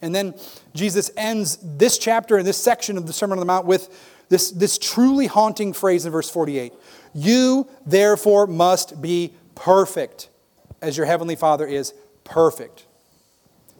And 0.00 0.14
then 0.14 0.34
Jesus 0.74 1.10
ends 1.16 1.58
this 1.62 1.98
chapter 1.98 2.36
and 2.36 2.46
this 2.46 2.56
section 2.56 2.96
of 2.96 3.06
the 3.06 3.12
Sermon 3.12 3.38
on 3.38 3.40
the 3.40 3.46
Mount 3.46 3.66
with 3.66 3.90
this, 4.28 4.50
this 4.50 4.78
truly 4.78 5.26
haunting 5.26 5.72
phrase 5.72 6.06
in 6.06 6.12
verse 6.12 6.30
48 6.30 6.72
You 7.14 7.68
therefore 7.84 8.46
must 8.46 9.02
be 9.02 9.34
perfect, 9.58 10.28
as 10.80 10.96
your 10.96 11.04
heavenly 11.04 11.34
Father 11.34 11.66
is 11.66 11.92
perfect. 12.22 12.86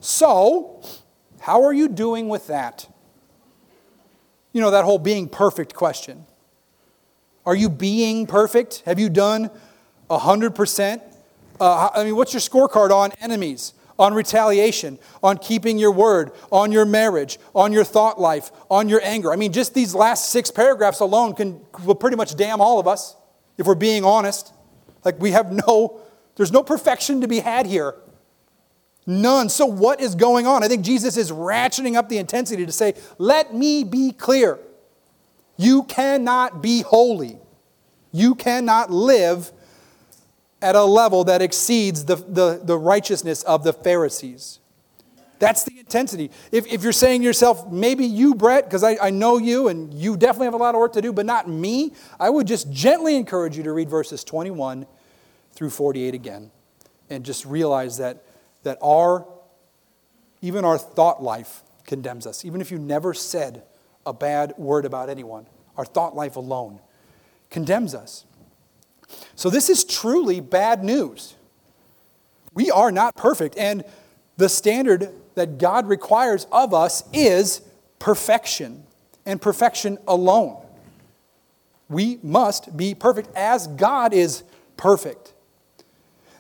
So, 0.00 0.82
how 1.40 1.62
are 1.62 1.72
you 1.72 1.88
doing 1.88 2.28
with 2.28 2.48
that? 2.48 2.88
You 4.52 4.60
know, 4.60 4.72
that 4.72 4.84
whole 4.84 4.98
being 4.98 5.28
perfect 5.28 5.74
question. 5.74 6.26
Are 7.46 7.54
you 7.54 7.70
being 7.70 8.26
perfect? 8.26 8.82
Have 8.86 8.98
you 8.98 9.08
done 9.08 9.50
100%? 10.10 11.00
Uh, 11.60 11.90
I 11.94 12.04
mean, 12.04 12.16
what's 12.16 12.32
your 12.32 12.40
scorecard 12.40 12.90
on 12.90 13.12
enemies, 13.20 13.72
on 13.98 14.14
retaliation, 14.14 14.98
on 15.22 15.38
keeping 15.38 15.78
your 15.78 15.92
word, 15.92 16.32
on 16.50 16.72
your 16.72 16.86
marriage, 16.86 17.38
on 17.54 17.72
your 17.72 17.84
thought 17.84 18.20
life, 18.20 18.50
on 18.68 18.88
your 18.88 19.00
anger? 19.04 19.32
I 19.32 19.36
mean, 19.36 19.52
just 19.52 19.74
these 19.74 19.94
last 19.94 20.30
six 20.30 20.50
paragraphs 20.50 20.98
alone 21.00 21.34
can 21.34 21.60
will 21.84 21.94
pretty 21.94 22.16
much 22.16 22.36
damn 22.36 22.60
all 22.60 22.80
of 22.80 22.88
us 22.88 23.14
if 23.56 23.66
we're 23.66 23.76
being 23.76 24.04
honest. 24.04 24.52
Like 25.08 25.18
we 25.20 25.30
have 25.30 25.50
no, 25.50 26.02
there's 26.36 26.52
no 26.52 26.62
perfection 26.62 27.22
to 27.22 27.28
be 27.28 27.38
had 27.40 27.64
here. 27.64 27.94
None. 29.06 29.48
So, 29.48 29.64
what 29.64 30.02
is 30.02 30.14
going 30.14 30.46
on? 30.46 30.62
I 30.62 30.68
think 30.68 30.84
Jesus 30.84 31.16
is 31.16 31.32
ratcheting 31.32 31.96
up 31.96 32.10
the 32.10 32.18
intensity 32.18 32.66
to 32.66 32.72
say, 32.72 32.92
let 33.16 33.54
me 33.54 33.84
be 33.84 34.12
clear. 34.12 34.58
You 35.56 35.84
cannot 35.84 36.60
be 36.62 36.82
holy. 36.82 37.38
You 38.12 38.34
cannot 38.34 38.90
live 38.90 39.50
at 40.60 40.74
a 40.74 40.84
level 40.84 41.24
that 41.24 41.40
exceeds 41.40 42.04
the, 42.04 42.16
the, 42.16 42.60
the 42.62 42.76
righteousness 42.76 43.42
of 43.44 43.64
the 43.64 43.72
Pharisees. 43.72 44.60
That's 45.38 45.64
the 45.64 45.78
intensity. 45.78 46.30
If, 46.52 46.66
if 46.66 46.82
you're 46.82 46.92
saying 46.92 47.22
to 47.22 47.24
yourself, 47.24 47.72
maybe 47.72 48.04
you, 48.04 48.34
Brett, 48.34 48.64
because 48.64 48.84
I, 48.84 48.98
I 49.00 49.08
know 49.08 49.38
you 49.38 49.68
and 49.68 49.94
you 49.94 50.18
definitely 50.18 50.48
have 50.48 50.54
a 50.54 50.58
lot 50.58 50.74
of 50.74 50.80
work 50.80 50.92
to 50.92 51.00
do, 51.00 51.14
but 51.14 51.24
not 51.24 51.48
me, 51.48 51.94
I 52.20 52.28
would 52.28 52.46
just 52.46 52.70
gently 52.70 53.16
encourage 53.16 53.56
you 53.56 53.62
to 53.62 53.72
read 53.72 53.88
verses 53.88 54.22
21 54.22 54.86
through 55.58 55.70
48 55.70 56.14
again 56.14 56.52
and 57.10 57.24
just 57.24 57.44
realize 57.44 57.98
that 57.98 58.22
that 58.62 58.78
our, 58.80 59.26
even 60.40 60.64
our 60.64 60.78
thought 60.78 61.20
life 61.20 61.64
condemns 61.84 62.28
us. 62.28 62.44
Even 62.44 62.60
if 62.60 62.70
you 62.70 62.78
never 62.78 63.12
said 63.12 63.64
a 64.06 64.12
bad 64.12 64.54
word 64.56 64.84
about 64.84 65.08
anyone, 65.08 65.46
our 65.76 65.84
thought 65.84 66.14
life 66.14 66.36
alone 66.36 66.78
condemns 67.50 67.92
us. 67.92 68.24
So 69.34 69.50
this 69.50 69.68
is 69.68 69.82
truly 69.84 70.38
bad 70.38 70.84
news. 70.84 71.34
We 72.54 72.70
are 72.70 72.92
not 72.92 73.16
perfect, 73.16 73.56
and 73.56 73.84
the 74.36 74.48
standard 74.48 75.10
that 75.34 75.58
God 75.58 75.88
requires 75.88 76.46
of 76.52 76.72
us 76.72 77.02
is 77.12 77.62
perfection, 77.98 78.84
and 79.26 79.42
perfection 79.42 79.98
alone. 80.06 80.62
We 81.88 82.20
must 82.22 82.76
be 82.76 82.94
perfect 82.94 83.30
as 83.34 83.66
God 83.66 84.12
is 84.12 84.44
perfect. 84.76 85.32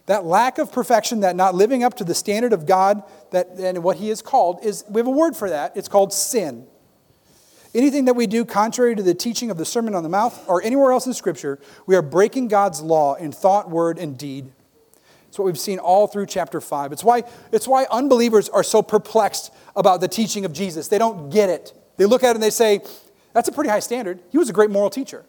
That 0.08 0.24
lack 0.24 0.56
of 0.56 0.72
perfection, 0.72 1.20
that 1.20 1.36
not 1.36 1.54
living 1.54 1.84
up 1.84 1.92
to 1.98 2.04
the 2.04 2.14
standard 2.14 2.54
of 2.54 2.64
God 2.64 3.02
that, 3.30 3.48
and 3.58 3.84
what 3.84 3.98
He 3.98 4.08
has 4.08 4.22
called, 4.22 4.64
is 4.64 4.82
we 4.88 5.00
have 5.00 5.06
a 5.06 5.10
word 5.10 5.36
for 5.36 5.50
that. 5.50 5.76
It's 5.76 5.86
called 5.88 6.14
sin. 6.14 6.66
Anything 7.74 8.06
that 8.06 8.14
we 8.14 8.26
do 8.26 8.46
contrary 8.46 8.96
to 8.96 9.02
the 9.02 9.12
teaching 9.12 9.50
of 9.50 9.58
the 9.58 9.66
Sermon 9.66 9.94
on 9.94 10.02
the 10.02 10.08
Mount 10.08 10.32
or 10.46 10.62
anywhere 10.62 10.92
else 10.92 11.06
in 11.06 11.12
Scripture, 11.12 11.58
we 11.84 11.94
are 11.94 12.00
breaking 12.00 12.48
God's 12.48 12.80
law 12.80 13.16
in 13.16 13.32
thought, 13.32 13.68
word, 13.68 13.98
and 13.98 14.16
deed. 14.16 14.50
It's 15.28 15.38
what 15.38 15.44
we've 15.44 15.58
seen 15.58 15.78
all 15.78 16.06
through 16.06 16.24
chapter 16.24 16.58
5. 16.58 16.90
It's 16.90 17.04
why, 17.04 17.24
it's 17.52 17.68
why 17.68 17.84
unbelievers 17.90 18.48
are 18.48 18.62
so 18.62 18.80
perplexed 18.80 19.52
about 19.76 20.00
the 20.00 20.08
teaching 20.08 20.46
of 20.46 20.54
Jesus. 20.54 20.88
They 20.88 20.96
don't 20.96 21.28
get 21.28 21.50
it. 21.50 21.74
They 21.98 22.06
look 22.06 22.24
at 22.24 22.30
it 22.30 22.36
and 22.36 22.42
they 22.42 22.48
say, 22.48 22.80
that's 23.34 23.50
a 23.50 23.52
pretty 23.52 23.68
high 23.68 23.80
standard. 23.80 24.20
He 24.32 24.38
was 24.38 24.48
a 24.48 24.54
great 24.54 24.70
moral 24.70 24.88
teacher. 24.88 25.26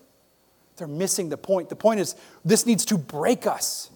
They're 0.78 0.88
missing 0.88 1.28
the 1.28 1.38
point. 1.38 1.68
The 1.68 1.76
point 1.76 2.00
is, 2.00 2.16
this 2.46 2.66
needs 2.66 2.86
to 2.86 2.98
break 2.98 3.46
us 3.46 3.90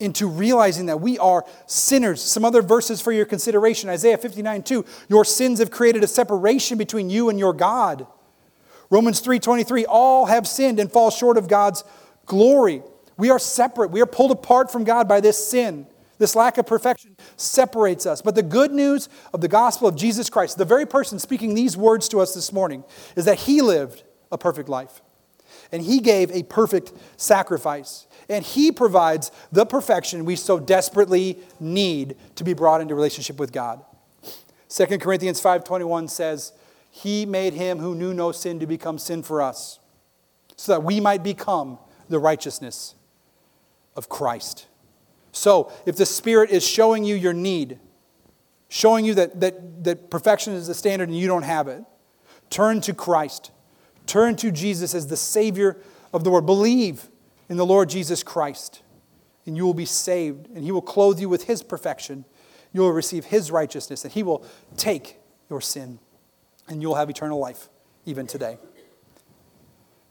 into 0.00 0.26
realizing 0.26 0.86
that 0.86 1.00
we 1.00 1.18
are 1.18 1.44
sinners. 1.66 2.20
Some 2.22 2.44
other 2.44 2.62
verses 2.62 3.00
for 3.00 3.12
your 3.12 3.26
consideration 3.26 3.88
Isaiah 3.88 4.18
59 4.18 4.62
2. 4.62 4.84
Your 5.08 5.24
sins 5.24 5.58
have 5.58 5.70
created 5.70 6.02
a 6.02 6.08
separation 6.08 6.78
between 6.78 7.10
you 7.10 7.28
and 7.28 7.38
your 7.38 7.52
God. 7.52 8.06
Romans 8.90 9.20
3:23 9.20 9.86
all 9.86 10.26
have 10.26 10.48
sinned 10.48 10.80
and 10.80 10.90
fall 10.90 11.10
short 11.10 11.38
of 11.38 11.46
God's 11.46 11.84
glory. 12.26 12.82
We 13.16 13.30
are 13.30 13.38
separate. 13.38 13.90
We 13.90 14.00
are 14.00 14.06
pulled 14.06 14.30
apart 14.30 14.72
from 14.72 14.84
God 14.84 15.06
by 15.06 15.20
this 15.20 15.48
sin. 15.48 15.86
This 16.18 16.36
lack 16.36 16.58
of 16.58 16.66
perfection 16.66 17.16
separates 17.36 18.04
us. 18.04 18.20
But 18.20 18.34
the 18.34 18.42
good 18.42 18.72
news 18.72 19.08
of 19.32 19.40
the 19.40 19.48
gospel 19.48 19.88
of 19.88 19.96
Jesus 19.96 20.28
Christ, 20.28 20.58
the 20.58 20.66
very 20.66 20.86
person 20.86 21.18
speaking 21.18 21.54
these 21.54 21.76
words 21.76 22.08
to 22.10 22.20
us 22.20 22.34
this 22.34 22.52
morning, 22.52 22.84
is 23.16 23.24
that 23.24 23.38
he 23.38 23.62
lived 23.62 24.02
a 24.30 24.36
perfect 24.36 24.68
life. 24.68 25.00
And 25.72 25.82
he 25.82 26.00
gave 26.00 26.30
a 26.30 26.42
perfect 26.44 26.92
sacrifice 27.16 28.06
and 28.30 28.44
He 28.44 28.70
provides 28.70 29.32
the 29.50 29.66
perfection 29.66 30.24
we 30.24 30.36
so 30.36 30.58
desperately 30.60 31.38
need 31.58 32.16
to 32.36 32.44
be 32.44 32.54
brought 32.54 32.80
into 32.80 32.94
relationship 32.94 33.38
with 33.38 33.52
God. 33.52 33.84
2 34.68 35.00
Corinthians 35.00 35.40
5:21 35.40 36.06
says, 36.08 36.52
"He 36.90 37.26
made 37.26 37.54
him 37.54 37.80
who 37.80 37.94
knew 37.94 38.14
no 38.14 38.30
sin 38.30 38.60
to 38.60 38.66
become 38.66 38.98
sin 38.98 39.24
for 39.24 39.42
us, 39.42 39.80
so 40.56 40.72
that 40.72 40.84
we 40.84 41.00
might 41.00 41.24
become 41.24 41.78
the 42.08 42.20
righteousness 42.20 42.94
of 43.96 44.08
Christ." 44.08 44.66
So, 45.32 45.72
if 45.84 45.96
the 45.96 46.06
Spirit 46.06 46.50
is 46.50 46.64
showing 46.64 47.04
you 47.04 47.16
your 47.16 47.32
need, 47.32 47.80
showing 48.68 49.04
you 49.04 49.14
that, 49.14 49.40
that, 49.40 49.84
that 49.84 50.10
perfection 50.10 50.54
is 50.54 50.68
the 50.68 50.74
standard 50.74 51.08
and 51.08 51.18
you 51.18 51.26
don't 51.26 51.42
have 51.42 51.66
it, 51.66 51.82
turn 52.48 52.80
to 52.82 52.94
Christ. 52.94 53.50
Turn 54.10 54.34
to 54.34 54.50
Jesus 54.50 54.92
as 54.92 55.06
the 55.06 55.16
Savior 55.16 55.76
of 56.12 56.24
the 56.24 56.32
world. 56.32 56.44
Believe 56.44 57.08
in 57.48 57.56
the 57.56 57.64
Lord 57.64 57.88
Jesus 57.88 58.24
Christ, 58.24 58.82
and 59.46 59.56
you 59.56 59.64
will 59.64 59.72
be 59.72 59.84
saved, 59.84 60.48
and 60.52 60.64
He 60.64 60.72
will 60.72 60.82
clothe 60.82 61.20
you 61.20 61.28
with 61.28 61.44
His 61.44 61.62
perfection. 61.62 62.24
You 62.72 62.80
will 62.80 62.90
receive 62.90 63.26
His 63.26 63.52
righteousness, 63.52 64.02
and 64.02 64.12
He 64.12 64.24
will 64.24 64.44
take 64.76 65.18
your 65.48 65.60
sin, 65.60 66.00
and 66.66 66.82
you 66.82 66.88
will 66.88 66.96
have 66.96 67.08
eternal 67.08 67.38
life 67.38 67.68
even 68.04 68.26
today. 68.26 68.58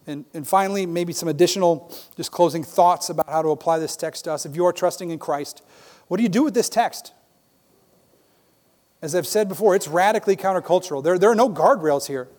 And, 0.08 0.24
and 0.34 0.47
finally, 0.47 0.86
maybe 0.86 1.12
some 1.12 1.28
additional, 1.28 1.93
just 2.16 2.32
closing 2.32 2.64
thoughts 2.64 3.10
about 3.10 3.28
how 3.28 3.41
to 3.41 3.50
apply 3.50 3.80
this 3.80 3.97
text 3.97 4.24
to 4.24 4.32
us. 4.32 4.45
If 4.45 4.56
you 4.56 4.66
are 4.66 4.72
trusting 4.72 5.10
in 5.10 5.20
Christ, 5.20 5.62
what 6.08 6.16
do 6.16 6.24
you 6.24 6.30
do 6.30 6.43
with 6.43 6.54
this 6.54 6.70
text? 6.70 7.12
As 9.02 9.14
I've 9.14 9.28
said 9.28 9.50
before, 9.50 9.76
it's 9.76 9.89
radically 9.89 10.38
countercultural. 10.38 11.04
There, 11.04 11.20
there 11.20 11.30
are 11.30 11.36
no 11.36 11.50
guardrails 11.50 12.08
here. 12.08 12.30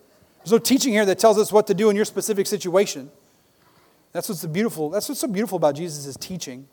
There's 0.43 0.53
no 0.53 0.59
teaching 0.59 0.93
here 0.93 1.05
that 1.05 1.19
tells 1.19 1.39
us 1.39 1.53
what 1.53 1.67
to 1.67 1.75
do 1.75 1.91
in 1.91 1.97
your 1.97 2.05
specific 2.05 2.47
situation. 2.47 3.11
That's 4.13 4.29
what's, 4.29 4.45
beautiful, 4.47 4.91
that's 4.91 5.09
what's 5.09 5.21
so 5.21 5.29
beautiful 5.29 5.57
about 5.57 5.77
Jesus' 5.77 6.17
teaching. 6.17 6.67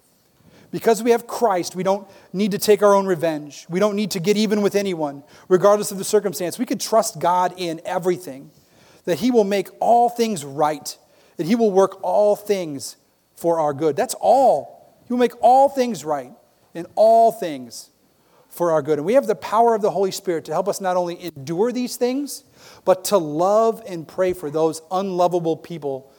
Because 0.71 1.03
we 1.03 1.11
have 1.11 1.27
Christ, 1.27 1.75
we 1.75 1.83
don't 1.83 2.07
need 2.33 2.51
to 2.51 2.57
take 2.57 2.81
our 2.81 2.93
own 2.93 3.05
revenge. 3.05 3.65
We 3.69 3.79
don't 3.79 3.95
need 3.95 4.11
to 4.11 4.19
get 4.19 4.35
even 4.35 4.61
with 4.61 4.75
anyone, 4.75 5.23
regardless 5.47 5.91
of 5.91 5.97
the 5.97 6.03
circumstance. 6.03 6.59
We 6.59 6.65
can 6.65 6.77
trust 6.77 7.19
God 7.19 7.53
in 7.57 7.79
everything, 7.85 8.51
that 9.05 9.19
He 9.19 9.31
will 9.31 9.45
make 9.45 9.69
all 9.79 10.09
things 10.09 10.43
right, 10.43 10.97
that 11.37 11.45
He 11.45 11.55
will 11.55 11.71
work 11.71 12.03
all 12.03 12.35
things 12.35 12.97
for 13.35 13.59
our 13.59 13.73
good. 13.73 13.95
That's 13.95 14.15
all. 14.19 14.97
He 15.07 15.13
will 15.13 15.19
make 15.19 15.33
all 15.41 15.69
things 15.69 16.03
right 16.03 16.31
in 16.73 16.85
all 16.95 17.31
things 17.31 17.91
for 18.57 18.71
our 18.71 18.81
good. 18.81 18.99
And 18.99 19.05
we 19.05 19.13
have 19.13 19.27
the 19.27 19.35
power 19.35 19.75
of 19.75 19.81
the 19.81 19.91
Holy 19.91 20.11
Spirit 20.11 20.45
to 20.45 20.51
help 20.51 20.67
us 20.67 20.81
not 20.81 20.97
only 20.97 21.23
endure 21.23 21.71
these 21.71 21.95
things, 21.95 22.43
but 22.83 23.05
to 23.05 23.17
love 23.17 23.81
and 23.87 24.07
pray 24.07 24.33
for 24.33 24.49
those 24.49 24.81
unlovable 24.91 25.55
people 25.55 26.11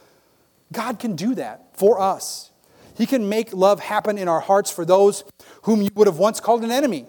God 0.72 0.99
can 0.99 1.16
do 1.16 1.34
that 1.34 1.66
for 1.74 2.01
us. 2.01 2.51
He 2.97 3.07
can 3.07 3.28
make 3.28 3.53
love 3.53 3.80
happen 3.80 4.18
in 4.18 4.28
our 4.28 4.41
hearts 4.41 4.70
for 4.70 4.84
those 4.84 5.24
whom 5.62 5.82
you 5.82 5.89
would 5.95 6.07
have 6.07 6.18
once 6.18 6.41
called 6.41 6.64
an 6.64 6.70
enemy. 6.70 7.07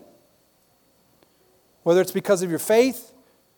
Whether 1.83 2.01
it's 2.01 2.11
because 2.11 2.41
of 2.41 2.49
your 2.49 2.59
faith 2.59 3.13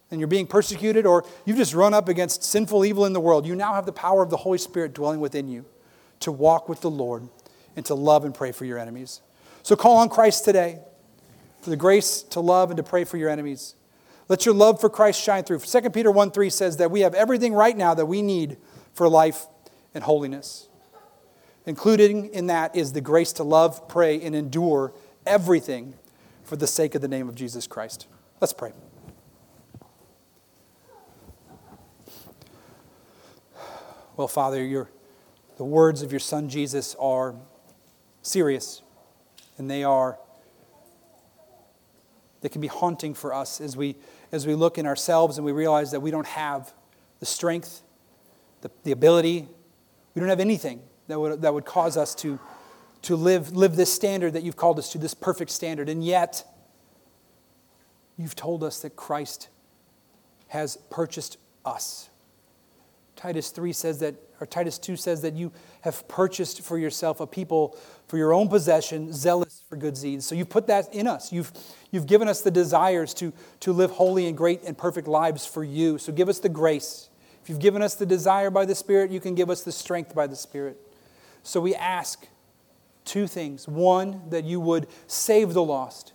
and 0.10 0.20
you're 0.20 0.28
being 0.28 0.48
persecuted 0.48 1.06
or 1.06 1.26
you've 1.46 1.58
just 1.58 1.74
run 1.74 1.94
up 1.94 2.08
against 2.08 2.44
sinful 2.44 2.86
evil 2.86 3.06
in 3.06 3.14
the 3.14 3.20
world, 3.20 3.46
you 3.46 3.56
now 3.56 3.74
have 3.74 3.86
the 3.86 3.92
power 3.92 4.24
of 4.24 4.30
the 4.30 4.38
Holy 4.38 4.58
Spirit 4.58 4.94
dwelling 4.94 5.20
within 5.20 5.48
you 5.48 5.66
to 6.22 6.32
walk 6.32 6.70
with 6.70 6.82
the 6.82 6.90
Lord 6.90 7.28
and 7.76 7.86
to 7.86 7.96
love 7.96 8.24
and 8.26 8.34
pray 8.34 8.52
for 8.52 8.66
your 8.66 8.78
enemies. 8.78 9.22
So 9.64 9.76
call 9.76 9.98
on 9.98 10.10
Christ 10.10 10.46
today 10.46 10.80
for 11.62 11.70
the 11.70 11.78
grace 11.78 12.24
to 12.24 12.40
love 12.40 12.70
and 12.70 12.78
to 12.78 12.84
pray 12.84 13.04
for 13.04 13.18
your 13.18 13.30
enemies. 13.30 13.76
Let 14.28 14.46
your 14.46 14.56
love 14.56 14.80
for 14.80 14.90
Christ 14.90 15.22
shine 15.22 15.44
through. 15.44 15.60
2 15.60 15.90
Peter 15.90 16.12
1 16.12 16.32
3 16.32 16.50
says 16.50 16.78
that 16.78 16.92
we 16.92 17.02
have 17.02 17.14
everything 17.14 17.54
right 17.54 17.76
now 17.76 17.94
that 17.94 18.06
we 18.06 18.22
need 18.22 18.58
for 18.94 19.08
life 19.08 19.46
and 19.94 20.04
holiness. 20.04 20.68
Including 21.66 22.34
in 22.34 22.48
that 22.48 22.76
is 22.76 22.94
the 22.94 23.02
grace 23.02 23.34
to 23.34 23.44
love, 23.44 23.88
pray, 23.88 24.20
and 24.22 24.36
endure 24.36 24.94
everything 25.26 25.94
for 26.44 26.56
the 26.56 26.66
sake 26.66 26.96
of 26.96 27.02
the 27.02 27.08
name 27.08 27.30
of 27.30 27.36
Jesus 27.36 27.68
Christ. 27.68 28.08
Let's 28.40 28.54
pray. 28.54 28.72
Well, 34.18 34.28
Father, 34.28 34.64
your, 34.64 34.90
the 35.58 35.64
words 35.64 36.02
of 36.02 36.12
your 36.12 36.20
Son 36.20 36.50
Jesus 36.50 36.96
are 37.00 37.36
serious, 38.22 38.82
and 39.58 39.70
they 39.70 39.84
are 39.84 40.20
they 42.42 42.50
can 42.50 42.62
be 42.62 42.68
haunting 42.68 43.14
for 43.14 43.34
us 43.34 43.62
as 43.62 43.78
we 43.78 43.96
as 44.32 44.48
we 44.48 44.56
look 44.56 44.78
in 44.78 44.86
ourselves 44.86 45.38
and 45.38 45.46
we 45.46 45.52
realize 45.52 45.92
that 45.92 46.00
we 46.00 46.12
don't 46.12 46.28
have 46.28 46.74
the 47.20 47.26
strength, 47.26 47.84
the, 48.62 48.72
the 48.84 48.92
ability, 48.92 49.48
we 50.16 50.20
don't 50.20 50.30
have 50.30 50.40
anything 50.40 50.82
that 51.08 51.20
would, 51.20 51.42
that 51.42 51.54
would 51.54 51.66
cause 51.66 51.98
us 51.98 52.16
to, 52.16 52.40
to 53.04 53.16
live, 53.16 53.56
live 53.56 53.76
this 53.76 53.94
standard 53.94 54.34
that 54.34 54.44
you've 54.44 54.56
called 54.56 54.80
us 54.80 54.92
to, 54.92 54.98
this 54.98 55.14
perfect 55.14 55.52
standard. 55.52 55.90
And 55.90 56.04
yet, 56.04 56.46
you've 58.18 58.36
told 58.36 58.64
us 58.64 58.80
that 58.82 58.96
Christ 58.96 59.50
has 60.48 60.78
purchased 60.90 61.38
us. 61.66 62.10
Titus 63.22 63.52
3 63.52 63.72
says 63.72 64.00
that, 64.00 64.16
or 64.40 64.48
Titus 64.48 64.80
2 64.80 64.96
says 64.96 65.22
that 65.22 65.36
you 65.36 65.52
have 65.82 66.08
purchased 66.08 66.64
for 66.64 66.80
yourself 66.80 67.20
a 67.20 67.28
people 67.28 67.78
for 68.08 68.18
your 68.18 68.34
own 68.34 68.50
possession, 68.50 69.14
zealous 69.14 69.64
for 69.70 69.76
good 69.76 69.94
deeds. 69.94 70.26
So 70.26 70.34
you 70.34 70.44
put 70.44 70.66
that 70.66 70.92
in 70.92 71.06
us. 71.06 71.32
You've, 71.32 71.52
you've 71.92 72.08
given 72.08 72.28
us 72.28 72.42
the 72.42 72.50
desires 72.50 73.14
to, 73.16 73.32
to 73.60 73.74
live 73.74 73.92
holy 73.92 74.26
and 74.26 74.36
great 74.36 74.64
and 74.64 74.76
perfect 74.76 75.08
lives 75.08 75.46
for 75.46 75.64
you. 75.64 76.00
So 76.00 76.12
give 76.12 76.30
us 76.30 76.40
the 76.40 76.50
grace. 76.50 77.10
If 77.44 77.50
you've 77.50 77.60
given 77.60 77.84
us 77.84 77.94
the 77.94 78.08
desire 78.08 78.50
by 78.50 78.66
the 78.66 78.74
Spirit, 78.74 79.12
you 79.12 79.20
can 79.20 79.36
give 79.36 79.52
us 79.52 79.62
the 79.62 79.72
strength 79.72 80.16
by 80.16 80.26
the 80.26 80.36
Spirit. 80.36 80.80
So 81.44 81.62
we 81.62 81.76
ask 81.76 82.28
two 83.06 83.28
things. 83.28 83.68
One, 83.68 84.24
that 84.32 84.46
you 84.46 84.60
would 84.60 84.88
save 85.06 85.54
the 85.54 85.64
lost. 85.64 86.14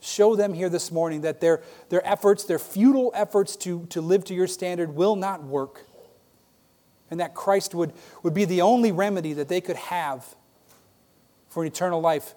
Show 0.00 0.36
them 0.36 0.52
here 0.52 0.68
this 0.68 0.92
morning 0.92 1.22
that 1.22 1.40
their, 1.40 1.62
their 1.88 2.06
efforts, 2.06 2.44
their 2.44 2.58
futile 2.58 3.10
efforts 3.14 3.56
to, 3.56 3.86
to 3.86 4.02
live 4.02 4.24
to 4.26 4.34
your 4.34 4.46
standard, 4.46 4.94
will 4.94 5.16
not 5.16 5.42
work. 5.44 5.86
And 7.10 7.20
that 7.20 7.34
Christ 7.34 7.74
would, 7.74 7.92
would 8.22 8.34
be 8.34 8.44
the 8.44 8.62
only 8.62 8.92
remedy 8.92 9.32
that 9.34 9.48
they 9.48 9.60
could 9.60 9.76
have 9.76 10.24
for 11.48 11.62
an 11.62 11.66
eternal 11.66 12.00
life 12.00 12.34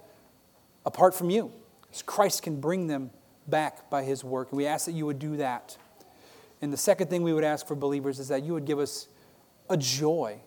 apart 0.85 1.13
from 1.13 1.29
you. 1.29 1.51
Because 1.81 2.01
Christ 2.01 2.41
can 2.43 2.59
bring 2.59 2.87
them 2.87 3.11
back 3.47 3.89
by 3.89 4.03
his 4.03 4.23
work. 4.23 4.49
And 4.51 4.57
we 4.57 4.65
ask 4.65 4.85
that 4.85 4.93
you 4.93 5.05
would 5.05 5.19
do 5.19 5.37
that. 5.37 5.77
And 6.61 6.71
the 6.71 6.77
second 6.77 7.09
thing 7.09 7.23
we 7.23 7.33
would 7.33 7.43
ask 7.43 7.67
for 7.67 7.75
believers 7.75 8.19
is 8.19 8.29
that 8.29 8.43
you 8.43 8.53
would 8.53 8.65
give 8.65 8.79
us 8.79 9.07
a 9.69 9.77
joy 9.77 10.39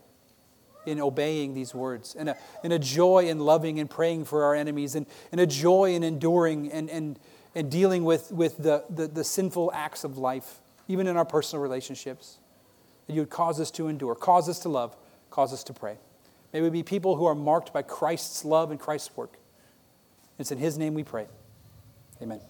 in 0.86 1.00
obeying 1.00 1.52
these 1.52 1.74
words, 1.74 2.14
and 2.14 2.28
a, 2.28 2.36
and 2.62 2.72
a 2.72 2.78
joy 2.78 3.26
in 3.28 3.40
loving 3.40 3.80
and 3.80 3.90
praying 3.90 4.24
for 4.24 4.44
our 4.44 4.54
enemies, 4.54 4.94
and, 4.94 5.04
and 5.32 5.40
a 5.40 5.46
joy 5.46 5.92
in 5.92 6.04
enduring 6.04 6.70
and, 6.70 6.88
and, 6.88 7.18
and 7.56 7.70
dealing 7.70 8.04
with, 8.04 8.30
with 8.30 8.56
the, 8.58 8.84
the, 8.88 9.08
the 9.08 9.24
sinful 9.24 9.72
acts 9.74 10.04
of 10.04 10.16
life, 10.16 10.60
even 10.86 11.08
in 11.08 11.16
our 11.16 11.24
personal 11.24 11.60
relationships. 11.60 12.38
That 13.06 13.14
you 13.14 13.20
would 13.20 13.30
cause 13.30 13.60
us 13.60 13.70
to 13.72 13.88
endure, 13.88 14.14
cause 14.14 14.48
us 14.48 14.58
to 14.60 14.68
love, 14.68 14.96
cause 15.30 15.52
us 15.52 15.62
to 15.64 15.72
pray. 15.72 15.96
May 16.52 16.60
we 16.60 16.70
be 16.70 16.82
people 16.82 17.16
who 17.16 17.26
are 17.26 17.34
marked 17.34 17.72
by 17.72 17.82
Christ's 17.82 18.44
love 18.44 18.70
and 18.70 18.80
Christ's 18.80 19.16
work. 19.16 19.34
It's 20.38 20.50
in 20.50 20.58
His 20.58 20.78
name 20.78 20.94
we 20.94 21.04
pray. 21.04 21.26
Amen. 22.20 22.40